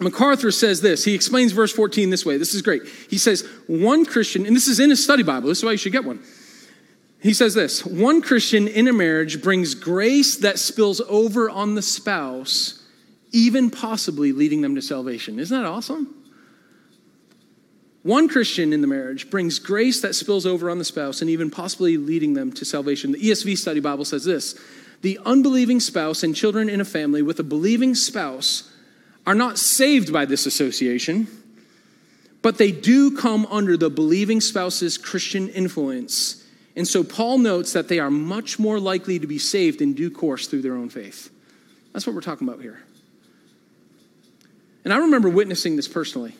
MacArthur 0.00 0.50
says 0.50 0.80
this. 0.80 1.04
He 1.04 1.14
explains 1.14 1.52
verse 1.52 1.72
14 1.72 2.10
this 2.10 2.24
way. 2.24 2.36
This 2.36 2.54
is 2.54 2.62
great. 2.62 2.82
He 3.10 3.18
says, 3.18 3.46
One 3.66 4.04
Christian, 4.04 4.46
and 4.46 4.56
this 4.56 4.66
is 4.66 4.80
in 4.80 4.90
his 4.90 5.02
study 5.02 5.22
Bible, 5.22 5.48
this 5.48 5.58
is 5.58 5.64
why 5.64 5.72
you 5.72 5.78
should 5.78 5.92
get 5.92 6.04
one. 6.04 6.20
He 7.22 7.34
says 7.34 7.54
this 7.54 7.86
one 7.86 8.20
Christian 8.20 8.66
in 8.66 8.88
a 8.88 8.92
marriage 8.92 9.42
brings 9.42 9.76
grace 9.76 10.36
that 10.38 10.58
spills 10.58 11.00
over 11.02 11.48
on 11.48 11.76
the 11.76 11.82
spouse, 11.82 12.82
even 13.30 13.70
possibly 13.70 14.32
leading 14.32 14.60
them 14.60 14.74
to 14.74 14.82
salvation. 14.82 15.38
Isn't 15.38 15.56
that 15.56 15.66
awesome? 15.66 16.21
One 18.02 18.28
Christian 18.28 18.72
in 18.72 18.80
the 18.80 18.86
marriage 18.86 19.30
brings 19.30 19.58
grace 19.58 20.00
that 20.00 20.14
spills 20.14 20.44
over 20.44 20.68
on 20.68 20.78
the 20.78 20.84
spouse 20.84 21.20
and 21.20 21.30
even 21.30 21.50
possibly 21.50 21.96
leading 21.96 22.34
them 22.34 22.52
to 22.52 22.64
salvation. 22.64 23.12
The 23.12 23.18
ESV 23.18 23.56
Study 23.56 23.80
Bible 23.80 24.04
says 24.04 24.24
this 24.24 24.58
The 25.02 25.18
unbelieving 25.24 25.80
spouse 25.80 26.22
and 26.22 26.34
children 26.34 26.68
in 26.68 26.80
a 26.80 26.84
family 26.84 27.22
with 27.22 27.38
a 27.38 27.44
believing 27.44 27.94
spouse 27.94 28.72
are 29.24 29.34
not 29.34 29.58
saved 29.58 30.12
by 30.12 30.24
this 30.24 30.46
association, 30.46 31.28
but 32.42 32.58
they 32.58 32.72
do 32.72 33.16
come 33.16 33.46
under 33.46 33.76
the 33.76 33.90
believing 33.90 34.40
spouse's 34.40 34.98
Christian 34.98 35.48
influence 35.48 36.42
and 36.74 36.88
so 36.88 37.04
Paul 37.04 37.38
notes 37.38 37.72
that 37.74 37.88
they 37.88 37.98
are 37.98 38.10
much 38.10 38.58
more 38.58 38.80
likely 38.80 39.18
to 39.18 39.26
be 39.26 39.38
saved 39.38 39.82
in 39.82 39.94
due 39.94 40.10
course 40.10 40.46
through 40.46 40.62
their 40.62 40.74
own 40.74 40.88
faith. 40.88 41.30
That's 41.92 42.06
what 42.06 42.14
we're 42.14 42.22
talking 42.22 42.48
about 42.48 42.62
here. 42.62 42.82
And 44.84 44.92
I 44.92 44.98
remember 44.98 45.28
witnessing 45.28 45.76
this 45.76 45.86
personally. 45.86 46.34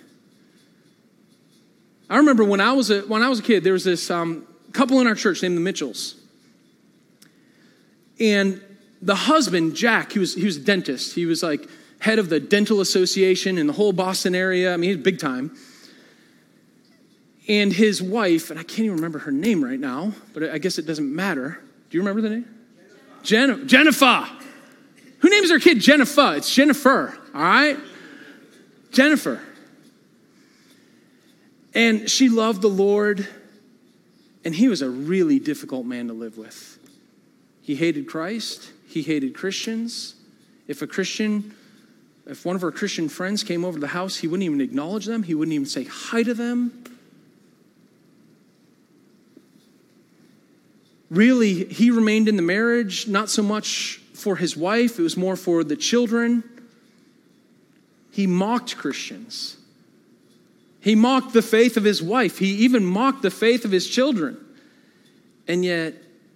I 2.12 2.18
remember 2.18 2.44
when 2.44 2.60
I 2.60 2.72
was 2.72 2.90
a, 2.90 3.00
when 3.00 3.22
I 3.22 3.28
was 3.28 3.38
a 3.38 3.42
kid, 3.42 3.64
there 3.64 3.72
was 3.72 3.84
this 3.84 4.10
um, 4.10 4.46
couple 4.72 5.00
in 5.00 5.06
our 5.06 5.14
church 5.14 5.42
named 5.42 5.56
the 5.56 5.60
Mitchells. 5.60 6.14
And 8.20 8.62
the 9.00 9.14
husband, 9.14 9.74
Jack, 9.74 10.12
he 10.12 10.18
was, 10.18 10.34
he 10.34 10.44
was 10.44 10.56
a 10.58 10.60
dentist. 10.60 11.14
He 11.14 11.26
was 11.26 11.42
like 11.42 11.68
head 11.98 12.18
of 12.18 12.28
the 12.28 12.38
dental 12.38 12.80
association 12.80 13.58
in 13.58 13.66
the 13.66 13.72
whole 13.72 13.92
Boston 13.92 14.34
area. 14.34 14.72
I 14.72 14.76
mean, 14.76 14.90
he's 14.90 15.02
big 15.02 15.18
time 15.18 15.56
and 17.48 17.72
his 17.72 18.02
wife, 18.02 18.50
and 18.50 18.58
I 18.58 18.62
can't 18.62 18.86
even 18.86 18.96
remember 18.96 19.18
her 19.20 19.32
name 19.32 19.64
right 19.64 19.80
now, 19.80 20.12
but 20.32 20.50
I 20.50 20.58
guess 20.58 20.78
it 20.78 20.86
doesn't 20.86 21.14
matter. 21.14 21.60
Do 21.90 21.98
you 21.98 22.02
remember 22.02 22.20
the 22.20 22.30
name? 22.30 22.48
Jennifer. 23.22 23.64
Jennifer. 23.64 24.28
Who 25.18 25.30
names 25.30 25.48
their 25.48 25.58
kid 25.58 25.80
Jennifer? 25.80 26.34
It's 26.36 26.52
Jennifer, 26.52 27.16
all 27.34 27.42
right? 27.42 27.78
Jennifer. 28.90 29.40
And 31.74 32.10
she 32.10 32.28
loved 32.28 32.62
the 32.62 32.68
Lord, 32.68 33.26
and 34.44 34.54
he 34.54 34.68
was 34.68 34.82
a 34.82 34.90
really 34.90 35.38
difficult 35.38 35.86
man 35.86 36.08
to 36.08 36.12
live 36.12 36.36
with. 36.36 36.78
He 37.62 37.74
hated 37.74 38.06
Christ, 38.06 38.70
he 38.88 39.02
hated 39.02 39.34
Christians. 39.34 40.16
If 40.68 40.82
a 40.82 40.86
Christian, 40.86 41.54
if 42.26 42.44
one 42.44 42.56
of 42.56 42.62
her 42.62 42.70
Christian 42.70 43.08
friends 43.08 43.42
came 43.42 43.64
over 43.64 43.74
to 43.76 43.80
the 43.80 43.88
house, 43.88 44.18
he 44.18 44.26
wouldn't 44.26 44.44
even 44.44 44.60
acknowledge 44.60 45.06
them, 45.06 45.22
he 45.22 45.34
wouldn't 45.34 45.54
even 45.54 45.66
say 45.66 45.84
hi 45.84 46.22
to 46.22 46.34
them. 46.34 46.82
really, 51.12 51.64
he 51.66 51.90
remained 51.90 52.26
in 52.26 52.36
the 52.36 52.42
marriage, 52.42 53.06
not 53.06 53.28
so 53.28 53.42
much 53.42 54.00
for 54.14 54.36
his 54.36 54.56
wife, 54.56 54.98
it 54.98 55.02
was 55.02 55.16
more 55.16 55.36
for 55.36 55.62
the 55.62 55.76
children. 55.76 56.42
He 58.10 58.26
mocked 58.26 58.76
Christians. 58.78 59.58
He 60.82 60.94
mocked 60.94 61.32
the 61.32 61.42
faith 61.42 61.76
of 61.76 61.84
his 61.84 62.02
wife. 62.02 62.38
He 62.38 62.50
even 62.64 62.84
mocked 62.84 63.22
the 63.22 63.30
faith 63.30 63.64
of 63.64 63.70
his 63.70 63.88
children. 63.88 64.36
And 65.48 65.64
yet, 65.64 65.94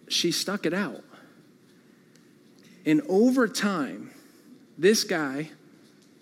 she 0.09 0.33
stuck 0.33 0.65
it 0.65 0.73
out. 0.73 1.03
And 2.85 3.03
over 3.09 3.49
time, 3.49 4.13
this 4.79 5.05
guy, 5.05 5.51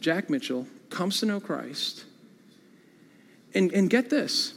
Jack 0.01 0.31
Mitchell, 0.31 0.67
comes 0.91 1.21
to 1.21 1.27
know 1.27 1.39
Christ. 1.39 2.05
And, 3.55 3.73
and 3.73 3.89
get 3.89 4.11
this 4.11 4.55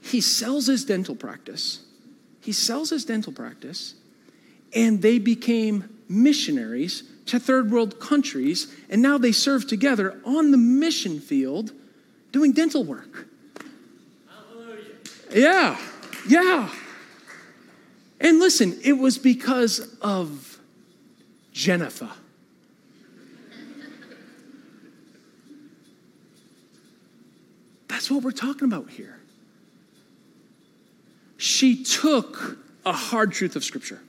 he 0.00 0.20
sells 0.20 0.66
his 0.66 0.84
dental 0.84 1.14
practice 1.14 1.84
he 2.48 2.52
sells 2.52 2.88
his 2.88 3.04
dental 3.04 3.30
practice, 3.30 3.94
and 4.74 5.02
they 5.02 5.18
became 5.18 5.84
missionaries 6.08 7.02
to 7.26 7.38
third 7.38 7.70
world 7.70 8.00
countries, 8.00 8.74
and 8.88 9.02
now 9.02 9.18
they 9.18 9.32
serve 9.32 9.66
together 9.66 10.18
on 10.24 10.50
the 10.50 10.56
mission 10.56 11.20
field 11.20 11.72
doing 12.38 12.52
dental 12.52 12.84
work. 12.84 13.26
Hallelujah. 14.28 14.84
Yeah, 15.34 15.76
yeah. 16.28 16.70
And 18.20 18.38
listen, 18.38 18.78
it 18.84 18.92
was 18.92 19.18
because 19.18 19.96
of 20.00 20.60
Jennifer. 21.52 22.08
That's 27.88 28.08
what 28.08 28.22
we're 28.22 28.30
talking 28.30 28.68
about 28.68 28.88
here. 28.90 29.18
She 31.38 31.82
took 31.82 32.58
a 32.86 32.92
hard 32.92 33.32
truth 33.32 33.56
of 33.56 33.64
Scripture, 33.64 34.00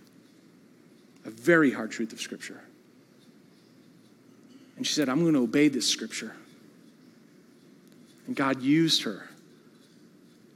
a 1.26 1.32
very 1.32 1.72
hard 1.72 1.90
truth 1.90 2.14
of 2.14 2.22
Scripture. 2.22 2.62
And 4.78 4.86
she 4.86 4.94
said, 4.94 5.10
I'm 5.10 5.22
going 5.22 5.34
to 5.34 5.42
obey 5.42 5.68
this 5.68 5.90
Scripture. 5.90 6.36
And 8.30 8.36
God 8.36 8.62
used 8.62 9.02
her 9.06 9.28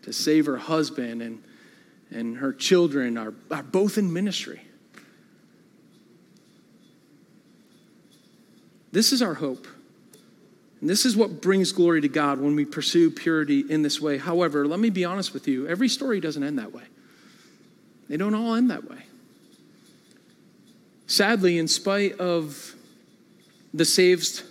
to 0.03 0.13
save 0.13 0.45
her 0.45 0.57
husband, 0.57 1.24
and, 1.24 1.43
and 2.11 2.38
her 2.38 2.53
children 2.53 3.17
are, 3.17 3.34
are 3.49 3.63
both 3.63 3.97
in 3.97 4.13
ministry. 4.13 4.61
This 8.91 9.11
is 9.11 9.24
our 9.24 9.34
hope. 9.34 9.65
And 10.82 10.88
this 10.88 11.03
is 11.03 11.17
what 11.17 11.41
brings 11.41 11.71
glory 11.71 12.01
to 12.01 12.07
God 12.07 12.39
when 12.39 12.55
we 12.55 12.63
pursue 12.63 13.09
purity 13.09 13.61
in 13.61 13.82
this 13.82 13.99
way. 13.99 14.19
However, 14.19 14.67
let 14.67 14.80
me 14.80 14.91
be 14.91 15.03
honest 15.03 15.34
with 15.34 15.47
you 15.47 15.67
every 15.67 15.89
story 15.89 16.19
doesn't 16.19 16.43
end 16.43 16.59
that 16.59 16.74
way, 16.74 16.84
they 18.07 18.17
don't 18.17 18.36
all 18.36 18.53
end 18.53 18.69
that 18.69 18.88
way. 18.88 18.99
Sadly, 21.07 21.57
in 21.57 21.67
spite 21.67 22.19
of 22.19 22.76
the 23.74 23.84
saved 23.84 24.43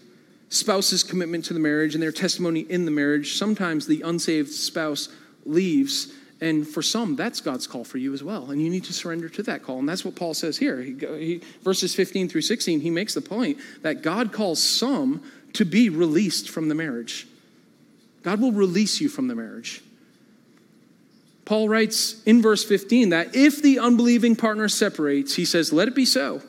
spouse's 0.53 1.03
commitment 1.03 1.45
to 1.47 1.55
the 1.55 1.61
marriage 1.61 1.95
and 1.95 2.03
their 2.03 2.13
testimony 2.13 2.61
in 2.61 2.85
the 2.85 2.91
marriage, 2.91 3.37
sometimes 3.39 3.87
the 3.87 4.03
unsaved 4.03 4.51
spouse 4.51 5.09
leaves. 5.47 6.13
And 6.41 6.67
for 6.67 6.83
some, 6.83 7.17
that's 7.17 7.41
God's 7.41 7.67
call 7.67 7.85
for 7.85 7.99
you 7.99 8.13
as 8.13 8.23
well. 8.23 8.51
And 8.51 8.61
you 8.61 8.69
need 8.69 8.85
to 8.85 8.93
surrender 8.93 9.29
to 9.31 9.43
that 9.45 9.63
call. 9.63 9.79
And 9.79 9.89
that's 9.89 10.05
what 10.05 10.15
Paul 10.15 10.35
says 10.35 10.59
here. 10.59 10.83
He, 10.83 10.95
he, 10.95 11.43
verses 11.63 11.95
15 11.95 12.29
through 12.29 12.43
16, 12.43 12.81
he 12.81 12.91
makes 12.91 13.15
the 13.15 13.21
point 13.21 13.59
that 13.83 14.03
God 14.03 14.33
calls 14.33 14.63
some 14.63 15.23
to 15.55 15.65
be 15.65 15.89
released 15.89 16.51
from 16.51 16.69
the 16.69 16.75
marriage. 16.75 17.27
God 18.23 18.41
will 18.41 18.53
release 18.53 19.01
you 19.01 19.09
from 19.09 19.29
the 19.29 19.35
marriage. 19.35 19.83
Paul 21.45 21.69
writes 21.69 22.23
in 22.25 22.43
verse 22.43 22.65
15 22.65 23.09
that 23.11 23.35
if 23.35 23.63
the 23.63 23.79
unbelieving 23.79 24.37
partner 24.37 24.69
separates, 24.69 25.35
he 25.35 25.45
says, 25.45 25.73
let 25.73 25.89
it 25.89 25.95
be 25.95 26.05
so. 26.05 26.43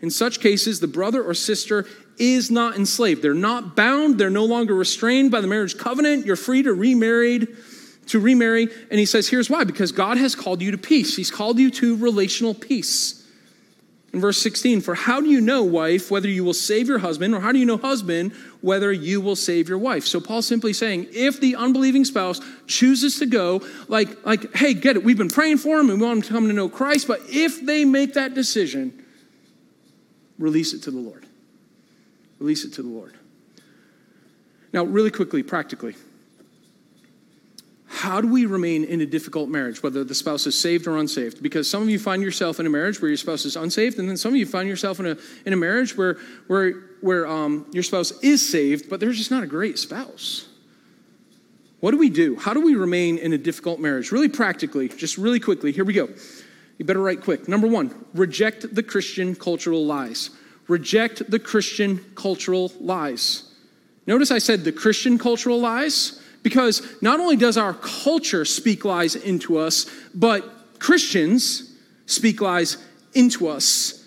In 0.00 0.10
such 0.10 0.40
cases, 0.40 0.80
the 0.80 0.86
brother 0.86 1.22
or 1.22 1.32
sister 1.32 1.86
is 2.18 2.50
not 2.50 2.76
enslaved. 2.76 3.22
They're 3.22 3.34
not 3.34 3.76
bound. 3.76 4.18
They're 4.18 4.30
no 4.30 4.44
longer 4.44 4.74
restrained 4.74 5.30
by 5.30 5.40
the 5.40 5.46
marriage 5.46 5.76
covenant. 5.76 6.26
You're 6.26 6.36
free 6.36 6.62
to 6.62 6.72
remarry, 6.72 7.46
to 8.06 8.20
remarry. 8.20 8.68
And 8.90 8.98
he 8.98 9.06
says, 9.06 9.28
here's 9.28 9.50
why 9.50 9.64
because 9.64 9.92
God 9.92 10.16
has 10.18 10.34
called 10.34 10.62
you 10.62 10.70
to 10.70 10.78
peace. 10.78 11.16
He's 11.16 11.30
called 11.30 11.58
you 11.58 11.70
to 11.72 11.96
relational 11.96 12.54
peace. 12.54 13.22
In 14.12 14.20
verse 14.20 14.38
16, 14.38 14.80
for 14.80 14.94
how 14.94 15.20
do 15.20 15.28
you 15.28 15.42
know, 15.42 15.62
wife, 15.62 16.10
whether 16.10 16.28
you 16.28 16.42
will 16.42 16.54
save 16.54 16.88
your 16.88 17.00
husband, 17.00 17.34
or 17.34 17.40
how 17.40 17.52
do 17.52 17.58
you 17.58 17.66
know, 17.66 17.76
husband, 17.76 18.32
whether 18.62 18.90
you 18.90 19.20
will 19.20 19.36
save 19.36 19.68
your 19.68 19.76
wife? 19.76 20.06
So 20.06 20.20
Paul's 20.20 20.46
simply 20.46 20.72
saying, 20.72 21.08
if 21.12 21.38
the 21.38 21.56
unbelieving 21.56 22.04
spouse 22.06 22.40
chooses 22.66 23.18
to 23.18 23.26
go, 23.26 23.60
like, 23.88 24.24
like, 24.24 24.54
hey, 24.56 24.72
get 24.72 24.96
it, 24.96 25.04
we've 25.04 25.18
been 25.18 25.28
praying 25.28 25.58
for 25.58 25.78
him 25.78 25.90
and 25.90 26.00
we 26.00 26.06
want 26.06 26.18
him 26.18 26.22
to 26.22 26.32
come 26.32 26.46
to 26.46 26.54
know 26.54 26.68
Christ, 26.68 27.06
but 27.06 27.20
if 27.28 27.66
they 27.66 27.84
make 27.84 28.14
that 28.14 28.32
decision, 28.32 29.04
release 30.38 30.72
it 30.72 30.82
to 30.84 30.90
the 30.90 30.98
Lord. 30.98 31.26
Release 32.38 32.64
it 32.64 32.72
to 32.74 32.82
the 32.82 32.88
Lord. 32.88 33.14
Now, 34.72 34.84
really 34.84 35.10
quickly, 35.10 35.42
practically, 35.42 35.94
how 37.86 38.20
do 38.20 38.28
we 38.28 38.44
remain 38.44 38.84
in 38.84 39.00
a 39.00 39.06
difficult 39.06 39.48
marriage, 39.48 39.82
whether 39.82 40.04
the 40.04 40.14
spouse 40.14 40.46
is 40.46 40.58
saved 40.58 40.86
or 40.86 40.98
unsaved? 40.98 41.42
Because 41.42 41.70
some 41.70 41.82
of 41.82 41.88
you 41.88 41.98
find 41.98 42.22
yourself 42.22 42.60
in 42.60 42.66
a 42.66 42.70
marriage 42.70 43.00
where 43.00 43.08
your 43.08 43.16
spouse 43.16 43.44
is 43.46 43.56
unsaved, 43.56 43.98
and 43.98 44.08
then 44.08 44.16
some 44.16 44.32
of 44.32 44.36
you 44.36 44.44
find 44.44 44.68
yourself 44.68 45.00
in 45.00 45.06
a, 45.06 45.16
in 45.46 45.52
a 45.52 45.56
marriage 45.56 45.96
where, 45.96 46.18
where, 46.46 46.72
where 47.00 47.26
um, 47.26 47.66
your 47.72 47.82
spouse 47.82 48.12
is 48.22 48.46
saved, 48.46 48.90
but 48.90 49.00
they're 49.00 49.12
just 49.12 49.30
not 49.30 49.42
a 49.42 49.46
great 49.46 49.78
spouse. 49.78 50.48
What 51.80 51.92
do 51.92 51.98
we 51.98 52.10
do? 52.10 52.36
How 52.36 52.52
do 52.52 52.60
we 52.60 52.74
remain 52.74 53.18
in 53.18 53.32
a 53.32 53.38
difficult 53.38 53.80
marriage? 53.80 54.12
Really 54.12 54.28
practically, 54.28 54.88
just 54.88 55.16
really 55.16 55.40
quickly, 55.40 55.72
here 55.72 55.84
we 55.84 55.92
go. 55.92 56.08
You 56.78 56.84
better 56.84 57.00
write 57.00 57.22
quick. 57.22 57.48
Number 57.48 57.66
one, 57.66 57.94
reject 58.12 58.74
the 58.74 58.82
Christian 58.82 59.34
cultural 59.34 59.86
lies. 59.86 60.30
Reject 60.68 61.30
the 61.30 61.38
Christian 61.38 62.04
cultural 62.14 62.72
lies. 62.80 63.52
Notice 64.06 64.30
I 64.30 64.38
said 64.38 64.64
the 64.64 64.72
Christian 64.72 65.18
cultural 65.18 65.60
lies 65.60 66.20
because 66.42 66.82
not 67.02 67.18
only 67.18 67.36
does 67.36 67.56
our 67.56 67.74
culture 67.74 68.44
speak 68.44 68.84
lies 68.84 69.16
into 69.16 69.58
us, 69.58 69.86
but 70.14 70.78
Christians 70.78 71.72
speak 72.06 72.40
lies 72.40 72.78
into 73.14 73.48
us. 73.48 74.04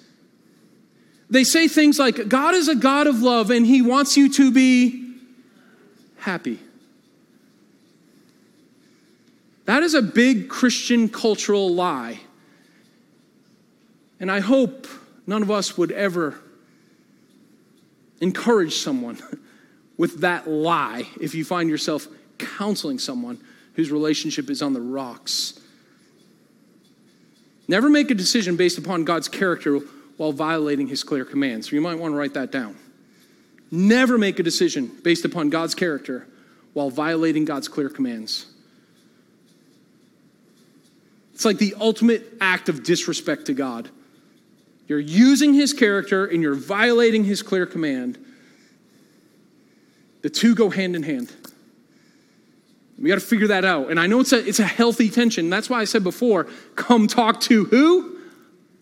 They 1.29 1.43
say 1.43 1.67
things 1.67 1.99
like, 1.99 2.27
God 2.27 2.55
is 2.55 2.67
a 2.67 2.75
God 2.75 3.07
of 3.07 3.21
love 3.21 3.51
and 3.51 3.65
he 3.65 3.81
wants 3.81 4.17
you 4.17 4.31
to 4.33 4.51
be 4.51 5.15
happy. 6.17 6.59
That 9.65 9.83
is 9.83 9.93
a 9.93 10.01
big 10.01 10.49
Christian 10.49 11.09
cultural 11.09 11.73
lie. 11.75 12.21
And 14.19 14.31
I 14.31 14.39
hope 14.39 14.87
none 15.27 15.43
of 15.43 15.51
us 15.51 15.77
would 15.77 15.91
ever 15.91 16.39
encourage 18.21 18.75
someone 18.75 19.19
with 19.97 20.21
that 20.21 20.47
lie 20.49 21.07
if 21.19 21.35
you 21.35 21.43
find 21.43 21.69
yourself 21.69 22.07
counseling 22.37 22.99
someone 22.99 23.39
whose 23.73 23.91
relationship 23.91 24.49
is 24.49 24.61
on 24.61 24.73
the 24.73 24.81
rocks. 24.81 25.59
Never 27.67 27.89
make 27.89 28.09
a 28.09 28.15
decision 28.15 28.55
based 28.55 28.77
upon 28.77 29.03
God's 29.03 29.27
character 29.27 29.79
while 30.17 30.31
violating 30.31 30.87
his 30.87 31.03
clear 31.03 31.23
commands. 31.23 31.71
You 31.71 31.81
might 31.81 31.99
want 31.99 32.13
to 32.13 32.17
write 32.17 32.33
that 32.33 32.51
down. 32.51 32.75
Never 33.71 34.17
make 34.17 34.39
a 34.39 34.43
decision 34.43 34.91
based 35.03 35.23
upon 35.23 35.49
God's 35.49 35.75
character 35.75 36.27
while 36.73 36.89
violating 36.89 37.45
God's 37.45 37.67
clear 37.67 37.89
commands. 37.89 38.47
It's 41.33 41.45
like 41.45 41.57
the 41.57 41.75
ultimate 41.79 42.33
act 42.41 42.67
of 42.67 42.83
disrespect 42.83 43.45
to 43.45 43.53
God. 43.53 43.89
You're 44.89 44.99
using 44.99 45.53
his 45.53 45.71
character 45.71 46.25
and 46.25 46.41
you're 46.41 46.55
violating 46.55 47.23
his 47.23 47.43
clear 47.43 47.67
command. 47.67 48.17
The 50.23 50.31
two 50.31 50.55
go 50.55 50.71
hand 50.71 50.95
in 50.95 51.03
hand. 51.03 51.31
We 52.99 53.07
got 53.07 53.15
to 53.15 53.25
figure 53.25 53.47
that 53.47 53.63
out. 53.63 53.91
And 53.91 53.99
I 53.99 54.07
know 54.07 54.19
it's 54.19 54.33
a, 54.33 54.45
it's 54.45 54.59
a 54.59 54.65
healthy 54.65 55.09
tension. 55.09 55.49
That's 55.49 55.69
why 55.69 55.79
I 55.79 55.85
said 55.85 56.03
before 56.03 56.47
come 56.75 57.07
talk 57.07 57.39
to 57.41 57.65
who? 57.65 58.17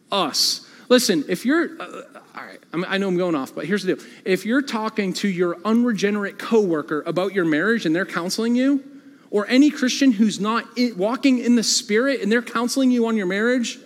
Us. 0.10 0.66
Listen, 0.88 1.26
if 1.28 1.46
you're, 1.46 1.80
uh, 1.80 2.04
all 2.34 2.44
right, 2.44 2.60
I 2.72 2.78
mean, 2.78 2.86
I 2.88 2.98
know 2.98 3.10
I'm 3.10 3.18
going 3.18 3.36
off, 3.36 3.54
but 3.54 3.66
here's 3.66 3.84
the 3.84 3.96
deal. 3.96 4.06
If 4.24 4.46
you're 4.46 4.62
talking 4.62 5.12
to 5.16 5.28
your 5.28 5.58
unregenerate 5.66 6.40
coworker 6.40 7.04
about 7.06 7.34
your 7.34 7.44
marriage 7.44 7.86
and 7.86 7.94
they're 7.94 8.06
counseling 8.06 8.56
you, 8.56 8.82
or 9.30 9.46
any 9.50 9.70
Christian 9.70 10.14
who's 10.14 10.40
not 10.40 10.64
walking 10.96 11.40
in 11.40 11.56
the 11.56 11.64
Spirit 11.64 12.22
and 12.22 12.32
they're 12.32 12.42
counseling 12.42 12.92
you 12.92 13.08
on 13.08 13.18
your 13.18 13.26
marriage, 13.26 13.78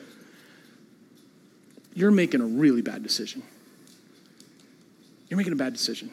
you're 1.94 2.12
making 2.12 2.42
a 2.42 2.46
really 2.46 2.82
bad 2.82 3.04
decision. 3.04 3.44
You're 5.30 5.38
making 5.38 5.54
a 5.54 5.58
bad 5.58 5.74
decision. 5.74 6.12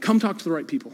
Come 0.00 0.20
talk 0.20 0.38
to 0.38 0.44
the 0.44 0.50
right 0.50 0.66
people. 0.66 0.92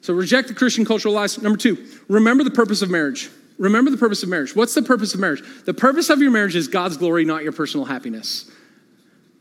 So 0.00 0.12
reject 0.12 0.48
the 0.48 0.54
Christian 0.54 0.84
cultural 0.84 1.14
lies. 1.14 1.40
Number 1.40 1.56
two, 1.56 1.86
remember 2.08 2.42
the 2.42 2.50
purpose 2.50 2.82
of 2.82 2.90
marriage. 2.90 3.30
Remember 3.58 3.90
the 3.90 3.96
purpose 3.96 4.22
of 4.22 4.28
marriage. 4.28 4.56
What's 4.56 4.74
the 4.74 4.82
purpose 4.82 5.14
of 5.14 5.20
marriage? 5.20 5.42
The 5.64 5.74
purpose 5.74 6.10
of 6.10 6.20
your 6.20 6.32
marriage 6.32 6.56
is 6.56 6.66
God's 6.66 6.96
glory, 6.96 7.24
not 7.24 7.44
your 7.44 7.52
personal 7.52 7.86
happiness. 7.86 8.50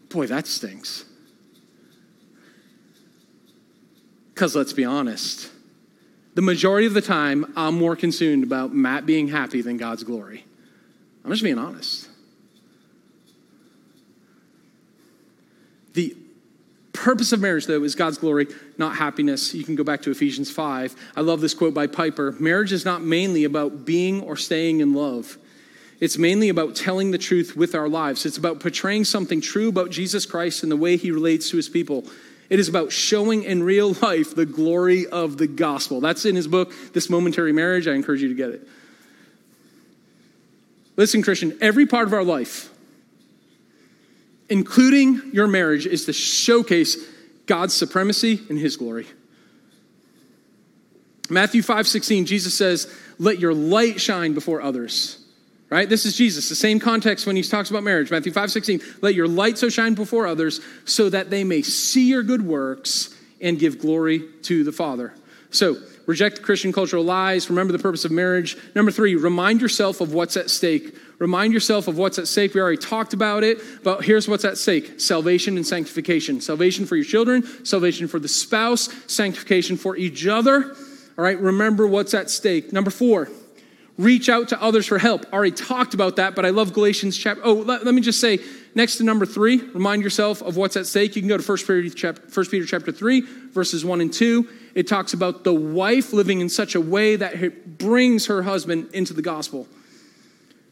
Boy, 0.10 0.28
that 0.28 0.46
stinks. 0.46 1.06
Because 4.34 4.56
let's 4.56 4.74
be 4.74 4.86
honest, 4.86 5.50
the 6.36 6.42
majority 6.42 6.88
of 6.88 6.94
the 6.94 7.02
time, 7.02 7.52
I'm 7.56 7.76
more 7.76 7.96
consumed 7.96 8.44
about 8.44 8.74
Matt 8.74 9.06
being 9.06 9.28
happy 9.28 9.62
than 9.62 9.78
God's 9.78 10.04
glory. 10.04 10.46
I'm 11.24 11.32
just 11.32 11.44
being 11.44 11.58
honest. 11.58 12.10
The 15.94 16.16
purpose 16.94 17.32
of 17.32 17.42
marriage, 17.42 17.66
though, 17.66 17.84
is 17.84 17.96
God's 17.96 18.18
glory, 18.18 18.48
not 18.78 18.96
happiness. 18.96 19.54
You 19.54 19.64
can 19.64 19.76
go 19.76 19.84
back 19.84 20.02
to 20.04 20.12
Ephesians 20.12 20.50
5. 20.50 20.96
I 21.16 21.22
love 21.22 21.42
this 21.42 21.54
quote 21.54 21.74
by 21.74 21.88
Piper 21.88 22.32
Marriage 22.40 22.72
is 22.72 22.86
not 22.86 23.02
mainly 23.02 23.44
about 23.44 23.86
being 23.86 24.22
or 24.22 24.36
staying 24.36 24.80
in 24.80 24.94
love. 24.94 25.38
It's 26.00 26.18
mainly 26.18 26.50
about 26.50 26.76
telling 26.76 27.12
the 27.12 27.20
truth 27.20 27.56
with 27.56 27.76
our 27.76 27.88
lives. 27.88 28.26
It's 28.26 28.38
about 28.38 28.60
portraying 28.60 29.06
something 29.06 29.40
true 29.40 29.70
about 29.70 29.92
Jesus 29.92 30.26
Christ 30.26 30.64
and 30.64 30.72
the 30.72 30.78
way 30.78 30.98
he 30.98 31.12
relates 31.12 31.52
to 31.52 31.58
his 31.58 31.70
people. 31.70 32.06
It 32.50 32.60
is 32.60 32.68
about 32.68 32.92
showing 32.92 33.44
in 33.44 33.64
real 33.64 33.94
life 34.02 34.34
the 34.34 34.48
glory 34.48 35.06
of 35.06 35.38
the 35.38 35.48
gospel. 35.48 36.02
That's 36.02 36.26
in 36.26 36.36
his 36.36 36.48
book, 36.48 36.74
This 36.94 37.10
Momentary 37.10 37.54
Marriage. 37.54 37.88
I 37.88 37.94
encourage 37.94 38.22
you 38.24 38.30
to 38.30 38.36
get 38.36 38.50
it. 38.50 38.68
Listen, 41.02 41.24
Christian, 41.24 41.58
every 41.62 41.88
part 41.88 42.06
of 42.08 42.14
our 42.14 42.24
life, 42.24 42.70
including 44.50 45.20
your 45.34 45.48
marriage, 45.48 45.88
is 45.88 46.06
to 46.06 46.14
showcase 46.14 46.96
God's 47.48 47.74
supremacy 47.74 48.40
and 48.50 48.60
His 48.60 48.78
glory. 48.78 49.08
Matthew 51.28 51.64
5 51.64 51.88
16, 51.88 52.28
Jesus 52.28 52.56
says, 52.56 52.88
Let 53.18 53.40
your 53.40 53.52
light 53.52 54.00
shine 54.00 54.36
before 54.36 54.62
others. 54.62 55.26
Right? 55.72 55.90
This 55.90 56.06
is 56.06 56.16
Jesus, 56.16 56.50
the 56.50 56.56
same 56.56 56.80
context 56.80 57.26
when 57.26 57.36
he 57.36 57.42
talks 57.42 57.72
about 57.72 57.82
marriage. 57.82 58.12
Matthew 58.12 58.32
5 58.32 58.52
16, 58.52 58.80
let 59.02 59.16
your 59.16 59.28
light 59.28 59.58
so 59.58 59.70
shine 59.70 59.96
before 59.96 60.28
others 60.28 60.62
so 60.86 61.10
that 61.10 61.32
they 61.32 61.44
may 61.44 61.64
see 61.64 62.10
your 62.10 62.22
good 62.22 62.46
works 62.46 63.18
and 63.42 63.58
give 63.58 63.80
glory 63.80 64.24
to 64.44 64.64
the 64.64 64.72
Father. 64.72 65.16
So, 65.50 65.78
reject 66.06 66.42
Christian 66.42 66.72
cultural 66.72 67.04
lies. 67.04 67.50
Remember 67.50 67.72
the 67.72 67.80
purpose 67.80 68.06
of 68.06 68.12
marriage. 68.12 68.58
Number 68.76 68.92
three, 68.92 69.16
remind 69.16 69.62
yourself 69.62 70.02
of 70.02 70.14
what's 70.14 70.38
at 70.38 70.50
stake. 70.50 70.96
Remind 71.20 71.54
yourself 71.54 71.88
of 71.88 71.98
what's 71.98 72.18
at 72.18 72.28
stake. 72.28 72.54
We 72.54 72.62
already 72.62 72.78
talked 72.78 73.14
about 73.14 73.44
it, 73.44 73.60
but 73.84 74.04
here's 74.04 74.28
what's 74.28 74.44
at 74.44 74.58
stake 74.58 75.00
salvation 75.00 75.56
and 75.58 75.66
sanctification. 75.66 76.42
Salvation 76.42 76.86
for 76.86 76.96
your 76.96 77.06
children, 77.06 77.44
salvation 77.66 78.08
for 78.08 78.20
the 78.20 78.28
spouse, 78.28 78.90
sanctification 79.08 79.78
for 79.78 79.96
each 79.96 80.26
other. 80.26 80.76
All 81.18 81.24
right, 81.24 81.40
remember 81.40 81.86
what's 81.86 82.14
at 82.14 82.30
stake. 82.30 82.74
Number 82.74 82.90
four, 82.90 83.30
reach 83.98 84.30
out 84.30 84.50
to 84.50 84.62
others 84.62 84.88
for 84.88 84.98
help. 84.98 85.32
Already 85.32 85.52
talked 85.52 85.94
about 85.94 86.16
that, 86.16 86.36
but 86.36 86.46
I 86.46 86.50
love 86.50 86.74
Galatians 86.74 87.18
chapter. 87.18 87.42
Oh, 87.46 87.54
let, 87.54 87.86
let, 87.86 87.94
me 87.94 88.02
just 88.02 88.20
say, 88.20 88.40
next 88.76 88.98
to 88.98 89.04
number 89.04 89.26
three, 89.26 89.58
remind 89.74 90.04
yourself 90.04 90.42
of 90.42 90.58
what's 90.58 90.76
at 90.78 90.86
stake. 90.86 91.16
You 91.16 91.22
can 91.22 91.30
go 91.30 91.38
to 91.38 91.44
1 91.44 91.58
Peter, 91.60 91.90
chapter, 91.90 92.22
1 92.22 92.46
Peter 92.48 92.66
chapter 92.66 92.92
3, 92.92 93.22
verses 93.52 93.84
1 93.84 94.02
and 94.02 94.14
2. 94.14 94.48
It 94.76 94.88
talks 94.88 95.14
about 95.14 95.44
the 95.44 95.54
wife 95.54 96.14
living 96.14 96.40
in 96.40 96.50
such 96.50 96.76
a 96.76 96.82
way 96.82 97.16
that 97.16 97.42
it 97.42 97.78
brings 97.78 98.28
her 98.28 98.44
husband 98.44 98.90
into 98.94 99.14
the 99.14 99.22
gospel. 99.22 99.68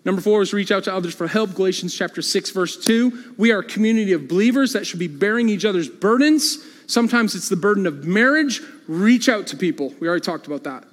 Number 0.05 0.21
four 0.21 0.41
is 0.41 0.53
reach 0.53 0.71
out 0.71 0.85
to 0.85 0.93
others 0.93 1.13
for 1.13 1.27
help. 1.27 1.55
Galatians 1.55 1.93
chapter 1.93 2.21
6, 2.21 2.51
verse 2.51 2.77
2. 2.83 3.35
We 3.37 3.51
are 3.51 3.59
a 3.59 3.63
community 3.63 4.13
of 4.13 4.27
believers 4.27 4.73
that 4.73 4.87
should 4.87 4.99
be 4.99 5.07
bearing 5.07 5.49
each 5.49 5.65
other's 5.65 5.89
burdens. 5.89 6.63
Sometimes 6.87 7.35
it's 7.35 7.49
the 7.49 7.57
burden 7.57 7.85
of 7.85 8.05
marriage. 8.05 8.61
Reach 8.87 9.27
out 9.27 9.47
to 9.47 9.57
people. 9.57 9.93
We 9.99 10.07
already 10.07 10.21
talked 10.21 10.47
about 10.47 10.63
that. 10.63 10.85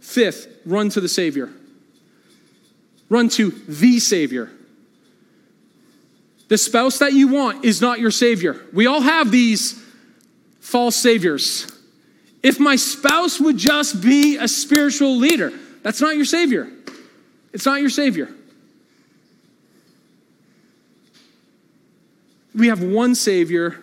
Fifth, 0.00 0.48
run 0.66 0.88
to 0.90 1.00
the 1.00 1.08
Savior. 1.08 1.50
Run 3.08 3.28
to 3.30 3.50
the 3.50 4.00
Savior. 4.00 4.50
The 6.52 6.58
spouse 6.58 6.98
that 6.98 7.14
you 7.14 7.28
want 7.28 7.64
is 7.64 7.80
not 7.80 7.98
your 7.98 8.10
Savior. 8.10 8.60
We 8.74 8.86
all 8.86 9.00
have 9.00 9.30
these 9.30 9.82
false 10.60 10.96
Saviors. 10.96 11.66
If 12.42 12.60
my 12.60 12.76
spouse 12.76 13.40
would 13.40 13.56
just 13.56 14.02
be 14.02 14.36
a 14.36 14.46
spiritual 14.46 15.16
leader, 15.16 15.50
that's 15.82 16.02
not 16.02 16.14
your 16.14 16.26
Savior. 16.26 16.70
It's 17.54 17.64
not 17.64 17.80
your 17.80 17.88
Savior. 17.88 18.28
We 22.54 22.66
have 22.66 22.82
one 22.82 23.14
Savior. 23.14 23.80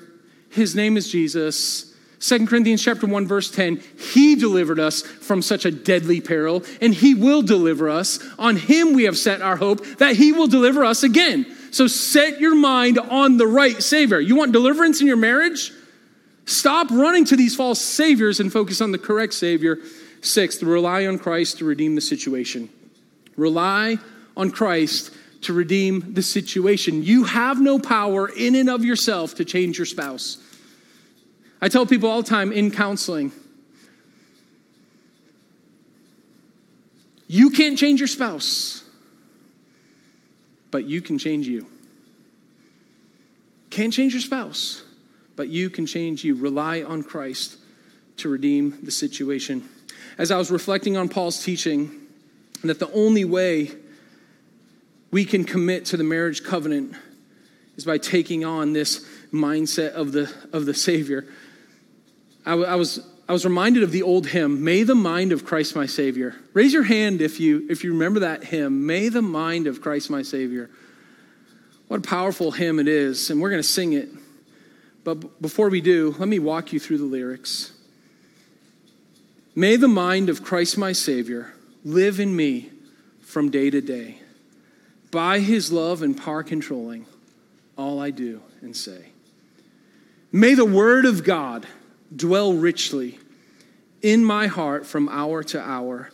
His 0.51 0.76
name 0.76 0.95
is 0.95 1.11
Jesus. 1.11 1.91
2 2.20 2.45
Corinthians 2.45 2.84
chapter 2.84 3.07
1 3.07 3.26
verse 3.26 3.49
10, 3.49 3.82
he 4.13 4.36
delivered 4.36 4.80
us 4.80 5.01
from 5.01 5.41
such 5.41 5.65
a 5.65 5.72
deadly 5.72 6.22
peril 6.22 6.63
and 6.82 6.93
he 6.93 7.15
will 7.15 7.41
deliver 7.41 7.89
us. 7.89 8.20
On 8.38 8.55
him 8.57 8.93
we 8.93 9.05
have 9.05 9.17
set 9.17 9.41
our 9.41 9.55
hope 9.55 9.84
that 9.97 10.17
he 10.17 10.32
will 10.32 10.47
deliver 10.47 10.86
us 10.86 11.01
again. 11.01 11.55
So 11.72 11.88
set 11.88 12.39
your 12.39 12.55
mind 12.55 12.97
on 12.97 13.38
the 13.38 13.47
right 13.47 13.82
savior. 13.82 14.20
You 14.20 14.36
want 14.36 14.51
deliverance 14.51 15.01
in 15.01 15.07
your 15.07 15.17
marriage? 15.17 15.72
Stop 16.45 16.89
running 16.89 17.26
to 17.26 17.36
these 17.36 17.55
false 17.55 17.80
saviors 17.80 18.39
and 18.39 18.51
focus 18.51 18.82
on 18.82 18.91
the 18.91 18.97
correct 18.97 19.34
savior. 19.34 19.78
Sixth, 20.22 20.63
rely 20.63 21.05
on 21.05 21.20
Christ 21.20 21.59
to 21.59 21.65
redeem 21.65 21.95
the 21.95 22.01
situation. 22.01 22.70
Rely 23.38 23.97
on 24.36 24.51
Christ 24.51 25.11
to 25.41 25.53
redeem 25.53 26.13
the 26.13 26.22
situation. 26.22 27.03
You 27.03 27.24
have 27.24 27.61
no 27.61 27.80
power 27.80 28.28
in 28.28 28.55
and 28.55 28.70
of 28.70 28.84
yourself 28.84 29.36
to 29.36 29.45
change 29.45 29.78
your 29.78 29.86
spouse. 29.86 30.38
I 31.61 31.70
tell 31.70 31.86
people 31.86 32.09
all 32.09 32.22
the 32.22 32.30
time 32.30 32.51
in 32.51 32.72
counseling 32.72 33.32
you 37.28 37.51
can't 37.51 37.78
change 37.78 37.99
your 37.99 38.07
spouse, 38.07 38.84
but 40.72 40.86
you 40.86 41.01
can 41.01 41.17
change 41.17 41.47
you. 41.47 41.67
Can't 43.70 43.93
change 43.93 44.13
your 44.13 44.22
spouse, 44.22 44.84
but 45.36 45.49
you 45.49 45.70
can 45.70 45.86
change 45.86 46.24
you. 46.24 46.36
Rely 46.36 46.82
on 46.84 47.03
Christ 47.03 47.57
to 48.17 48.30
redeem 48.30 48.80
the 48.84 48.91
situation. 48.91 49.67
As 50.17 50.32
I 50.32 50.38
was 50.38 50.51
reflecting 50.51 50.97
on 50.97 51.07
Paul's 51.09 51.43
teaching, 51.43 51.91
that 52.63 52.80
the 52.80 52.91
only 52.91 53.26
way 53.26 53.72
we 55.11 55.26
can 55.26 55.43
commit 55.43 55.86
to 55.86 55.97
the 55.97 56.03
marriage 56.03 56.43
covenant 56.43 56.93
is 57.78 57.86
by 57.86 57.97
taking 57.97 58.43
on 58.43 58.74
this 58.74 59.07
mindset 59.32 59.91
of 59.91 60.11
the, 60.11 60.32
of 60.51 60.65
the 60.65 60.74
Savior. 60.74 61.26
I, 62.45 62.53
I, 62.53 62.76
was, 62.76 63.07
I 63.30 63.32
was 63.32 63.46
reminded 63.46 63.84
of 63.84 63.92
the 63.92 64.02
old 64.02 64.26
hymn, 64.26 64.64
May 64.64 64.82
the 64.82 64.96
mind 64.96 65.32
of 65.32 65.46
Christ 65.46 65.76
my 65.76 65.86
Savior. 65.86 66.36
Raise 66.54 66.74
your 66.74 66.82
hand 66.82 67.22
if 67.22 67.40
you, 67.40 67.68
if 67.70 67.84
you 67.84 67.94
remember 67.94 68.22
that 68.22 68.44
hymn, 68.44 68.88
May 68.88 69.10
the 69.10 69.22
mind 69.22 69.68
of 69.68 69.82
Christ 69.82 70.10
my 70.10 70.24
Savior. 70.24 70.72
What 71.88 72.00
a 72.00 72.02
powerful 72.02 72.50
hymn 72.50 72.80
it 72.80 72.88
is, 72.88 73.30
and 73.30 73.40
we're 73.40 73.52
going 73.52 73.62
to 73.62 73.68
sing 73.68 73.94
it. 73.94 74.10
But 75.04 75.40
before 75.44 75.70
we 75.70 75.80
do, 75.80 76.16
let 76.18 76.28
me 76.28 76.40
walk 76.40 76.74
you 76.74 76.80
through 76.80 76.98
the 76.98 77.06
lyrics. 77.06 77.72
May 79.54 79.76
the 79.76 79.88
mind 79.88 80.30
of 80.30 80.44
Christ 80.44 80.76
my 80.76 80.92
Savior 80.92 81.54
live 81.86 82.20
in 82.20 82.36
me 82.36 82.72
from 83.22 83.52
day 83.52 83.70
to 83.70 83.80
day. 83.80 84.22
By 85.12 85.38
his 85.38 85.72
love 85.72 86.02
and 86.02 86.18
power 86.18 86.42
controlling 86.42 87.06
all 87.78 88.00
I 88.00 88.10
do 88.10 88.42
and 88.62 88.76
say. 88.76 89.10
May 90.32 90.56
the 90.56 90.66
word 90.66 91.06
of 91.06 91.24
God 91.24 91.68
dwell 92.16 92.53
richly 92.53 93.20
in 94.01 94.24
my 94.24 94.47
heart 94.47 94.86
from 94.86 95.10
hour 95.10 95.43
to 95.43 95.62
hour, 95.62 96.10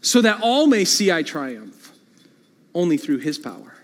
so 0.00 0.20
that 0.20 0.40
all 0.42 0.66
may 0.66 0.84
see 0.84 1.10
I 1.10 1.22
triumph 1.22 1.92
only 2.74 2.96
through 2.96 3.18
his 3.18 3.38
power. 3.38 3.74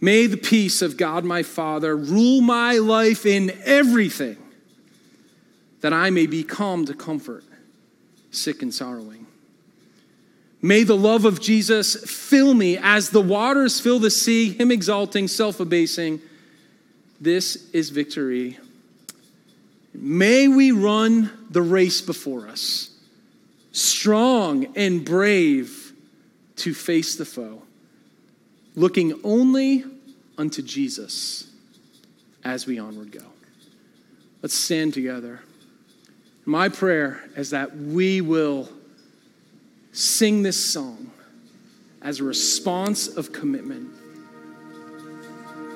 May 0.00 0.26
the 0.26 0.36
peace 0.36 0.82
of 0.82 0.96
God 0.96 1.24
my 1.24 1.42
Father 1.42 1.96
rule 1.96 2.40
my 2.40 2.78
life 2.78 3.24
in 3.24 3.52
everything, 3.64 4.36
that 5.80 5.92
I 5.92 6.10
may 6.10 6.26
be 6.26 6.44
calm 6.44 6.84
to 6.86 6.94
comfort, 6.94 7.44
sick 8.30 8.60
and 8.60 8.72
sorrowing. 8.72 9.26
May 10.60 10.82
the 10.82 10.96
love 10.96 11.24
of 11.24 11.40
Jesus 11.40 11.94
fill 12.10 12.54
me 12.54 12.78
as 12.78 13.10
the 13.10 13.20
waters 13.20 13.80
fill 13.80 13.98
the 13.98 14.10
sea, 14.10 14.52
Him 14.52 14.70
exalting, 14.70 15.28
self 15.28 15.60
abasing. 15.60 16.20
This 17.20 17.70
is 17.72 17.90
victory. 17.90 18.58
May 19.94 20.48
we 20.48 20.72
run 20.72 21.30
the 21.50 21.62
race 21.62 22.00
before 22.00 22.48
us, 22.48 22.90
strong 23.72 24.76
and 24.76 25.04
brave 25.04 25.92
to 26.56 26.74
face 26.74 27.16
the 27.16 27.24
foe, 27.24 27.62
looking 28.74 29.20
only 29.22 29.84
unto 30.36 30.62
Jesus 30.62 31.48
as 32.44 32.66
we 32.66 32.78
onward 32.78 33.12
go. 33.12 33.24
Let's 34.42 34.54
stand 34.54 34.92
together. 34.94 35.40
My 36.44 36.68
prayer 36.68 37.24
is 37.36 37.50
that 37.50 37.74
we 37.76 38.20
will 38.20 38.68
sing 39.92 40.42
this 40.42 40.62
song 40.62 41.12
as 42.02 42.20
a 42.20 42.24
response 42.24 43.08
of 43.08 43.32
commitment. 43.32 43.93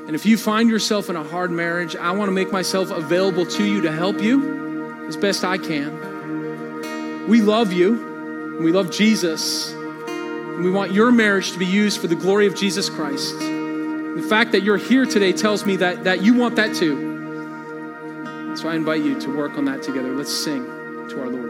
And 0.09 0.15
if 0.15 0.25
you 0.25 0.39
find 0.39 0.71
yourself 0.71 1.11
in 1.11 1.17
a 1.17 1.23
hard 1.23 1.51
marriage, 1.51 1.95
I 1.95 2.13
want 2.13 2.29
to 2.29 2.33
make 2.33 2.51
myself 2.51 2.91
available 2.91 3.45
to 3.45 3.63
you 3.63 3.83
to 3.83 3.93
help 3.93 4.23
you 4.23 5.07
as 5.07 5.19
best 5.19 5.45
I 5.45 5.59
can. 5.59 7.29
We 7.29 7.43
love 7.43 7.75
you. 7.75 8.59
We 8.59 8.73
love 8.73 8.91
Jesus. 8.91 9.71
And 9.71 10.65
we 10.65 10.71
want 10.71 10.93
your 10.93 11.13
marriage 11.13 11.53
to 11.53 11.59
be 11.59 11.67
used 11.67 12.01
for 12.01 12.07
the 12.07 12.17
glory 12.17 12.47
of 12.47 12.57
Jesus 12.57 12.89
Christ. 12.89 13.39
The 13.39 14.27
fact 14.31 14.53
that 14.53 14.63
you're 14.63 14.79
here 14.79 15.05
today 15.05 15.35
tells 15.35 15.67
me 15.67 15.77
that, 15.77 16.05
that 16.05 16.23
you 16.23 16.33
want 16.33 16.57
that 16.57 16.75
too. 16.75 18.57
So 18.57 18.67
I 18.67 18.77
invite 18.77 19.05
you 19.05 19.21
to 19.21 19.37
work 19.37 19.59
on 19.59 19.67
that 19.67 19.83
together. 19.83 20.15
Let's 20.15 20.33
sing 20.33 20.65
to 21.11 21.21
our 21.21 21.29
Lord. 21.29 21.48